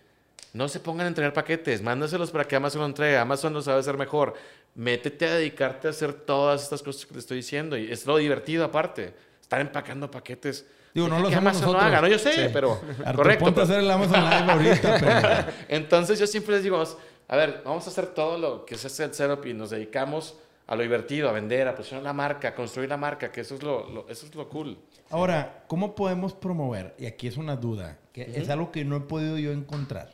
[0.53, 3.17] No se pongan a entregar paquetes, mándaselos para que Amazon lo entregue.
[3.19, 4.35] Amazon lo sabe hacer mejor.
[4.75, 7.77] Métete a dedicarte a hacer todas estas cosas que te estoy diciendo.
[7.77, 9.15] Y es lo divertido aparte.
[9.41, 10.67] Estar empacando paquetes.
[10.95, 11.83] Digo, no lo que Amazon nosotros.
[11.85, 12.09] haga, ¿no?
[12.09, 13.45] Yo sé, pero Artur, correcto.
[13.45, 15.53] ponte a pero- hacer el Amazon Live ahorita, pero...
[15.69, 16.83] Entonces yo siempre les digo,
[17.29, 20.35] a ver, vamos a hacer todo lo que se hace el setup y nos dedicamos
[20.67, 23.55] a lo divertido, a vender, a posicionar la marca, a construir la marca, que eso
[23.55, 24.79] es lo, lo- eso es lo cool.
[25.11, 26.95] Ahora, ¿cómo podemos promover?
[26.99, 30.11] Y aquí es una duda, que es algo que no he podido yo encontrar.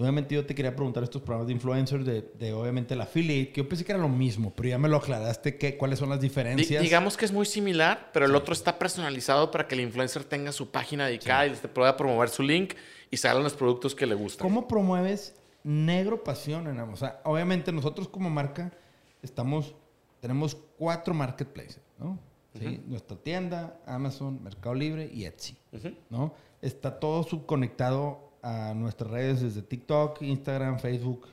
[0.00, 3.60] Obviamente yo te quería preguntar estos programas de influencers de, de, obviamente el affiliate, que
[3.62, 6.20] yo pensé que era lo mismo, pero ya me lo aclaraste, que, cuáles son las
[6.20, 6.82] Di- diferencias.
[6.82, 10.52] digamos que es muy similar, pero el otro está personalizado para que el influencer tenga
[10.52, 12.74] su página dedicada y te pueda promover su link
[13.10, 14.46] y salgan los productos que le gustan.
[14.48, 15.34] ¿Cómo promueves
[15.64, 16.92] Negro Pasión en Amazon?
[16.94, 18.72] O sea, obviamente nosotros como marca
[19.22, 19.74] estamos,
[20.20, 22.18] tenemos cuatro marketplaces, ¿no?
[22.58, 22.80] ¿Sí?
[22.86, 25.56] Nuestra tienda, Amazon, Mercado Libre y Etsy.
[26.08, 26.34] ¿no?
[26.62, 31.26] Está todo subconectado a nuestras redes desde TikTok, Instagram, Facebook.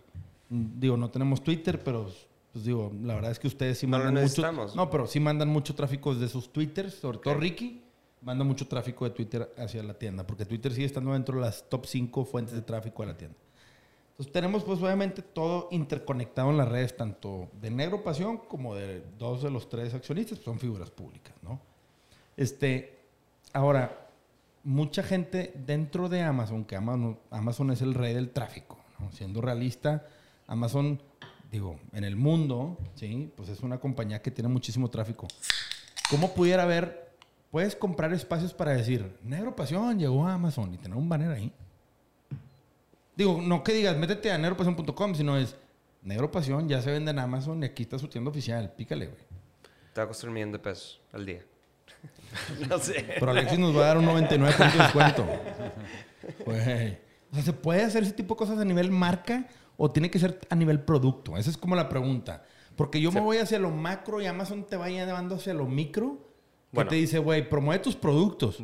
[0.50, 2.10] Mm, Digo, no tenemos Twitter, pero
[2.52, 4.52] pues digo, la verdad es que ustedes sí No mandan mucho.
[4.76, 7.84] No, pero sí mandan mucho tráfico desde sus Twitters, sobre todo Ricky
[8.22, 11.70] manda mucho tráfico de Twitter hacia la tienda, porque Twitter sigue estando dentro de las
[11.70, 13.38] top 5 fuentes de tráfico de la tienda.
[14.12, 19.04] Entonces tenemos pues obviamente todo interconectado en las redes, tanto de Negro Pasión como de
[19.20, 21.60] dos de los tres accionistas, pues, son figuras públicas, ¿no?
[22.36, 23.00] Este,
[23.54, 24.07] ahora,
[24.68, 28.78] mucha gente dentro de Amazon, que Amazon, Amazon es el rey del tráfico.
[29.12, 30.06] Siendo realista,
[30.46, 31.02] Amazon,
[31.50, 33.32] digo, en el mundo, ¿sí?
[33.38, 35.26] Pues es una compañía que tiene muchísimo tráfico.
[36.10, 37.16] ¿Cómo pudiera haber,
[37.50, 41.54] puedes comprar espacios para decir, Negro Pasión llegó a Amazon y tener un banner ahí?
[43.16, 45.56] Digo, no que digas, métete a negropasión.com, sino es,
[46.04, 49.22] Negro Pasión ya se vende en Amazon y aquí está su tienda oficial, pícale, güey.
[49.94, 51.42] Te va a costar un millón de pesos al día.
[52.70, 53.06] no sé.
[53.20, 55.26] Pero Alexis nos va a dar un 99 de descuento.
[57.32, 60.20] O sea, ¿se puede hacer ese tipo de cosas a nivel marca o tiene que
[60.20, 61.38] ser a nivel producto?
[61.38, 62.44] Esa es como la pregunta.
[62.76, 66.18] Porque yo me voy hacia lo macro y Amazon te va llevando hacia lo micro.
[66.72, 66.90] Que Bueno.
[66.90, 68.58] te dice, güey, promueve tus productos.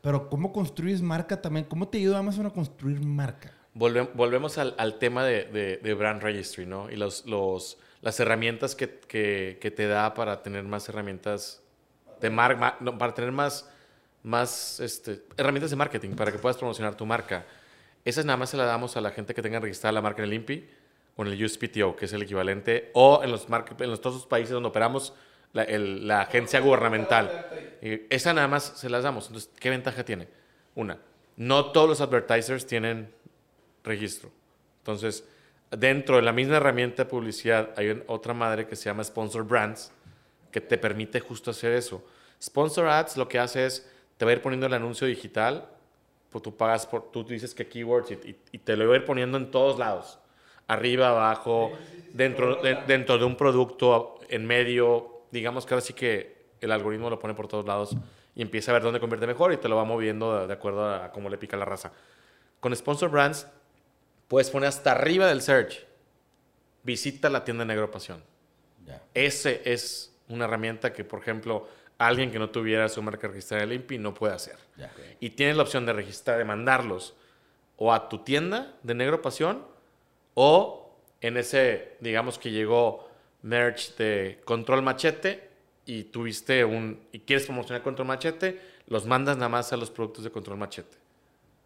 [0.00, 1.66] Pero ¿cómo construyes marca también?
[1.66, 3.52] ¿Cómo te ayuda Amazon a construir marca?
[3.74, 6.90] volve- volvemos al, al tema de, de- de brand registry, ¿no?
[6.90, 11.62] Y los, los, las herramientas que, que- que te da para tener más herramientas
[12.20, 13.68] de mar, para tener más,
[14.22, 17.44] más este, herramientas de marketing para que puedas promocionar tu marca.
[18.04, 20.28] Esas nada más se las damos a la gente que tenga registrada la marca en
[20.28, 20.68] el INPI
[21.16, 24.26] o en el USPTO, que es el equivalente, o en los, en los todos los
[24.26, 25.12] países donde operamos
[25.52, 27.46] la, agencia gubernamental.
[27.82, 29.26] Y esa nada más se las damos.
[29.26, 30.28] Entonces, ¿qué ventaja tiene?
[30.74, 30.98] Una,
[31.36, 33.12] no todos los advertisers tienen
[33.82, 34.30] registro.
[34.78, 35.24] Entonces,
[35.70, 39.92] dentro de la misma herramienta de publicidad hay otra madre que se llama Sponsor Brands,
[40.60, 42.02] que te permite justo hacer eso.
[42.42, 45.68] Sponsor Ads lo que hace es, te va a ir poniendo el anuncio digital,
[46.30, 48.98] pues tú pagas por, tú dices que keywords y, y- y te lo va a
[48.98, 50.18] ir poniendo en todos lados.
[50.66, 51.72] Arriba, abajo,
[52.12, 57.08] dentro de, dentro de un producto, en medio, digamos que ahora sí que el algoritmo
[57.08, 57.96] lo pone por todos lados
[58.34, 60.92] y empieza a ver dónde convierte mejor y te lo va moviendo de, de acuerdo
[60.92, 61.92] a cómo le pica la raza.
[62.60, 63.46] Con Sponsor Brands
[64.28, 65.86] puedes poner hasta arriba del search,
[66.82, 68.22] visita la tienda Negro Pasión.
[68.86, 69.02] Ya.
[69.14, 71.68] Ese es una herramienta que, por ejemplo,
[71.98, 74.56] alguien que no tuviera su marca registrada en el INPI no puede hacer.
[75.20, 77.14] Y tienes la opción de registrar, de mandarlos
[77.76, 79.64] o a tu tienda de Negro Pasión
[80.34, 83.08] o en ese, digamos que llegó
[83.42, 85.48] merch de Control Machete
[85.84, 90.24] y tuviste un, y quieres promocionar Control Machete, los mandas nada más a los productos
[90.24, 90.96] de Control Machete.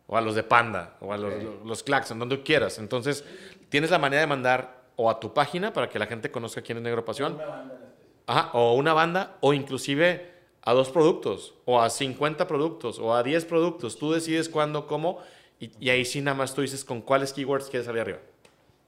[0.06, 1.32] O a los de Panda, o a los,
[1.64, 2.78] los Claxon, donde quieras.
[2.78, 3.24] Entonces,
[3.68, 6.78] tienes la manera de mandar o a tu página para que la gente conozca quién
[6.78, 7.38] es Negro Pasión.
[8.26, 10.30] Ajá, o una banda, o inclusive
[10.62, 13.98] a dos productos, o a 50 productos, o a 10 productos.
[13.98, 15.18] Tú decides cuándo, cómo,
[15.58, 18.18] y, y ahí sí nada más tú dices con cuáles keywords quieres salir arriba.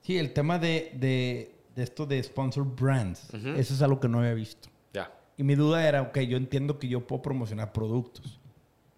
[0.03, 4.19] Sí, el tema de, de, de esto de sponsor brands, eso es algo que no
[4.21, 4.69] había visto.
[4.93, 5.11] Ya.
[5.37, 8.39] Y mi duda era, ok, yo entiendo que yo puedo promocionar productos,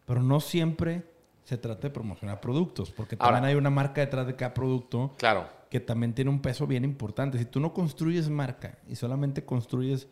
[0.04, 1.02] pero no siempre
[1.44, 5.12] se trata de promocionar productos, porque también Ahora- hay una marca detrás de cada producto
[5.16, 5.46] Claro.
[5.70, 7.38] que también tiene un peso bien importante.
[7.38, 10.08] Si tú no construyes marca y solamente construyes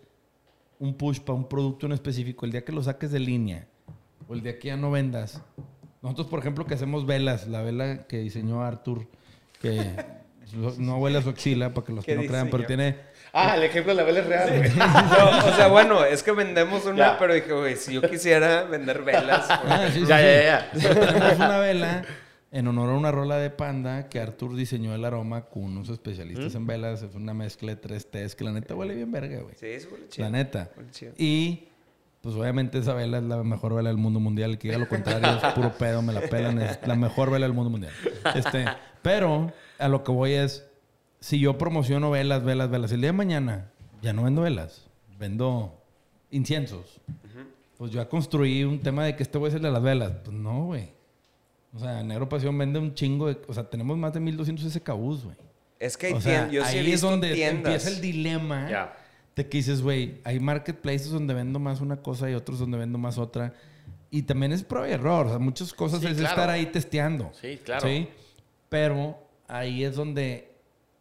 [0.79, 3.66] un push para un producto en específico, el día que lo saques de línea
[4.29, 5.43] o el día que ya no vendas.
[6.03, 9.07] Nosotros, por ejemplo, que hacemos velas, la vela que diseñó Arthur,
[9.61, 9.81] que
[10.79, 12.97] no huele a su axila, para que los que ¿Qué no crean, pero tiene...
[13.37, 14.70] Ah, el ejemplo de la vela es real, güey.
[14.77, 17.18] No, o sea, bueno, es que vendemos una, Ya.
[17.18, 19.47] pero dije, güey, si yo quisiera vender velas.
[19.62, 19.72] güey.
[19.72, 20.25] Ah, sí, Ya, sí.
[20.25, 20.70] ya, ya.
[20.72, 22.05] Nosotros Tenemos una vela
[22.55, 26.55] en honor a una rola de panda que Arthur diseñó el aroma con unos especialistas
[26.55, 27.02] en velas.
[27.02, 29.57] Es una mezcla de tres tés que la neta huele bien verga, güey.
[29.57, 30.24] Sí, eso huele chido.
[30.24, 30.70] La neta.
[30.92, 31.14] Chido.
[31.18, 31.64] Y
[32.20, 34.57] pues obviamente esa vela es la mejor vela del mundo mundial.
[34.57, 36.61] Que diga lo contrario es puro pedo, me la pelan.
[36.61, 37.92] Es la mejor vela del mundo mundial.
[38.36, 38.66] Este,
[39.02, 40.64] pero a lo que voy es,
[41.18, 44.86] si yo promociono velas, velas, velas, el día de mañana ya no vendo velas,
[45.18, 45.82] vendo
[46.30, 47.00] inciensos.
[47.76, 50.12] Pues yo ya construí un tema de que este güey es el de las velas.
[50.22, 50.94] Pues no, güey.
[51.75, 53.37] O sea, Negro Pasión vende un chingo de...
[53.49, 55.37] O sea, tenemos más de 1200 SKUs, güey.
[55.81, 57.64] Es que hay O sea, tiendas, yo sí he ahí es donde tiendas.
[57.75, 58.97] empieza el dilema Ya.
[59.35, 62.97] de que dices, güey, hay marketplaces donde vendo más una cosa y otros donde vendo
[62.99, 63.55] más otra.
[64.11, 65.27] Y también es prueba y error.
[65.27, 66.29] O sea, muchas cosas Sí, es claro.
[66.31, 67.33] estar ahí testeando.
[67.41, 67.87] Sí, claro.
[67.89, 68.09] Sí.
[68.68, 69.18] Pero
[69.49, 70.53] ahí es donde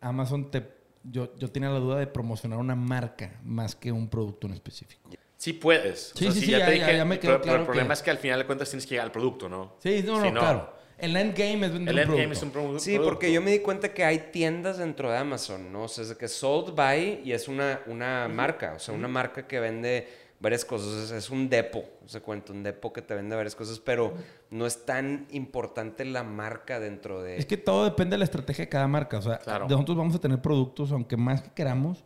[0.02, 0.68] Amazon te...
[1.04, 5.12] Yo, yo tenía la duda de promocionar una marca más que un producto en específico.
[5.44, 6.14] Sí puedes.
[6.16, 8.02] Sí, sí, sí, ya- ya- ya me quedó pero, pero claro el problema que- es
[8.02, 9.74] que al final de cuentas tienes que llegar al producto, ¿no?
[9.80, 10.74] Sí, no, no, Si no, claro.
[10.98, 12.32] El endgame es vender El un endgame producto.
[12.34, 13.10] es un produ- Sí, producto.
[13.10, 15.84] porque yo me di cuenta que hay tiendas dentro de Amazon, ¿no?
[15.84, 19.10] O sea, es de que sold by y es una, una marca, o sea, una
[19.10, 20.08] marca que vende
[20.40, 20.94] varias cosas.
[21.06, 24.14] Es, es un depo, se cuenta, un depo que te vende varias cosas, pero
[24.50, 27.36] no es tan importante la marca dentro de...
[27.38, 29.18] Es que todo depende de la estrategia de cada marca.
[29.18, 29.68] O sea, Claro.
[29.68, 32.06] nosotros vamos a tener productos, aunque más que queramos,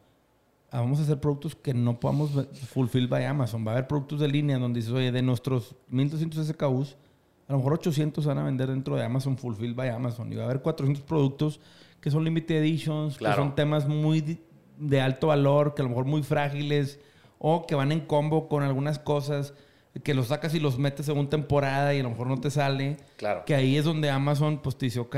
[0.71, 2.31] vamos a hacer productos que no podamos
[2.69, 3.65] fulfill by Amazon.
[3.65, 6.97] Va a haber productos de línea donde dices, oye, de nuestros 1200 SKUs,
[7.47, 10.31] a lo mejor 800 van a vender dentro de Amazon fulfill by Amazon.
[10.31, 11.59] Y va a haber 400 productos
[12.01, 13.35] que son limited editions, Claro.
[13.35, 14.39] que son temas muy
[14.77, 16.99] de alto valor, que a lo mejor muy frágiles,
[17.39, 19.53] o que van en combo con algunas cosas
[20.03, 22.97] que los sacas y los metes según temporada y a lo mejor no te sale.
[23.15, 23.43] Claro.
[23.45, 25.15] Que ahí es donde Amazon pues te dice, ok,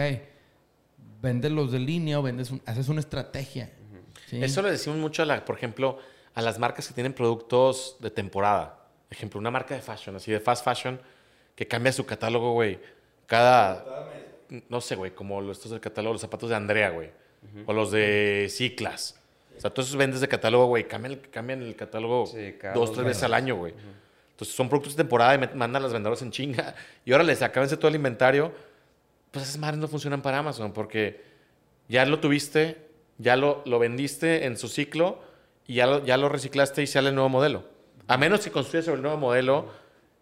[1.22, 3.72] vendes los de línea o vendes un- haces una estrategia.
[4.30, 4.43] ¿Sí?
[4.43, 5.97] Eso le decimos mucho, a la, por ejemplo,
[6.36, 8.77] a las marcas que tienen productos de temporada.
[9.07, 10.99] Por ejemplo, una marca de fashion, así de fast fashion,
[11.55, 12.80] que cambia su catálogo, güey.
[13.25, 14.09] Cada.
[14.69, 17.09] No sé, güey, como estos del catálogo, los zapatos de Andrea, güey.
[17.65, 19.15] O los de C-Class.
[19.57, 22.93] O sea, todos esos vendes de catálogo, güey, cambian, el- cambian el catálogo Sí, dos,
[22.93, 23.73] tres veces al año, güey.
[24.32, 26.75] Entonces son productos de temporada y mandan a los vendedores en chinga.
[27.05, 28.53] Y ahora les acábense todo el inventario.
[29.32, 31.21] Pues esas madres no funcionan para Amazon porque
[31.88, 32.77] ya lo tuviste,
[33.20, 35.22] ya lo, lo vendiste en su ciclo
[35.67, 37.63] y ya lo, ya lo reciclaste y sale el nuevo modelo.
[38.07, 39.67] A menos que construyas sobre el nuevo modelo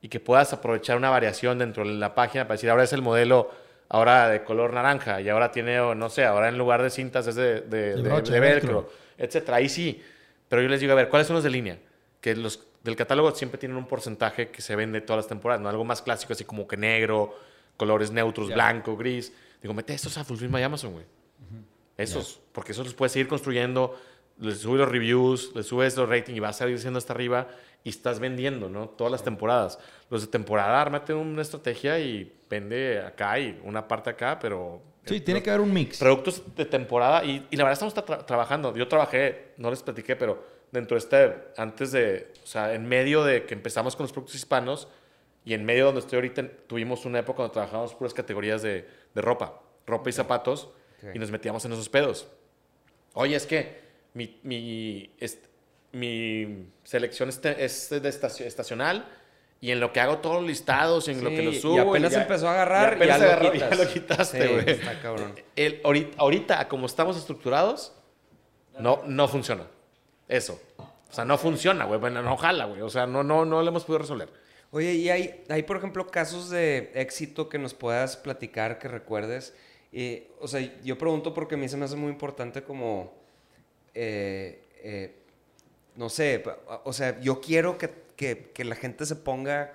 [0.01, 3.01] y que puedas aprovechar una variación dentro de la página para decir, ahora es el
[3.01, 3.49] modelo
[3.89, 7.25] ahora de color naranja y ahora tiene, o no sé, ahora en lugar de cintas
[7.27, 8.93] es de, de, de- broche, de de velcro, velcro.
[9.17, 9.57] etcétera.
[9.57, 10.03] Ahí sí.
[10.49, 11.77] Pero yo les digo, a ver, ¿cuáles son los de línea?
[12.19, 15.69] Que los del catálogo siempre tienen un porcentaje que se vende todas las temporadas, ¿no?
[15.69, 17.33] Algo más clásico, así como que negro,
[17.77, 19.31] colores neutros, blanco, gris.
[19.61, 21.05] Digo, mete estos a Fulfillment by Amazon, güey.
[21.97, 23.99] Esos, porque esos los puedes seguir construyendo,
[24.39, 27.47] les subes los reviews, les subes los ratings y vas a ir siendo hasta arriba
[27.83, 28.89] y estás vendiendo, ¿no?
[28.89, 29.79] Todas las temporadas.
[30.09, 34.81] Los de temporada, ármate una estrategia y vende acá y una parte acá, pero...
[35.05, 35.97] Sí, tiene que haber un mix.
[35.97, 38.75] Productos de temporada y, y la verdad estamos tra- trabajando.
[38.75, 43.23] Yo trabajé, no les platiqué, pero dentro de este, antes de, o sea, en medio
[43.23, 44.89] de que empezamos con los productos hispanos
[45.45, 48.85] y en medio donde estoy ahorita, tuvimos una época donde trabajábamos puras categorías de,
[49.15, 50.69] de ropa, ropa y zapatos
[51.03, 51.15] Ok.
[51.15, 52.27] y nos metíamos en esos pedos.
[53.13, 53.81] Oye, es que
[54.13, 55.45] mi, mi, est-
[55.91, 59.07] mi selección este- es de estacio- estacional
[59.59, 61.75] y en lo que hago todos los listados, en lo que lo Sí, subo.
[61.75, 64.53] y apenas ya- empezó a agarrar, y apenas ya lo agarró, ya lo quitaste, Sí,
[64.53, 64.69] güey.
[64.69, 65.35] está cabrón.
[65.55, 67.93] El, ahorita, ahorita, como estamos estructurados,
[68.79, 69.63] no, no funciona.
[70.27, 70.59] Eso.
[70.77, 71.99] O sea, no funciona, güey.
[71.99, 72.81] Bueno, no jala, güey.
[72.81, 74.29] O sea, no, no, no lo hemos podido resolver.
[74.71, 79.55] Oye, ¿y hay, hay, por ejemplo, casos de éxito que nos puedas platicar, que recuerdes?
[79.99, 83.11] Y, o sea, yo pregunto porque a mí se me hace muy importante como,
[83.95, 85.15] eh, eh,
[85.95, 86.43] no sé,
[86.83, 89.73] o sea, yo quiero que, que- que la gente se ponga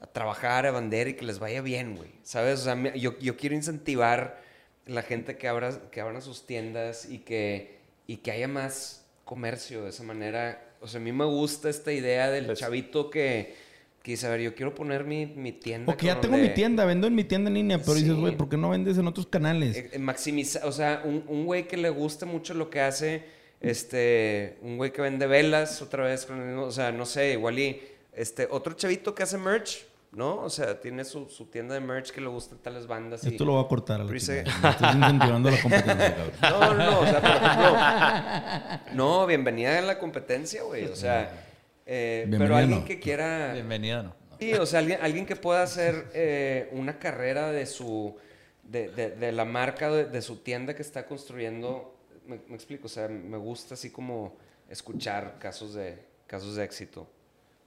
[0.00, 2.10] a trabajar, a vender y que les vaya bien, güey.
[2.22, 2.60] ¿Sabes?
[2.60, 4.40] O sea, yo, yo quiero incentivar
[4.86, 9.82] la gente que abra, que abran sus tiendas y que, y que haya más comercio
[9.84, 10.64] de esa manera.
[10.80, 13.54] O sea, a mí me gusta esta idea del Pues- chavito que,
[14.02, 15.92] que dice, a ver, yo quiero poner mi, mi tienda.
[15.92, 18.14] O que ya tengo de- mi tienda, vendo en mi tienda en línea, pero dices,
[18.14, 19.76] güey, ¿por qué no vendes en otros canales?
[19.76, 23.24] eh, eh, maximiza, o sea, un, un güey que le guste mucho lo que hace,
[23.60, 27.32] este, un güey que vende velas otra vez, con el mismo- o sea, no sé,
[27.32, 27.80] igual y,
[28.14, 30.36] este, otro chavito que hace merch, ¿no?
[30.40, 33.22] O sea, tiene su, su tienda de merch que le gustan tales bandas.
[33.24, 36.32] y- Esto lo voy a cortar a la Estás incentivando la competencia, cabrón.
[36.42, 41.48] No, no, no, o sea, por ejemplo, no, bienvenida a la competencia, güey, o sea,
[41.92, 42.84] eh, pero alguien no.
[42.84, 43.52] que quiera...
[43.52, 44.14] Bienvenida, ¿no?
[44.38, 48.16] Sí, o sea, alguien, alguien que pueda hacer eh, una carrera de su,
[48.62, 52.86] de, de- de la marca, de, de su tienda que está construyendo, me, me explico,
[52.86, 54.36] o sea, me gusta así como
[54.68, 57.06] escuchar casos de, casos de éxito.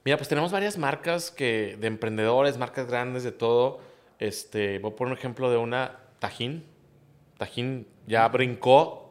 [0.04, 3.80] Mira, pues tenemos varias marcas que, de emprendedores, marcas grandes, de todo.
[4.18, 6.64] Este, voy a poner un ejemplo de una, Tajín.
[7.38, 9.03] Tajín ya brincó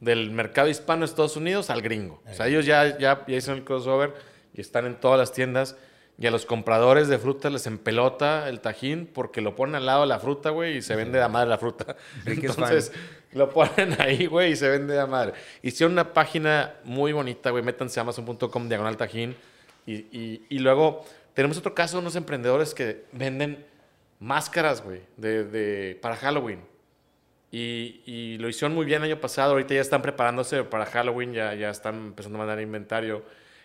[0.00, 2.22] del mercado hispano de Estados Unidos al gringo.
[2.30, 4.14] O sea, ellos ya, ya, ya hicieron el crossover
[4.54, 5.76] y están en todas las tiendas.
[6.18, 10.00] Y a los compradores de fruta les empelota el Tajín porque lo ponen al lado
[10.02, 11.94] de la fruta, güey, y se vende a madre la fruta.
[12.26, 12.90] Entonces,
[13.32, 15.34] lo ponen ahí, güey, y se vende a madre.
[15.62, 19.36] Hicieron una página muy bonita, güey, métanse a amazon.com diagonal Tajín.
[19.86, 23.66] Y, y, y luego tenemos otro caso de unos emprendedores que venden
[24.18, 26.60] máscaras, güey, de, de- para Halloween.
[27.58, 29.52] Y, lo hicieron muy bien el año pasado.
[29.52, 33.22] Ahorita ya están preparándose para Halloween, ya, ya están empezando a mandar inventario.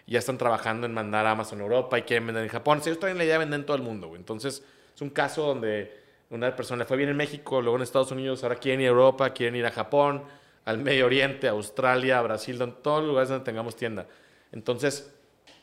[0.07, 2.81] Ya están trabajando en mandar a Amazon Europa y quieren vender en Japón.
[2.81, 4.13] Sea, ellos traen la idea de vender en todo el mundo.
[4.15, 4.63] Entonces,
[4.95, 8.43] es un caso donde una persona le fue bien en México, luego en Estados Unidos,
[8.43, 10.23] ahora quieren ir a Europa, quieren ir a Japón,
[10.63, 14.07] al Medio Oriente, a Australia, a Brasil, en todos los lugares donde tengamos tienda.
[14.53, 15.13] Entonces,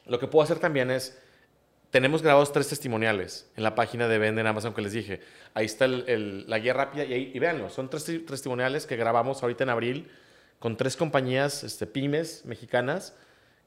[0.06, 1.18] lo que puedo hacer también es,
[1.90, 5.20] tenemos grabados tres testimoniales en la página de Vende en Amazon que les dije.
[5.54, 8.86] Ahí está el- el- la guía rápida y, ahí, y véanlo, son tres ti- testimoniales
[8.86, 10.10] que grabamos ahorita en abril
[10.58, 13.14] con tres compañías este, pymes mexicanas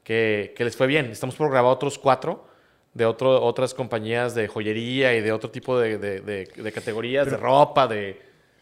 [0.04, 1.06] que, que les fue bien.
[1.06, 2.46] Estamos por grabar otros cuatro
[2.94, 7.28] de otro, otras compañías de joyería y de otro tipo de, de- de- de categorías,
[7.30, 8.20] de ropa, de,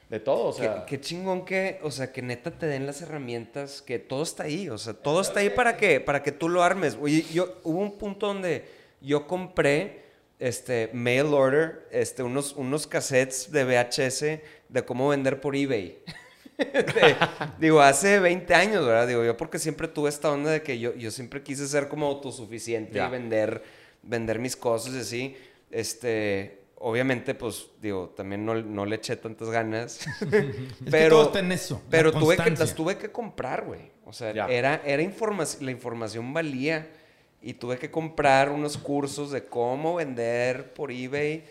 [0.08, 0.46] de todo.
[0.48, 3.98] O sea, qué, qué chingón que, o sea, que neta te den las herramientas, que
[3.98, 6.96] todo está ahí, o sea, todo está ahí para que, para que tú lo armes.
[7.00, 10.02] Oye, yo, hubo un punto donde yo compré,
[10.38, 15.98] este, mail order, este, unos, unos cassettes de VHS de cómo vender por eBay.
[16.58, 17.16] De-
[17.58, 19.06] digo, hace 20 años, ¿verdad?
[19.08, 22.06] Digo, yo porque siempre tuve esta onda de que yo, yo siempre quise ser como
[22.06, 23.08] autosuficiente Ya.
[23.08, 23.62] y vender,
[24.02, 25.36] vender mis cosas y así.
[25.70, 30.00] Este, obviamente, pues, digo, también no, no le eché tantas ganas.
[30.20, 33.90] Es que todo está en eso, la Pero tuve que, las tuve que comprar, güey.
[34.04, 36.90] O sea, era, era información, la información valía.
[37.42, 41.44] Y tuve que comprar unos cursos de cómo vender por eBay.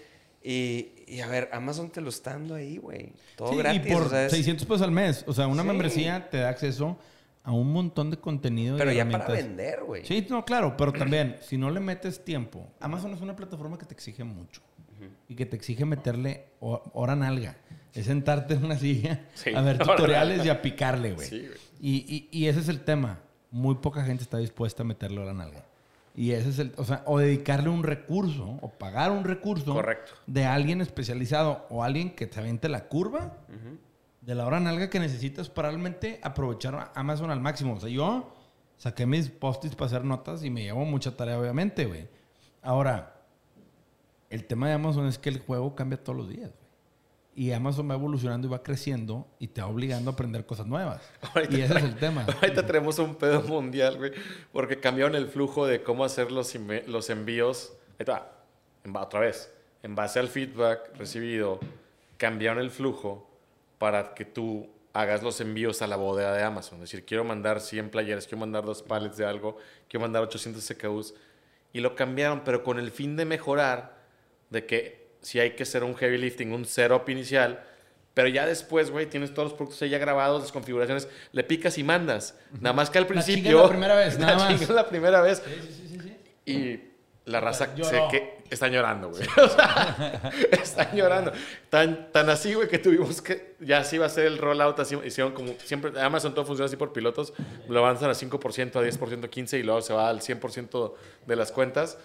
[0.44, 3.12] Y, y a ver, Amazon te lo está dando ahí, güey.
[3.36, 3.82] Todo Sí, gratis.
[3.86, 5.24] y por o sea, es- 600 pesos al mes.
[5.28, 5.68] O sea, una Sí.
[5.68, 6.98] membresía te da acceso
[7.44, 8.76] a un montón de contenido.
[8.76, 10.06] y pero ya para vender, güey.
[10.06, 13.86] Sí, no, claro, pero también, si no le metes tiempo, Amazon es una plataforma que
[13.86, 14.62] te exige mucho
[15.28, 17.58] y que te exige meterle ho- hora nalga.
[17.94, 20.54] Es sentarte en una silla Sí, a ver tutoriales nalga.
[20.54, 21.28] y a picarle, güey.
[21.28, 21.58] Sí, güey.
[21.82, 23.20] y, y- y ese es el tema.
[23.52, 25.66] Muy poca gente está dispuesta a meterle hora nalga.
[26.20, 30.12] Y ese es el, o sea, o dedicarle un recurso, o pagar un recurso Correcto.
[30.28, 33.38] de alguien especializado o alguien que te aviente la curva
[34.20, 37.76] de la hora nalga que necesitas para realmente aprovechar Amazon al máximo.
[37.76, 38.34] O sea, yo
[38.76, 42.10] saqué mis post-its para hacer notas y me llevo mucha tarea, obviamente, güey.
[42.62, 43.16] Ahora,
[44.30, 46.52] el tema de Amazon es que el juego cambia todos los días.
[47.40, 51.02] Y Amazon va evolucionando y va creciendo y te va obligando a aprender cosas nuevas.
[51.34, 52.26] Ahorita y ese es el tema.
[52.42, 54.12] Ahorita tenemos un pedo mundial, güey,
[54.52, 56.54] porque cambiaron el flujo de cómo hacer los,
[56.88, 57.72] los envíos.
[57.98, 58.30] Ahí ba-
[59.02, 59.54] otra vez.
[59.84, 61.62] En base al feedback recibido,
[62.18, 63.30] cambiaron el flujo
[63.78, 66.80] para que tú hagas los envíos a la bodega de Amazon.
[66.80, 69.56] Es decir, quiero mandar 100 playeras, quiero mandar dos pallets de algo,
[69.88, 71.14] quiero mandar 800 CKUs.
[71.72, 73.98] Y lo cambiaron, pero con el fin de mejorar,
[74.50, 77.64] de que si hay que hacer un heavy lifting, un setup inicial,
[78.14, 81.78] pero ya después, güey, tienes todos los productos ahí ya grabados, las configuraciones, le picas
[81.78, 82.36] y mandas.
[82.60, 83.62] Nada más que al La principio.
[83.64, 84.70] la primera vez, nada la más.
[84.70, 85.42] la primera vez.
[85.46, 86.52] Sí, sí, sí, sí.
[86.52, 86.84] Y
[87.30, 87.90] la raza Lloró.
[87.90, 89.22] sé que están llorando, güey.
[89.38, 91.32] O sea, están llorando.
[91.70, 93.56] Tan, tan así, güey, que tuvimos que.
[93.60, 94.80] Ya así va a ser el rollout.
[94.80, 95.54] Así hicieron como.
[95.64, 95.92] Siempre.
[96.02, 97.34] Amazon todo funciona así por pilotos.
[97.68, 100.94] Lo avanzan a 5%, a 10%, 15% y luego se va al 100%
[101.28, 102.00] de las cuentas.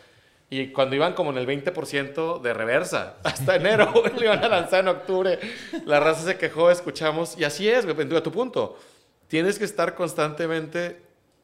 [0.56, 4.80] Y cuando iban como en el 20% de reversa, hasta enero, lo iban a lanzar
[4.80, 5.40] en octubre.
[5.84, 7.36] La raza se quejó, escuchamos.
[7.36, 8.16] Y así es, güey.
[8.16, 8.78] A tu punto.
[9.26, 11.00] Tienes que estar constantemente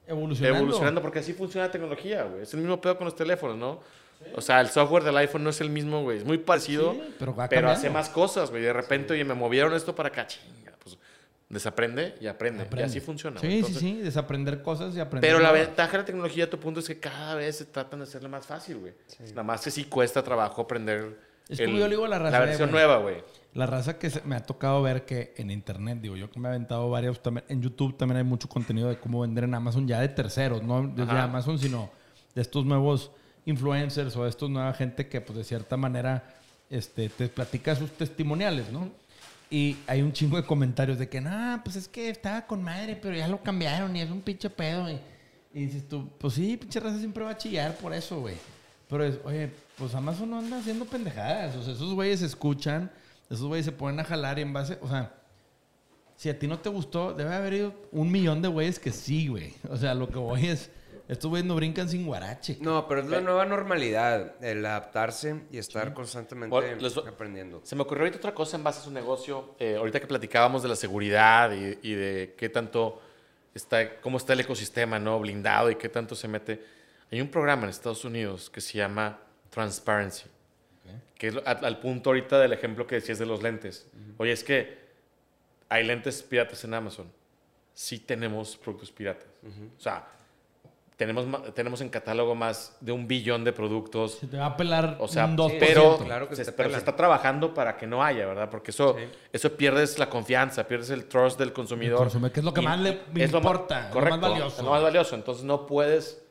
[0.06, 0.58] Evolucionando.
[0.58, 2.42] evolucionando porque así funciona la tecnología, güey.
[2.42, 3.80] Es el mismo pedo con los teléfonos, ¿no?
[4.36, 6.18] O sea, el software del iPhone no es el mismo, güey.
[6.18, 8.62] Es muy parecido, Sí, pero pero hace más cosas, güey.
[8.62, 10.72] De repente, oye, me movieron esto para acá, chinga.
[10.78, 10.96] Pues
[11.50, 12.62] desaprende y aprende.
[12.62, 12.86] Aprende.
[12.86, 13.38] Y así funciona.
[13.40, 13.64] Sí, güey.
[13.64, 13.94] sí, sí.
[14.00, 15.28] Desaprender cosas y aprender.
[15.30, 18.00] Pero la ventaja de la tecnología, a tu punto, es que cada vez se tratan
[18.00, 18.94] de hacerle más fácil, güey.
[19.30, 22.38] Nada más que sí cuesta trabajo aprender Es como yo le digo a la raza,
[22.38, 22.82] la eh, versión güey.
[22.84, 23.16] nueva, güey.
[23.52, 26.46] La raza que se- me ha tocado ver que en internet, digo, yo que me
[26.48, 29.88] he aventado varios, también, en YouTube también hay mucho contenido de cómo vender en Amazon
[29.88, 31.24] ya de terceros, no desde Ajá.
[31.24, 31.90] Amazon, sino
[32.34, 33.10] de estos nuevos
[33.46, 36.22] influencers o de estos nueva gente que pues de cierta manera
[36.68, 38.88] este, te platica sus testimoniales, ¿no?
[39.50, 42.94] Y hay un chingo de comentarios de que, no, pues es que estaba con madre,
[42.94, 44.88] pero ya lo cambiaron y es un pinche pedo.
[44.88, 45.00] Y,
[45.52, 48.36] dices tú, pues sí, pinche raza siempre va a chillar por eso, güey.
[48.88, 51.56] Pero es, oye, pues Amazon no anda haciendo pendejadas.
[51.56, 52.92] O sea, esos güeyes escuchan,
[53.28, 55.12] esos güeyes se ponen a jalar y en base, o sea,
[56.16, 59.26] si a ti no te gustó, debe haber ido un millón de güeyes que sí,
[59.26, 59.54] güey.
[59.68, 60.70] O sea, lo que voy es,
[61.12, 62.56] estos güeyes no brincan sin guarache.
[62.60, 67.60] No, pero es la nueva normalidad, el adaptarse y estar constantemente Bueno, les- aprendiendo.
[67.64, 69.54] Se me ocurrió ahorita otra cosa en base a su negocio.
[69.58, 73.00] Eh, ahorita que platicábamos de la seguridad y, y de qué tanto
[73.54, 75.18] está, cómo está el ecosistema, ¿no?
[75.20, 76.64] Blindado y qué tanto se mete.
[77.10, 79.18] Hay un programa en Estados Unidos que se llama
[79.50, 80.26] Transparency,
[81.18, 83.86] que es al, al punto ahorita del ejemplo que decías de los lentes.
[84.16, 84.78] Oye, es que
[85.68, 87.10] hay lentes piratas en Amazon.
[87.74, 89.26] Sí tenemos productos piratas.
[89.76, 90.06] O sea,
[91.00, 94.18] tenemos, tenemos en catálogo más de un billón de productos.
[94.20, 95.56] Se te va a pelar O sea, un 2%.
[95.58, 98.50] pero, claro que se, se pero se está trabajando para que no haya, ¿verdad?
[98.50, 99.04] Porque eso, Sí.
[99.32, 101.96] eso pierdes la confianza, pierdes el trust del consumidor.
[101.98, 104.56] consumidor, que es lo que más le es lo importa, es lo más correcto, valioso.
[104.58, 105.14] es lo más valioso.
[105.14, 106.22] Entonces no puedes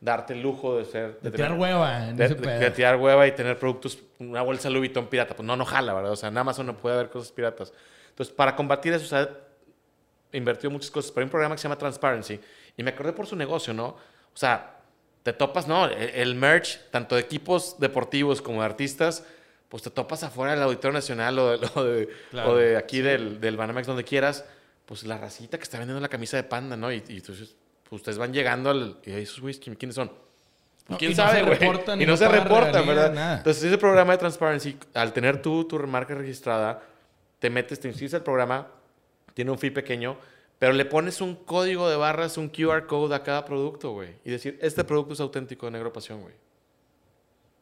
[0.00, 1.12] darte el lujo de ser...
[1.20, 2.58] De tener- tirar hueva en de, ese de- pedo.
[2.58, 5.36] de tirar hueva y tener productos, una bolsa Louis Vuitton pirata.
[5.36, 6.12] Pues no, no jala, ¿verdad?
[6.12, 7.72] O sea, en Amazon no puede haber cosas piratas.
[8.10, 9.28] Entonces, para combatir eso, se ha
[10.32, 11.10] invertido muchas cosas.
[11.12, 12.40] Pero hay un programa que se llama Transparency.
[12.76, 13.86] Y me acordé por su negocio, ¿no?
[13.88, 13.98] O
[14.38, 14.76] sea,
[15.22, 15.86] te topas, ¿no?
[15.86, 19.24] El, el merch, tanto de equipos deportivos como de artistas,
[19.68, 22.50] pues te topas afuera del Auditorio Nacional o de, o de, Claro.
[22.52, 24.44] o de aquí del, del Banamex, donde quieras.
[24.84, 26.92] Pues la racita que está vendiendo la camisa de panda, ¿no?
[26.92, 27.56] Y, y entonces,
[27.88, 28.98] pues ustedes van llegando al...
[29.04, 30.12] Y esos güeyes, ¿quién- ¿quiénes son?
[30.88, 31.58] No, ¿Quién y no sabe, güey?
[31.58, 33.12] reportan, y no, no se reportan, ¿verdad?
[33.12, 33.36] nada.
[33.38, 36.80] Entonces, ese programa de Transparency, al tener tú tu marca registrada,
[37.40, 38.68] te metes, te inscribes al programa,
[39.34, 40.16] tiene un fee pequeño,
[40.58, 44.14] pero le pones un código de barras, un QR code a cada producto, güey.
[44.24, 46.34] Y decir, este producto es auténtico de Negro Pasión, güey.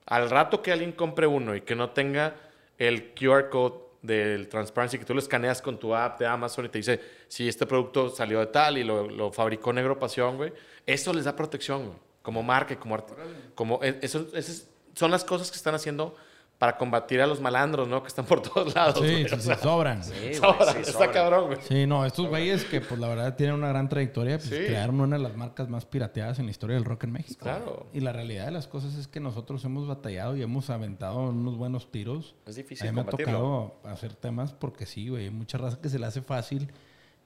[0.07, 2.36] Al rato que alguien compre uno y que no tenga
[2.78, 6.68] el QR code del Transparency, que tú lo escaneas con tu app de Amazon y
[6.68, 10.53] te dice si este producto salió de tal y lo, lo fabricó Negro Pasión, güey.
[10.84, 11.99] Eso les da protección, güey.
[12.20, 12.95] Como marca como...
[12.97, 13.09] art-
[13.55, 16.14] como e- eso, esas son las cosas que están haciendo
[16.59, 18.00] para combatir a los malandros, ¿no?
[18.02, 18.94] Que están por todos lados.
[18.98, 19.28] Sí, güey.
[19.28, 20.02] sí, O sí, sobran.
[20.05, 21.11] Sí, güey, sobra, sí, está sobra.
[21.12, 21.59] cabrón, güey.
[21.62, 24.57] Sí, no, estos güeyes que pues la verdad tienen una gran trayectoria, pues Sí.
[24.66, 27.40] crearon una de las marcas más pirateadas en la historia del rock en México.
[27.42, 27.86] Claro.
[27.92, 31.57] Y la realidad de las cosas es que nosotros hemos batallado y hemos aventado unos
[31.57, 32.34] buenos tiros.
[32.46, 35.80] Es A difícil mí me ha tocado hacer temas porque sí, güey, hay mucha raza
[35.80, 36.68] que se le hace fácil.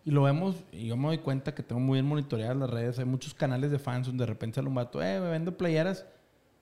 [0.04, 2.98] Y lo vemos, y yo me doy cuenta que tengo muy bien monitoreadas las redes.
[2.98, 6.06] Hay muchos canales de fans donde de repente sale un vato, eh, me vendo playeras,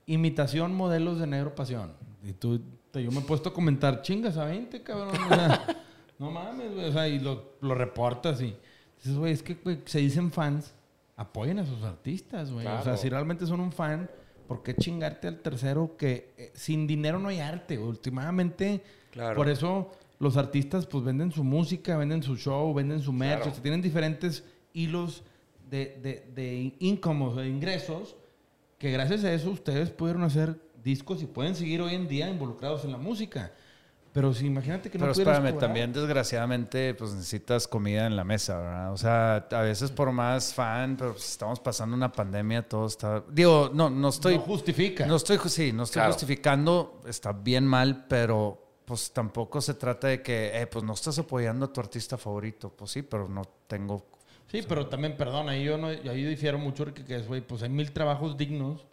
[0.06, 1.92] imitación modelos de negro pasión.
[2.24, 5.14] Y tú, te- yo me he puesto a comentar, chingas a 20, cabrón.
[5.30, 5.66] O sea,
[6.18, 6.88] no mames, güey.
[6.88, 8.56] O sea, y lo, lo reportas y
[8.98, 10.74] dices, güey, es que se dicen fans,
[11.16, 12.66] apoyen a sus artistas, güey.
[12.66, 14.10] O sea, si realmente son un fan,
[14.46, 17.78] ¿Por qué chingarte al tercero que eh, sin dinero no hay arte?
[17.80, 18.80] Últimamente,
[19.10, 19.34] Claro.
[19.34, 19.90] por eso
[20.20, 23.50] los artistas pues venden su música, venden su show, venden su merch, Claro.
[23.50, 25.24] o sea, tienen diferentes hilos
[25.68, 28.14] de, de, de sea, de ingresos,
[28.78, 32.84] que gracias a eso ustedes pudieron hacer discos y pueden seguir hoy en día involucrados
[32.84, 33.52] en la música.
[34.12, 35.58] Pero si imagínate que no Pero espérame, cobrar.
[35.58, 38.92] también desgraciadamente pues necesitas comida en la mesa, ¿verdad?
[38.92, 43.22] O sea, a veces por más fan, pero pues, estamos pasando una pandemia, todo está...
[43.30, 44.36] Digo, no, no estoy...
[44.36, 45.04] no justifica.
[45.04, 46.12] No estoy, sí, no estoy Claro.
[46.14, 51.18] justificando, está bien mal, pero pues tampoco se trata de que, eh, pues no estás
[51.18, 52.70] apoyando a tu artista favorito.
[52.70, 54.06] Pues sí, pero no tengo...
[54.50, 57.40] Sí, pero también, perdón, ahí yo, no, ahí yo difiero mucho que, que es, güey,
[57.40, 58.86] pues hay mil trabajos dignos.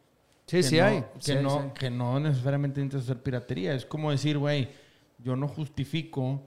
[0.47, 1.01] Sí, que sí no- hay.
[1.01, 1.79] Que, sí no, sí.
[1.79, 3.73] que no necesariamente necesitas hacer piratería.
[3.73, 4.69] Es como decir, güey,
[5.19, 6.41] yo no justifico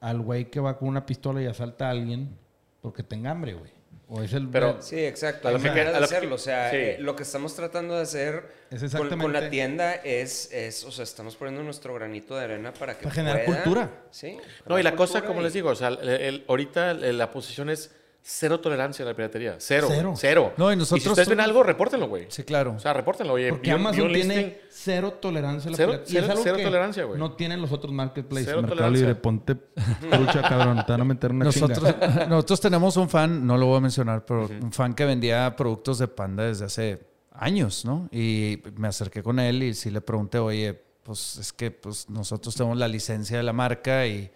[0.00, 2.36] al güey que va con una pistola y asalta a alguien
[2.80, 3.70] porque tenga hambre, güey.
[4.10, 4.48] O es el...
[4.48, 5.48] Pero- Sí, exacto.
[5.48, 6.34] A A lo lo que- que a lo que- hacerlo.
[6.36, 6.76] O sea, sí.
[6.78, 10.90] eh, lo que estamos tratando de hacer Es con, con la tienda es, es, o
[10.90, 13.90] sea, estamos poniendo nuestro granito de arena para que Para generar pueda- cultura.
[14.10, 14.38] Sí.
[14.66, 17.18] No, y la cosa, cultura como y- les digo, o sea, el- el- ahorita el-
[17.18, 17.94] la posición es
[18.30, 19.54] cero tolerancia a la piratería.
[19.58, 19.86] Cero.
[19.90, 20.12] Cero.
[20.14, 20.52] Cero.
[20.58, 22.26] No, y si nosotros ustedes ven somos- algo, repórtenlo, güey.
[22.28, 22.74] Sí, claro.
[22.76, 23.32] O sea, repórtenlo.
[23.32, 26.20] Oye, Porque Amazon un tiene listing- cero tolerancia a la Cero- piratería.
[26.20, 27.18] cero- y es algo cero que tolerancia, güey.
[27.18, 28.46] No tienen los otros marketplaces.
[28.48, 29.06] Cero Mercado tolerancia.
[29.08, 30.84] Libre, ponte trucha, cabrón.
[30.84, 32.26] Te van a meter una Nosotros, chinga.
[32.28, 35.98] nosotros tenemos un fan, no lo voy a mencionar, pero un fan que vendía productos
[35.98, 38.08] de panda desde hace años, ¿no?
[38.12, 42.54] Y me acerqué con él y sí le pregunté, oye, pues es que pues, nosotros
[42.54, 44.30] tenemos la licencia de la marca y,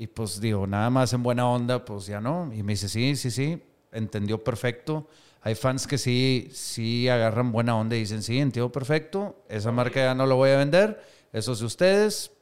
[0.00, 2.50] y pues digo, nada más en buena onda, pues ya no.
[2.54, 5.06] Y me dice, sí, sí, sí, entendió perfecto.
[5.42, 10.00] Hay fans que sí, sí agarran buena onda y dicen, sí, entiendo perfecto, esa marca
[10.00, 12.32] ya no lo voy a vender, eso es de ustedes,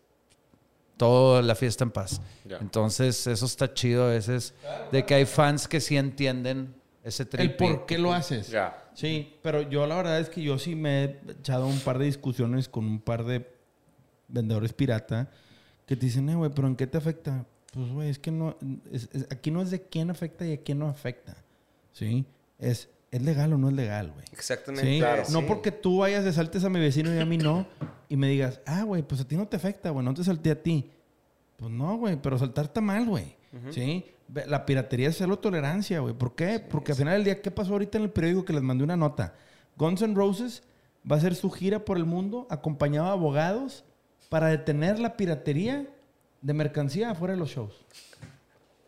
[0.96, 2.20] toda la fiesta en paz.
[2.44, 2.58] Ya.
[2.58, 4.54] Entonces, eso está chido a veces,
[4.92, 7.40] de que hay fans que sí entienden ese trip.
[7.40, 8.50] El por qué lo haces.
[8.50, 8.88] Ya.
[8.94, 12.04] Sí, pero yo la verdad es que yo sí me he echado un par de
[12.04, 13.50] discusiones con un par de
[14.28, 15.28] vendedores pirata
[15.88, 17.44] que te dicen, eh, güey, pero ¿en qué te afecta?
[17.72, 18.56] Pues, güey, es que no,
[18.92, 21.36] es- es- aquí no es de quién afecta y a quién no afecta.
[21.92, 22.24] ¿Sí?
[22.58, 24.24] Es, ¿es legal o no es legal, güey?
[24.32, 24.88] Exactamente.
[24.88, 25.22] Sí, Claro.
[25.32, 25.44] no sí.
[25.48, 27.66] porque tú vayas de saltes a mi vecino y a mí no,
[28.08, 30.50] y me digas, ah, güey, pues a ti no te afecta, güey, no te salté
[30.52, 30.90] a ti.
[31.56, 33.34] Pues no, güey, pero saltar está mal, güey.
[33.70, 34.04] ¿Sí?
[34.28, 36.14] Ve- La piratería es cero tolerancia, güey.
[36.14, 36.60] ¿Por qué?
[36.60, 38.96] Porque al final del día, ¿qué pasó ahorita en el periódico que les mandé una
[38.96, 39.34] nota?
[39.76, 40.62] Guns N' Roses
[41.10, 43.84] va a hacer su gira por el mundo acompañado de abogados
[44.28, 45.86] para detener la piratería
[46.40, 47.84] de mercancía afuera de los shows.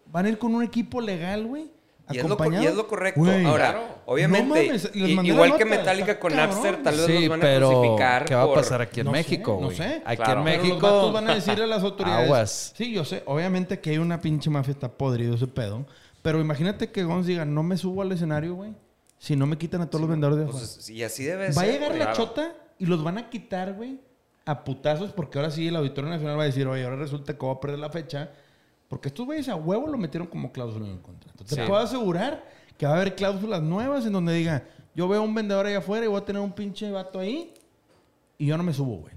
[0.06, 1.70] Van a ir con un equipo legal, güey.
[2.12, 2.64] Y es, lo, co- acompañado.
[2.64, 3.20] y es lo correcto.
[3.20, 3.84] Ahora, claro.
[4.06, 4.48] obviamente,
[4.94, 6.50] No mames, igual que Metallica con cabrón.
[6.50, 8.24] Napster, tal vez Sí, los van a pero crucificar.
[8.24, 9.76] ¿qué va a pasar aquí en No sé, México, no güey?
[9.76, 10.02] sé.
[10.04, 10.40] Aquí Claro.
[10.40, 10.74] en Pero México.
[10.80, 12.24] los vatos van a decirle a las autoridades.
[12.26, 12.72] Aguas.
[12.76, 13.22] Sí, yo sé.
[13.26, 15.86] Obviamente que hay una pinche mafia, está podrido ese pedo.
[16.20, 18.74] Pero imagínate que Gonz diga, no me subo al escenario, güey.
[19.18, 20.66] Si no me quitan a todos los vendedores de afuera.
[20.66, 22.16] Pues, y así debe Va a llegar la claro.
[22.16, 24.00] chota y los van a quitar, güey,
[24.46, 25.12] a putazos.
[25.12, 27.60] Porque ahora sí el Auditorio Nacional va a decir, oye, ahora resulta que voy a
[27.60, 28.30] perder la fecha.
[28.88, 31.44] Porque estos güeyes a huevo lo metieron como cláusula en el contrato.
[31.44, 31.60] Te Sí.
[31.66, 32.44] puedo asegurar
[32.76, 34.64] que va a haber cláusulas nuevas en donde diga,
[34.94, 37.54] yo veo a un vendedor allá afuera y voy a tener un pinche vato ahí
[38.38, 39.14] y yo no me subo, güey.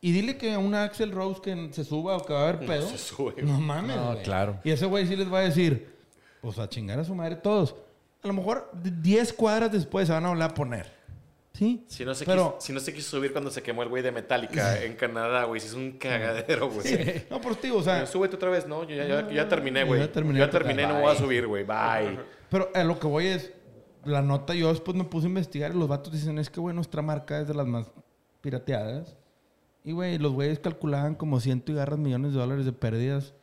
[0.00, 2.66] Y dile que a un Axel Rose que se suba o que va a haber
[2.66, 2.88] pedo.
[2.88, 3.42] se sube.
[3.42, 4.22] No mames, No, güey.
[4.22, 4.58] claro.
[4.64, 5.94] Y ese güey sí les va a decir,
[6.40, 7.74] pues a chingar a su madre todos.
[8.22, 10.92] A lo mejor 10 cuadras después se van a volver a poner.
[11.54, 11.84] ¿Sí?
[11.86, 14.02] Si no, se Pero- quiso, si no se quiso subir cuando se quemó el güey
[14.02, 15.60] de Metallica en Canadá, güey.
[15.60, 17.24] Si es un cagadero, güey.
[17.30, 18.84] No, por tío, o sea, Pero Súbete otra vez, ¿no?
[18.84, 20.00] Yo ya, ya- ya terminé, yo güey.
[20.00, 21.64] ya terminé Ya terminé, no voy a subir, güey.
[21.64, 22.18] Bye.
[22.48, 23.52] pero a lo que voy es,
[24.04, 26.74] la nota yo después me puse a investigar y los vatos dicen, es que, güey,
[26.74, 27.90] nuestra marca es de las más
[28.40, 29.16] pirateadas.
[29.84, 33.34] Y, güey, los güeyes calculaban como ciento y garras millones de dólares de pérdidas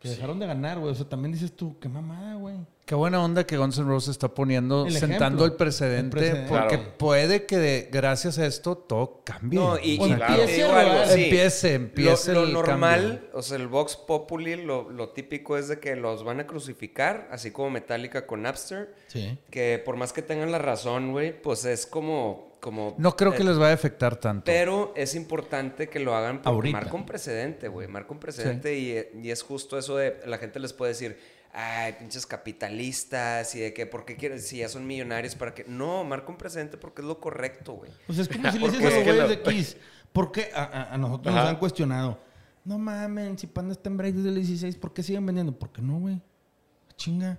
[0.00, 0.90] que dejaron de ganar, güey.
[0.92, 2.56] O sea, también dices tú, qué mamada, güey.
[2.86, 5.44] Qué buena onda que Guns N' Roses está poniendo, El sentando ejemplo.
[5.46, 6.48] el precedente, El precedente.
[6.50, 6.98] porque Claro.
[6.98, 9.58] puede que de- gracias a esto todo cambie.
[9.58, 11.24] No, y, O y empiece algo, sí.
[11.24, 13.38] Empiece, empiece Lo, lo el normal, cambio.
[13.38, 17.26] o sea, el Vox Populi, lo, lo típico es de que los van a crucificar,
[17.30, 18.94] así como Metallica con Napster.
[19.06, 19.38] Sí.
[19.50, 22.52] Que por más que tengan la razón, güey, pues es como.
[22.60, 24.44] como No creo que eh, les vaya a afectar tanto.
[24.44, 26.80] Pero es importante que lo hagan porque Ahorita.
[26.80, 27.88] marca un precedente, güey.
[27.88, 31.18] Marca un precedente y, y es justo eso de la gente les puede decir,
[31.54, 34.40] ay, pinches capitalistas y de que, ¿por qué quieren?
[34.40, 35.64] Si ya son millonarios, ¿para qué?
[35.68, 37.90] No, marca un precedente porque es lo correcto, güey.
[38.08, 39.76] O sea, es como si le ¿Por dices a los güeyes de Kiss.
[40.12, 42.18] ¿Por qué a, a- a nosotros nos han cuestionado?
[42.64, 45.52] No mamen, si Panda está en break desde el 16, ¿por qué siguen vendiendo?
[45.58, 46.20] ¿Por qué no, güey?
[46.96, 47.38] Chinga.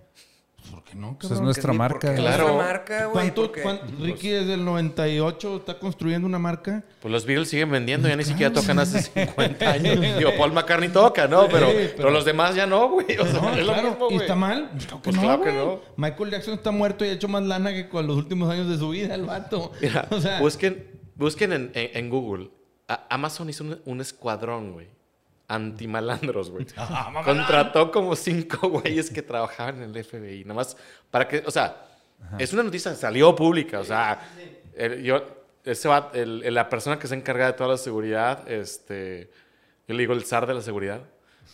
[0.71, 2.13] ¿Por qué no, Pues es nuestra marca.
[2.15, 2.43] Claro.
[2.49, 3.11] nuestra marca, güey.
[3.13, 6.83] ¿Cuánto, porque- cuán- Ricky desde el 98 está construyendo una marca.
[7.01, 9.99] Pues los Beatles siguen vendiendo, ya ni siquiera tocan hace 50 años.
[10.17, 11.47] Digo, Paul McCartney toca, ¿no?
[11.47, 13.17] Pero, Sí, pero, pero- los demás ya no, güey.
[13.17, 13.89] O sea, No, es lo claro.
[13.89, 14.69] mismo, ¿Y está mal?
[14.77, 15.79] Claro que Pues no, claro que no.
[15.97, 18.77] Michael Jackson está muerto y ha hecho más lana que con los últimos años de
[18.77, 19.71] su vida, el vato.
[19.81, 20.85] Mira, o sea, busquen,
[21.15, 22.49] busquen en, en- en Google.
[22.87, 24.87] A- Amazon hizo un, un escuadrón, güey.
[25.47, 26.65] Antimalandros, güey.
[26.77, 30.43] Ah, Contrató como cinco güeyes que trabajaban en el FBI.
[30.43, 30.77] Nada más
[31.11, 31.85] para que, o sea,
[32.39, 33.79] es una noticia salió pública.
[33.79, 34.19] O sea,
[34.75, 35.23] el- yo,
[35.63, 39.29] ese va, el- la persona que se encarga de toda la seguridad, este,
[39.87, 41.01] yo le digo el zar de la seguridad.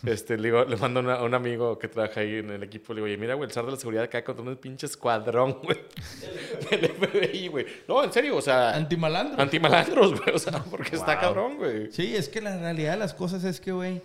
[0.04, 2.92] Este, le, digo, le mando una- a un amigo que trabaja ahí en el equipo,
[2.92, 5.58] le digo, oye, mira, güey, el zar de la seguridad cae contra un pinche escuadrón,
[5.62, 5.78] güey,
[6.70, 7.66] del FBI, güey.
[7.86, 9.40] No, en serio, o sea, antimalandro.
[9.40, 11.92] antimalandros, güey, o sea, porque está cabrón, güey.
[11.92, 14.02] Sí, es que la realidad de las cosas es que, güey,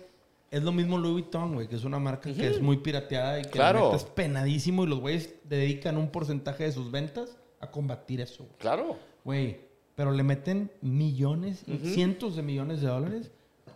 [0.50, 3.42] es lo mismo Louis Vuitton, güey, que es una marca que es muy pirateada y
[3.42, 3.84] que la Claro.
[3.86, 8.44] neta es penadísimo y los güeyes dedican un porcentaje de sus ventas a combatir eso,
[8.44, 8.56] güey.
[8.58, 8.96] Claro.
[9.24, 9.66] güey.
[9.96, 13.32] Pero le meten millones, cientos de millones de dólares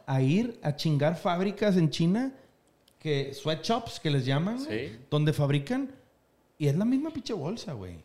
[0.07, 2.33] a ir a chingar fábricas en China,
[2.99, 4.97] que sweatshops que les llaman, Sí.
[5.11, 5.91] donde fabrican
[6.59, 7.97] y es la misma pinche bolsa, güey.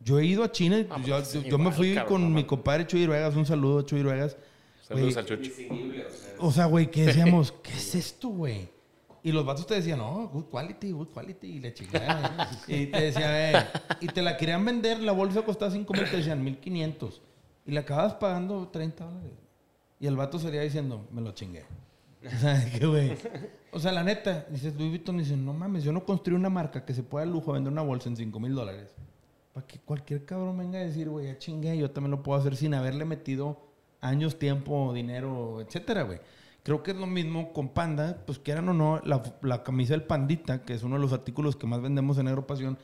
[0.00, 2.12] Yo he ido a China, y Ah, yo, pues, yo- es yo me fui cabrón,
[2.12, 4.36] con no mi compadre Chuy Ruegas, un saludo a Chuy Ruegas.
[4.82, 5.50] Saludos al Chucho.
[6.38, 8.68] o sea, güey, que decíamos, ¿qué es esto, güey?
[9.22, 12.50] Y los vatos te decían, no, good quality, good quality, y le chingada.
[12.68, 13.66] y te decía, eh,
[14.02, 17.22] y te la querían vender, la bolsa costaba 5 mil, te decían 1500.
[17.64, 19.38] Y le acabas pagando 30 dólares.
[20.04, 21.64] Y el vato salía diciendo, me lo chingué.
[22.26, 23.16] O sea, güey.
[23.72, 26.84] O sea, la neta, dices, Louis Vuitton dice, no mames, yo no construí una marca
[26.84, 28.94] que se pueda lujo vender una bolsa en 5 mil dólares.
[29.54, 32.54] Para que cualquier cabrón venga a decir, güey, ya chingué, yo también lo puedo hacer
[32.54, 33.66] sin haberle metido
[34.02, 36.18] años, tiempo, dinero, etcétera, güey.
[36.62, 40.02] Creo que es lo mismo con Panda, pues quieran o no, la, la camisa del
[40.02, 42.76] Pandita, que es uno de los artículos que más vendemos en Agropasión,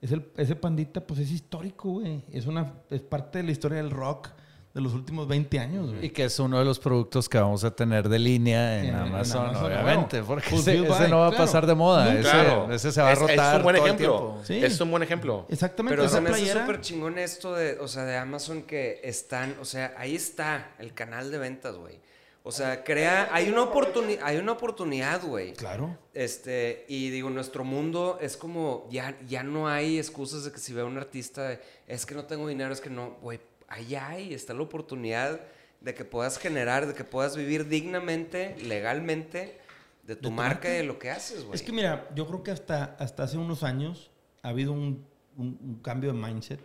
[0.00, 2.24] es el, ese Pandita, pues es histórico, güey.
[2.32, 4.30] Es, una, es parte de la historia del rock
[4.74, 6.06] de los últimos 20 años, güey.
[6.06, 8.94] Y que es uno de los productos que vamos a tener de línea en, En-
[8.94, 10.10] en Amazon, obviamente.
[10.22, 10.26] claro.
[10.26, 11.36] Porque ese, no va a claro.
[11.36, 12.12] pasar de moda.
[12.14, 12.72] Ese, Claro.
[12.72, 14.38] ese se va a Es- rotar Es un buen todo ejemplo.
[14.44, 14.54] Sí.
[14.64, 15.46] Es un buen ejemplo.
[15.50, 16.60] Exactamente, Pero esa se me hace playera.
[16.66, 20.94] súper chingón esto de, o sea, de Amazon que están, o sea, ahí está el
[20.94, 22.00] canal de ventas, güey.
[22.44, 25.52] O sea, crea, hay una oportunidad, hay una oportunidad, güey.
[25.52, 25.96] Claro.
[26.12, 30.72] Este, y digo, nuestro mundo es como, ya, ya no hay excusas de que si
[30.72, 33.38] veo a un artista, es que no tengo dinero, es que no, güey,
[33.72, 35.40] ahí hay, está la oportunidad
[35.80, 39.58] de que puedas generar, de que puedas vivir dignamente, legalmente,
[40.04, 40.74] de tu tu marca marca.
[40.74, 41.54] y de lo que haces, güey.
[41.54, 44.10] Es que mira, yo creo que hasta, hasta hace unos años
[44.42, 45.04] ha habido un,
[45.36, 46.60] un- un cambio de mindset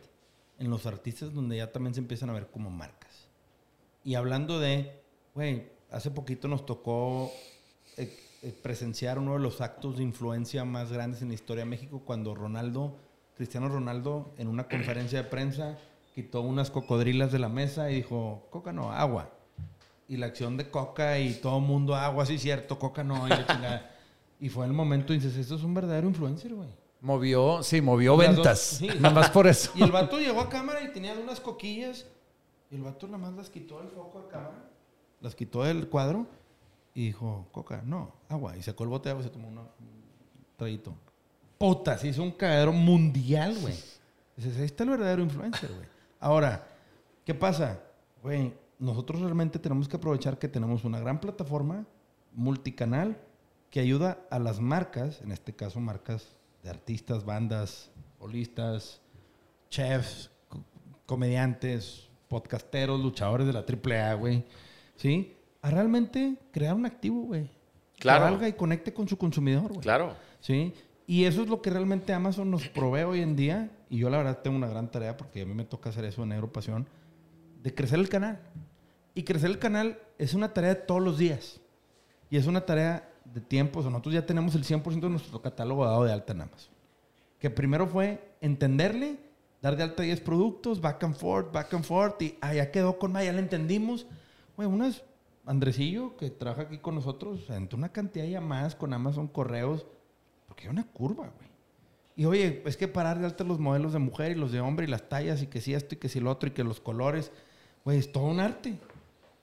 [0.59, 3.27] en los artistas donde ya también se empiezan a ver como marcas.
[4.03, 5.01] Y hablando de,
[5.35, 7.31] güey, hace poquito nos tocó
[7.97, 11.69] eh, eh, presenciar uno de los actos de influencia más grandes en la historia de
[11.69, 12.97] México cuando Ronaldo,
[13.35, 15.77] Cristiano Ronaldo, en una conferencia de prensa,
[16.18, 19.30] quitó unas cocodrilas de la mesa y dijo, coca no, agua.
[20.07, 23.30] Y la acción de coca y todo el mundo, agua, sí cierto, coca no, y
[23.30, 23.91] la.
[24.39, 26.69] Y fue el momento y dices, esto es un verdadero influencer, güey.
[27.02, 28.60] Movió, sí, movió Las dos- ventas.
[28.60, 28.88] sí.
[28.99, 29.72] Nada más por eso.
[29.76, 32.07] Y el vato llegó a cámara y tenía unas coquillas.
[32.72, 34.69] Y el vato nada más las quitó del foco de cámara.
[35.22, 36.26] Las quitó del cuadro.
[36.95, 38.57] Y dijo, coca, no, agua.
[38.57, 39.60] Y sacó el bote de agua y se tomó un
[40.56, 40.95] traguito.
[41.60, 43.76] Puta, se hizo un cagadero mundial, güey.
[44.35, 45.97] Dices, ahí está el verdadero influencer, güey.
[46.28, 46.68] Ahora,
[47.24, 47.80] ¿qué pasa?
[48.22, 51.86] Güey, nosotros realmente tenemos que aprovechar que tenemos una gran plataforma
[52.34, 53.18] multicanal
[53.70, 58.99] que ayuda a las marcas, en este caso marcas de artistas, bandas, holistas,
[59.70, 60.66] chefs, co-
[61.06, 64.44] comediantes, podcasteros, luchadores de la AAA, güey.
[64.98, 65.34] ¿Sí?
[65.62, 67.49] A realmente crear un activo, güey.
[67.99, 68.26] Claro.
[68.26, 69.80] Que valga y conecte con su consumidor, güey.
[69.80, 70.14] Claro.
[70.41, 70.74] ¿Sí?
[71.08, 73.72] Y eso es lo que realmente Amazon nos provee hoy en día.
[73.89, 76.23] Y yo la verdad tengo una gran tarea porque a mí me toca hacer eso
[76.23, 76.88] en Agropasión.
[77.61, 78.39] De crecer el canal.
[79.14, 81.59] Y crecer el canal es una tarea de todos los días.
[82.30, 83.80] Y es una tarea de tiempo.
[83.80, 86.73] O nosotros ya tenemos el 100% de nuestro catálogo dado de alta en Amazon.
[87.39, 89.19] Que primero fue entenderle,
[89.61, 92.22] dar de alta 10 productos, back and forth, back and forth.
[92.22, 94.05] Y ah, ya quedó con más, ya le entendimos.
[94.55, 95.03] Güey, unas...
[95.47, 99.85] Andresillo, que trabaja aquí con nosotros, entró una cantidad de llamadas con Amazon, correos,
[100.45, 101.47] porque hay una curva, güey.
[102.18, 104.88] Y oye, es que parar de alta los modelos de mujer y los de hombre
[104.88, 106.80] y las tallas y que si esto y que si lo otro y que los
[106.80, 107.31] colores,
[107.85, 108.73] güey, es todo un arte.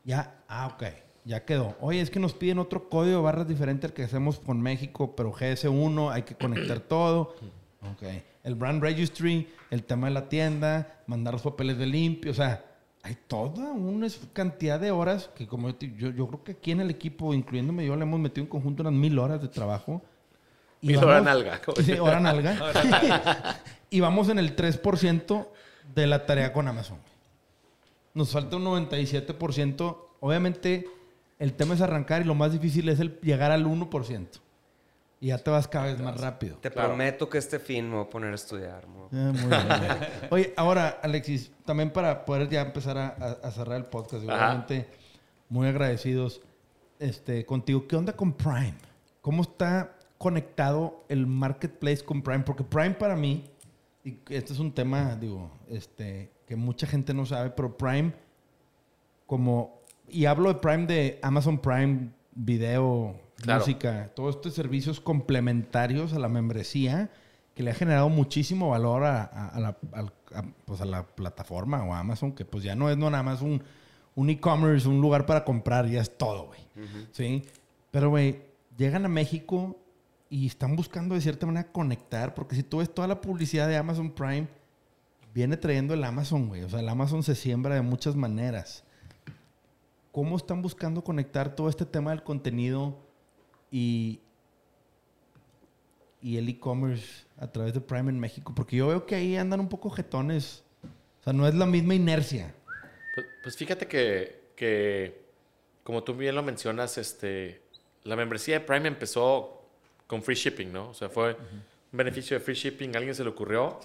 [0.02, 0.82] Ya, ah, ok,
[1.24, 1.76] ya quedó.
[1.80, 5.14] Oye, es que nos piden otro código de barras diferente al que hacemos con México,
[5.14, 7.36] pero GS1, hay que conectar todo.
[7.92, 8.02] Ok.
[8.42, 12.64] El brand registry, el tema de la tienda, mandar los papeles de limpio, o sea,
[13.05, 16.80] hay toda una cantidad de horas que como yo, yo, yo creo que aquí en
[16.80, 20.02] el equipo, incluyéndome yo, le hemos metido en conjunto unas mil horas de trabajo.
[20.93, 21.61] Y hora nalga.
[21.85, 23.61] Sí, hora nalga.
[23.90, 25.47] y vamos en el 3%
[25.94, 26.98] de la tarea con Amazon.
[28.15, 29.97] Nos falta un 97%.
[30.20, 30.86] Obviamente,
[31.39, 34.27] el tema es arrancar y lo más difícil es el llegar al 1%.
[35.20, 36.56] Y ya te vas cada vez más rápido.
[36.59, 38.85] Te prometo que este fin me voy a poner a estudiar.
[38.86, 40.09] Ah, muy bien.
[40.31, 44.89] Oye, ahora, Alexis, también para poder ya empezar a, a- a cerrar el podcast, obviamente
[45.48, 46.40] muy agradecidos
[46.98, 47.86] este, contigo.
[47.89, 48.74] ¿Qué onda con Prime?
[49.23, 52.40] ¿Cómo está conectado el marketplace con Prime?
[52.44, 53.44] Porque Prime para mí,
[54.05, 58.12] y este es un tema, digo, este, que mucha gente no sabe, pero Prime,
[59.26, 63.60] como, y hablo de Prime de Amazon Prime, video, Claro.
[63.60, 67.10] música, todos estos servicios complementarios a la membresía
[67.55, 71.84] que le ha generado muchísimo valor a, a- a la, a, pues a la plataforma
[71.84, 73.62] o a Amazon, que pues ya no es no nada más un,
[74.14, 76.60] un e-commerce, un lugar para comprar, ya es todo, güey.
[77.12, 77.42] ¿Sí?
[77.90, 78.40] Pero, güey,
[78.76, 79.76] llegan a México
[80.35, 83.77] y están buscando de cierta manera conectar, porque si tú ves toda la publicidad de
[83.77, 84.48] Amazon Prime,
[85.32, 86.65] viene trayendo el Amazon, güey.
[86.65, 88.82] O sea, el Amazon se siembra de muchas maneras.
[90.11, 92.98] ¿Cómo están buscando conectar todo este tema del contenido
[93.70, 94.19] y,
[96.20, 98.52] y el e-commerce a través de Prime en México?
[98.56, 100.65] Porque yo veo que ahí andan un poco jetones.
[101.20, 102.52] O sea, no es la misma inercia.
[103.15, 105.27] Pues, pues fíjate que, que,
[105.85, 107.62] como tú bien lo mencionas, este,
[108.02, 109.53] la membresía de Prime empezó
[110.06, 110.90] con free shipping, ¿no?
[110.90, 112.94] O sea, fue un beneficio de free shipping.
[112.94, 113.81] A alguien se le ocurrió.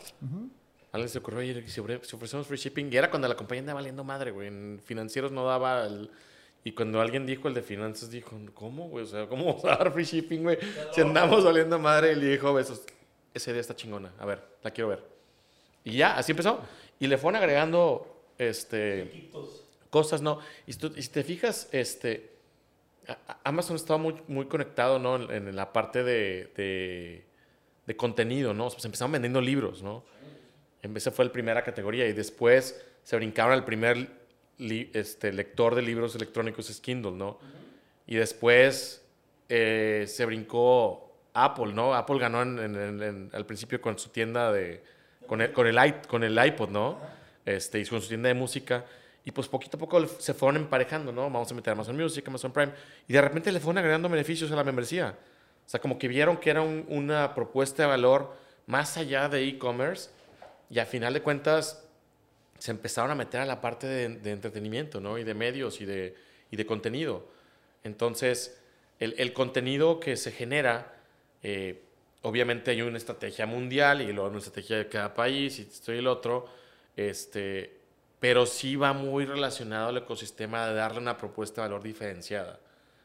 [0.91, 2.91] A alguien se le ocurrió, oye, si ofre- si ofrecemos free shipping.
[2.91, 4.48] Y era cuando la compañía andaba valiendo madre, güey.
[4.48, 6.10] En financieros no daba el...
[6.64, 9.06] Y cuando alguien dijo, el de finanzas dijo, ¿cómo, güey?
[9.06, 10.58] O sea, ¿cómo vamos a dar free shipping, güey?
[10.94, 12.12] Si andamos valiendo madre.
[12.12, 12.84] Y le dijo, "Eso-
[13.34, 14.12] esa idea está chingona.
[14.20, 15.04] A ver, la quiero ver.
[15.86, 16.60] Y ya, así empezó.
[17.00, 19.30] Y le fueron agregando, este
[19.90, 20.40] cosas, ¿no?
[20.68, 22.30] Y, si y te fijas, este,
[23.44, 25.31] Amazon estaba muy, conectado, ¿no?
[25.31, 27.26] En, la parte de,
[27.98, 28.69] contenido, ¿no?
[28.69, 30.03] Pues empezaron vendiendo libros, ¿no?
[30.81, 34.07] Esa fue la primera categoría y después se brincaron al primer
[34.60, 37.40] este, lector de libros electrónicos, es Kindle, ¿no?
[38.07, 39.06] Y después
[39.49, 41.94] eh, se brincó Apple, ¿no?
[41.94, 44.84] Apple ganó al principio con su tienda de...
[45.27, 46.99] Con el, con el iPod, ¿no?
[47.45, 48.86] Este, y con su tienda de música.
[49.30, 51.22] Y pues poquito a poco se fueron emparejando, ¿no?
[51.30, 52.72] Vamos a meter Amazon Music, Amazon Prime.
[53.07, 55.15] Y de repente le fueron agregando beneficios a la membresía.
[55.68, 58.34] O sea, como que vieron que era un- una propuesta de valor
[58.65, 60.10] más allá de e-commerce.
[60.72, 61.84] Y a final de cuentas
[62.57, 65.19] se empezaron a meter a la parte de, de entretenimiento, ¿no?
[65.19, 66.15] Y de medios y de,
[66.49, 67.27] y de contenido.
[67.84, 68.60] Entonces,
[68.99, 70.91] el, el contenido que se genera,
[71.43, 71.84] eh,
[72.23, 75.99] obviamente hay una estrategia mundial y luego una estrategia de cada país y esto y
[75.99, 76.47] el otro,
[76.97, 77.77] este,
[78.20, 82.60] pero sí va muy relacionado al ecosistema de darle una propuesta de valor diferenciada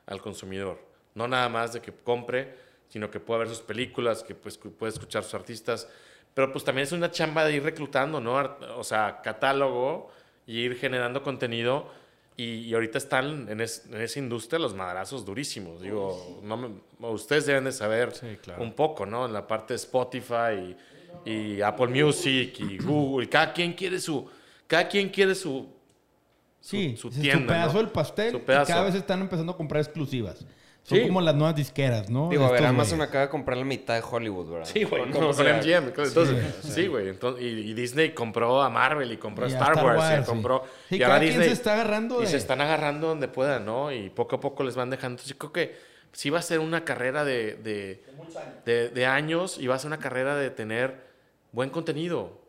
[0.06, 0.78] al consumidor.
[1.14, 2.54] No nada más de que compre,
[2.88, 5.88] sino que pueda ver sus películas, que pues, que puede escuchar sus artistas,
[6.34, 8.34] pero pues también es una chamba de ir reclutando, ¿no?
[8.76, 10.10] O sea, catálogo
[10.46, 11.88] y ir generando contenido.
[12.36, 15.80] Y, y ahorita están en, es- en esa industria los madrazos durísimos.
[15.80, 18.60] Digo, no me- ustedes deben de saber Sí, claro.
[18.60, 19.26] un poco, ¿no?
[19.26, 20.76] En la parte de Spotify
[21.24, 23.28] y, y Apple Music y Google.
[23.28, 24.28] Cada quien quiere su,
[24.76, 25.68] cada quien quiere su,
[26.60, 27.78] Sí, su ese es tienda, su pedazo ¿no?
[27.80, 28.30] del pastel.
[28.32, 30.46] Su y cada vez están empezando a comprar exclusivas.
[30.82, 31.06] Son Sí.
[31.06, 32.28] como las nuevas disqueras, ¿no?
[32.28, 33.08] Digo, De a ver, Amazon güeyes.
[33.08, 34.68] acaba de comprar la mitad de Hollywood, ¿verdad?
[34.70, 35.88] Sí, güey, O como con sea, MGM.
[35.88, 37.08] Entonces, sí, güey.
[37.08, 39.98] entonces, y, y Disney compró a Marvel y compró a Y a Star, Star Wars,
[39.98, 40.28] Wars, y sí.
[40.28, 40.62] compró.
[40.90, 41.48] Sí, y cada ahora quien Disney.
[41.48, 43.90] se está agarrando Y de- se están agarrando donde puedan, ¿no?
[43.92, 45.14] Y poco a poco les van dejando.
[45.14, 45.74] Entonces, yo creo que
[46.12, 48.04] sí va a ser una carrera de, de,
[48.66, 51.06] de, de años y va a ser una carrera de tener
[51.52, 52.43] buen contenido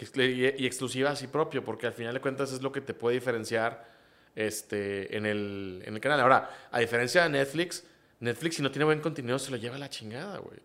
[0.00, 3.14] y, y exclusiva así propio, porque al final de cuentas es lo que te puede
[3.16, 3.88] diferenciar
[4.34, 6.20] este, en, el, en el canal.
[6.20, 7.84] Ahora, a diferencia de Netflix,
[8.20, 10.58] Netflix si no tiene buen contenido se lo lleva a la chingada, güey.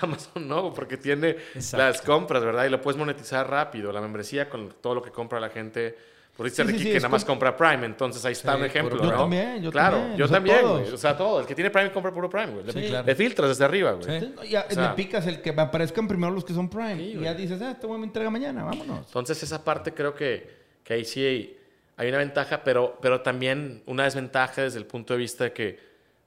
[0.00, 1.76] Amazon no, porque tiene Exacto.
[1.78, 2.64] las compras, ¿verdad?
[2.66, 5.96] Y lo puedes monetizar rápido, la membresía con todo lo que compra la gente.
[6.40, 8.32] Por dice Sí, sí, Ricky sí, que es nada más como- compra Prime, entonces ahí
[8.32, 9.10] está Sí, un ejemplo, puro ¿no?
[9.14, 10.88] Yo también, yo claro, también, yo también, güey.
[10.90, 11.40] O sea, todo.
[11.40, 12.64] El que tiene Prime compra puro Prime, güey.
[12.64, 13.06] Le, Sí, claro.
[13.06, 14.20] le filtras desde arriba, güey.
[14.20, 16.96] Sí, Ya, O sea- le picas el que me aparezcan primero los que son Prime.
[16.96, 19.06] Sí, y ya dices, ah, este güey me entrega mañana, vámonos.
[19.06, 20.50] Entonces esa parte creo que,
[20.82, 25.18] que ahí sí hay, una ventaja, pero, pero también una desventaja desde el punto de
[25.18, 25.78] vista de que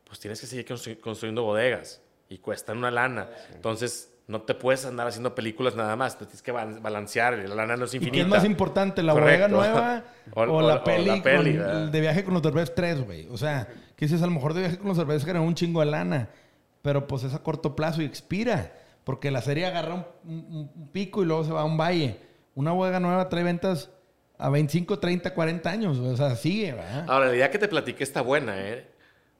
[0.06, 3.30] pues tienes que seguir constru- construyendo bodegas y cuestan una lana.
[3.52, 7.48] Entonces no te puedes andar haciendo películas nada más, te tienes que ba- balancear y
[7.48, 8.16] la lana no es ¿Y infinita.
[8.16, 11.52] qué es más importante, la bodega nueva O- o, o- la o peli, la peli,
[11.52, 11.88] con- ¿verdad?
[11.90, 13.28] de viaje con los Derbez 3, güey?
[13.30, 15.82] O sea, que dices, a lo mejor de viaje con los Derbez ganó un chingo
[15.82, 16.30] de lana,
[16.82, 18.72] pero pues es a corto plazo y expira,
[19.04, 22.18] porque la serie agarra un, un- un pico y luego se va a un valle.
[22.56, 23.90] Una bodega nueva trae ventas
[24.38, 27.06] a 25, 30, 40 años, o sea, sigue, ¿verdad?
[27.10, 28.88] Ahora, la idea que te platiqué está buena, ¿eh?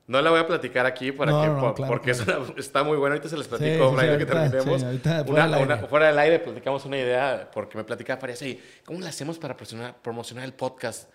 [0.06, 2.44] No la voy a platicar aquí para No, que, no, por- claro, porque claro.
[2.44, 3.14] es una- está muy bueno.
[3.16, 4.80] Ahorita se les platico, sí, Brian, sí, que terminemos.
[4.82, 5.88] sí, ahorita, Una- fuera del una- aire.
[5.88, 9.56] fuera del aire platicamos una idea, porque me platicaba Farías, "Oye, ¿cómo le hacemos para
[9.56, 11.10] promocionar, promocionar el podcast?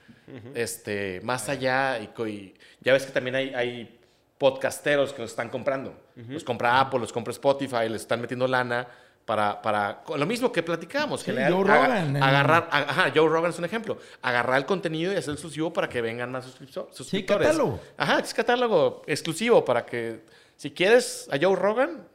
[0.54, 3.98] este, más allá, y, y ya ves que también hay, hay
[4.36, 5.94] podcasteros que nos están comprando.
[6.28, 8.86] Los compra Apple, los compra Spotify, les están metiendo lana
[9.28, 11.20] para, para lo mismo que platicamos.
[11.20, 13.98] Sí, generar- Joe Rogan, el- agarrar, ajá, Joe Rogan es un ejemplo.
[14.22, 17.46] Agarrar el contenido y hacer exclusivo para que vengan más suscripto- suscriptores.
[17.48, 17.78] catálogo.
[17.98, 20.24] Ajá, es catálogo exclusivo para que
[20.56, 22.06] si quieres a Joe Rogan,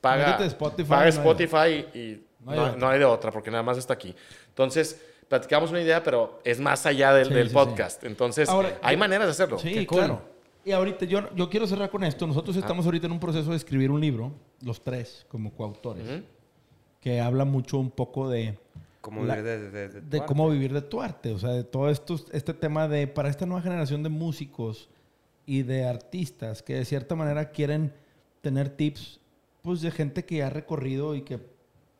[0.00, 2.90] paga Spotify, paga no hay- Spotify y no no, hay no otra.
[2.90, 4.14] hay de otra porque nada más está aquí.
[4.48, 8.04] Entonces, platicamos una idea, pero es más allá del, Sí, del sí, podcast.
[8.04, 9.58] Entonces, Ahora, hay yo- maneras de hacerlo.
[9.58, 9.98] Sí, Qué cool.
[9.98, 10.22] claro.
[10.64, 12.24] Y ahorita yo, yo quiero cerrar con esto.
[12.24, 14.32] Nosotros estamos ahorita en un proceso de escribir un libro,
[14.64, 16.22] los tres, como coautores, Ujú.
[17.02, 18.58] Que habla mucho un poco de,
[19.02, 20.54] Como La- vivir de, de, de, de tu cómo arte.
[20.54, 21.32] vivir de tu arte.
[21.34, 24.88] O sea, de todo esto, este tema de, para esta nueva generación de músicos
[25.44, 27.92] y de artistas que de cierta manera quieren
[28.40, 29.18] tener tips,
[29.60, 31.40] pues de gente que ha recorrido y que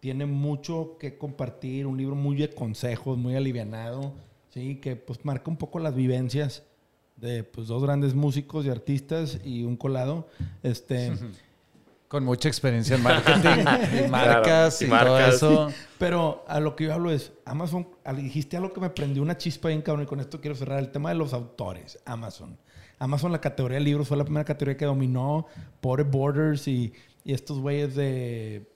[0.00, 4.12] tiene mucho que compartir, un libro muy de consejos, muy alivianado,
[4.50, 4.76] ¿sí?
[4.76, 6.62] Que pues marca un poco las vivencias
[7.16, 10.26] de pues dos grandes músicos y artistas y un colado.
[10.62, 11.12] Este,
[12.12, 13.64] Con mucha experiencia en marketing
[14.04, 15.34] y marcas y y, todo marcas.
[15.34, 15.72] eso.
[15.96, 19.68] Pero a lo que yo hablo es, Amazon, dijiste algo que me prendió una chispa
[19.68, 22.58] bien cabrón y con esto quiero cerrar, el tema de los autores, Amazon.
[22.98, 25.46] Amazon, la categoría de libros, fue la primera categoría que dominó
[25.80, 26.92] por Borders y,
[27.24, 28.70] y estos güeyes de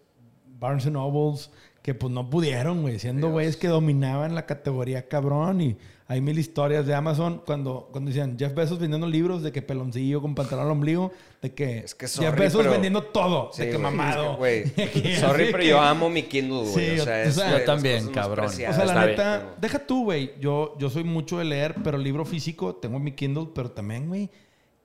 [0.59, 1.51] Barnes Nobles
[1.83, 5.77] que pues no pudieron, güey, siendo güeyes que dominaban la categoría cabrón y
[6.09, 10.23] hay mil historias de Amazon cuando, cuando decían Jeff Bezos vendiendo libros de que peloncillo
[10.23, 11.11] con pantalón al ombligo,
[11.43, 14.45] de que, Es que Jeff Bezos pero- vendiendo todo, Sí, de que mamado.
[14.47, 16.73] es que, Sorry, pero que- yo amo mi Kindle, güey.
[16.95, 18.47] Sí, o sea, o es sea, de yo también, cabrón.
[18.47, 19.51] O sea, la Está neta, bien.
[19.61, 20.33] deja tú, güey.
[20.41, 24.31] Yo, yo soy mucho de leer, pero libro físico, tengo mi Kindle, pero también, güey,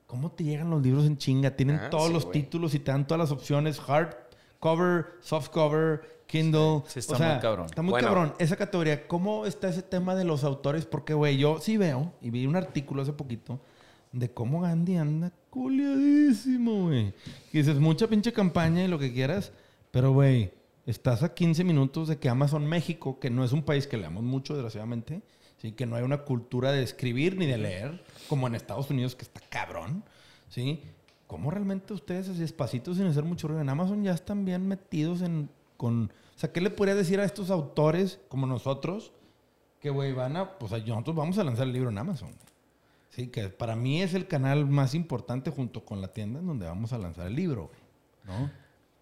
[0.08, 1.52] ¿cómo te llegan los libros en chinga?
[1.54, 6.82] Tienen Ah, todos sí, los títulos y te dan todas las opciones: hardcover, softcover, Kindle.
[6.86, 7.66] Sí, está O sea, muy cabrón.
[7.66, 8.08] Está muy Bueno.
[8.08, 8.34] cabrón.
[8.38, 10.86] Esa categoría, ¿cómo está ese tema de los autores?
[10.86, 13.60] Porque, güey, yo sí veo, y vi un artículo hace poquito,
[14.12, 17.12] de cómo Gandhi anda culiadísimo, güey.
[17.52, 19.52] Y dices, mucha pinche campaña y lo que quieras,
[19.90, 20.52] pero, güey,
[20.86, 24.22] estás a 15 minutos de que Amazon México, que no es un país que leamos
[24.22, 25.20] mucho, desgraciadamente,
[25.58, 25.72] ¿sí?
[25.72, 29.24] que no hay una cultura de escribir ni de leer, como en Estados Unidos, que
[29.24, 30.02] está cabrón,
[30.48, 30.80] ¿sí?
[31.26, 35.20] ¿Cómo realmente ustedes, así despacitos, sin hacer mucho ruido, en Amazon ya están bien metidos
[35.20, 36.10] en, con...
[36.36, 39.12] O sea, ¿qué le podría decir a estos autores como nosotros?
[39.80, 40.58] Que, güey, van a...
[40.58, 42.30] Pues nosotros vamos a lanzar el libro en Amazon.
[43.10, 46.66] Sí, que para mí es el canal más importante junto con la tienda en donde
[46.66, 47.80] vamos a lanzar el libro, güey.
[48.38, 48.50] ¿No?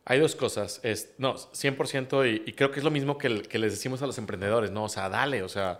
[0.06, 0.80] Hay dos cosas.
[0.82, 4.02] Es, no, 100% y, y creo que es lo mismo que, el- que les decimos
[4.02, 4.84] a los emprendedores, ¿no?
[4.84, 5.78] O sea, dale, o sea,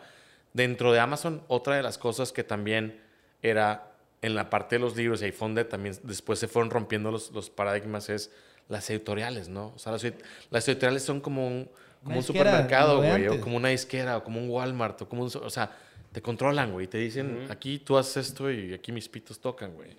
[0.53, 3.01] dentro de Amazon, otra de las cosas que también
[3.43, 7.33] era en la parte de los libros y donde también después se fueron rompiendo los,
[7.33, 8.31] los paradigmas es
[8.69, 9.73] las editoriales, ¿no?
[9.75, 10.05] O sea, las,
[10.51, 11.69] las editoriales son como un,
[12.05, 15.23] como un supermercado, lo güey, o como una disquera, o como un Walmart, o como
[15.25, 15.31] un...
[15.43, 15.71] O sea,
[16.13, 19.91] te controlan, güey, te dicen, aquí tú haces esto y aquí mis pitos tocan, güey.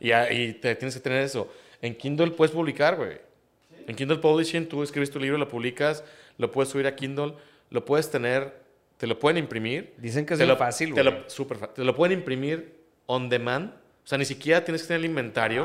[0.00, 1.50] Y, a- y te tienes que tener eso.
[1.82, 3.18] En Kindle puedes publicar, güey.
[3.86, 6.02] En Kindle Publishing tú escribes tu libro, lo publicas,
[6.38, 7.34] lo puedes subir a Kindle,
[7.70, 8.52] lo puedes tener,
[8.96, 9.94] te lo pueden imprimir.
[9.98, 11.14] Dicen que es te lo, fácil, te güey.
[11.22, 13.70] lo, súper fa- te lo pueden imprimir on demand.
[13.70, 15.64] O sea, ni siquiera tienes que tener el inventario.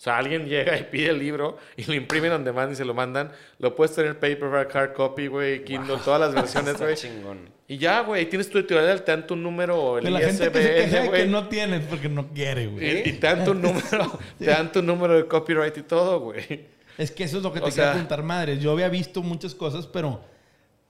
[0.00, 2.86] O sea, alguien llega y pide el libro y lo imprimen on demand y se
[2.86, 3.32] lo mandan.
[3.58, 6.96] Lo puedes tener paperback, hard copy, güey, Kindle, todas las versiones, Está güey.
[6.96, 7.50] chingón.
[7.68, 10.62] Y ya, güey, tienes tu editorial, te dan tu número, el De la gente que
[10.62, 13.02] se ISBN, queja que no tienes porque no quiere, güey.
[13.06, 16.66] Y, y te dan tu número, te dan tu número de copyright y todo, güey.
[16.96, 18.58] Es que eso es lo que O te sea- quiero preguntar, madres.
[18.60, 20.22] Yo había visto muchas cosas, pero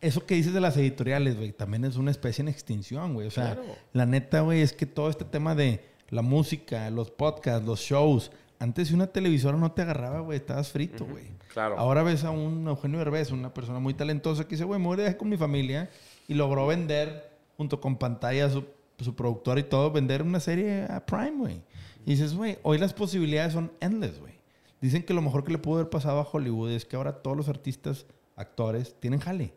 [0.01, 3.27] eso que dices de las editoriales, güey, también es una especie en extinción, güey.
[3.27, 3.65] O sea, Claro.
[3.93, 5.81] la neta, güey, es que todo este tema de
[6.11, 8.31] la música, los podcasts, los shows,
[8.61, 11.24] antes si una televisora no te agarraba, güey, estabas frito, güey.
[11.53, 11.77] Claro.
[11.78, 14.95] Ahora ves a un Eugenio Derbez, una persona muy talentosa que dice, güey, me voy
[14.95, 15.91] a viajar con mi familia
[16.28, 18.65] y logró vender, junto con pantalla, su,
[19.01, 21.62] su productor y todo, vender una serie a Prime, güey.
[22.07, 24.35] Y dices, güey, hoy las posibilidades son endless, güey.
[24.81, 27.37] Dicen que lo mejor que le pudo haber pasado a Hollywood es que ahora todos
[27.37, 28.07] los artistas,
[28.37, 29.53] actores, tienen jale.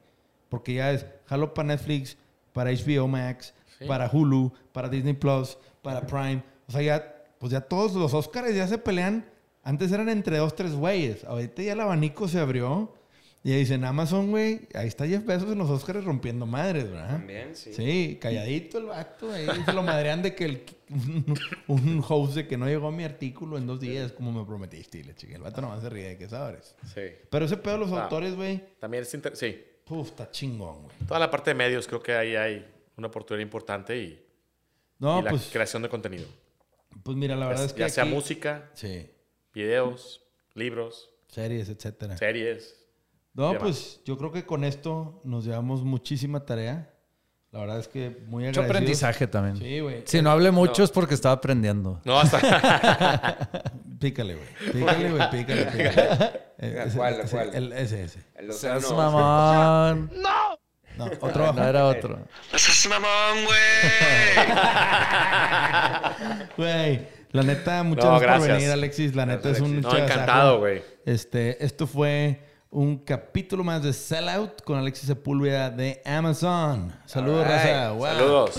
[0.50, 2.18] Porque ya es jalo para Netflix,
[2.54, 3.86] para HBO Max, Sí.
[3.86, 6.44] para Hulu, para Disney Plus, para Prime.
[6.68, 7.13] O sea, ya,
[7.44, 9.26] pues ya todos los Oscars ya se pelean.
[9.64, 11.26] Antes eran entre dos, tres güeyes.
[11.26, 12.96] Ahorita ya el abanico se abrió.
[13.44, 17.10] Y ahí dicen Amazon, güey, ahí está Jeff Bezos en los Oscars rompiendo madres, ¿verdad?
[17.10, 17.74] También, sí.
[17.74, 19.30] Sí, calladito el vato.
[19.34, 21.36] Ahí se lo madrean de que el, un,
[21.68, 25.00] un host de que no llegó mi artículo en dos días, como me prometiste.
[25.00, 26.74] Y le chiqué, el vato nomás se ríe de que sabes.
[26.94, 27.02] Sí.
[27.30, 28.04] Pero ese pedo de los Ah.
[28.04, 29.62] autores, güey, También es inter- sí.
[29.84, 30.96] puf, está chingón, güey.
[31.06, 32.66] Toda la parte de medios creo que ahí hay
[32.96, 34.26] una oportunidad importante y,
[35.00, 36.28] No, y la pues, creación de contenido.
[37.04, 37.80] Pues mira, la verdad es que.
[37.82, 39.10] ya sea aquí- música, Sí.
[39.54, 42.18] videos, libros, Series, etcétera.
[42.18, 42.80] series.
[43.34, 46.90] No, pues yo creo que con esto nos llevamos muchísima tarea.
[47.52, 48.70] La verdad es que muy Mucho agradecidos.
[49.04, 49.58] aprendizaje también.
[49.58, 50.04] Sí, güey.
[50.06, 52.02] Si no hablé mucho es porque estaba aprendiendo.
[52.04, 52.40] No, hasta.
[54.00, 54.48] Pícale, güey.
[54.74, 55.30] Pícale, güey.
[55.32, 56.42] Pícale, pícale.
[56.58, 57.56] Ese- ¿Cuál, ese- cuál?
[57.56, 58.20] el- ese, ese.
[58.36, 60.12] El océano- mamón.
[60.22, 60.60] No,
[61.22, 62.20] otro No era otro.
[62.52, 63.58] No seas mamón, güey.
[66.58, 69.16] Güey, la neta, muchas No, gracias, por venir, Alexis.
[69.16, 70.84] La neta es un No, encantado, güey.
[71.06, 72.40] Este, esto fue
[72.70, 76.94] un capítulo más de Sellout con Alexis Sepúlveda de Amazon.
[77.06, 77.56] Saludos, right.
[77.56, 77.92] raza.
[77.92, 78.08] Wow.
[78.08, 78.56] Saludos.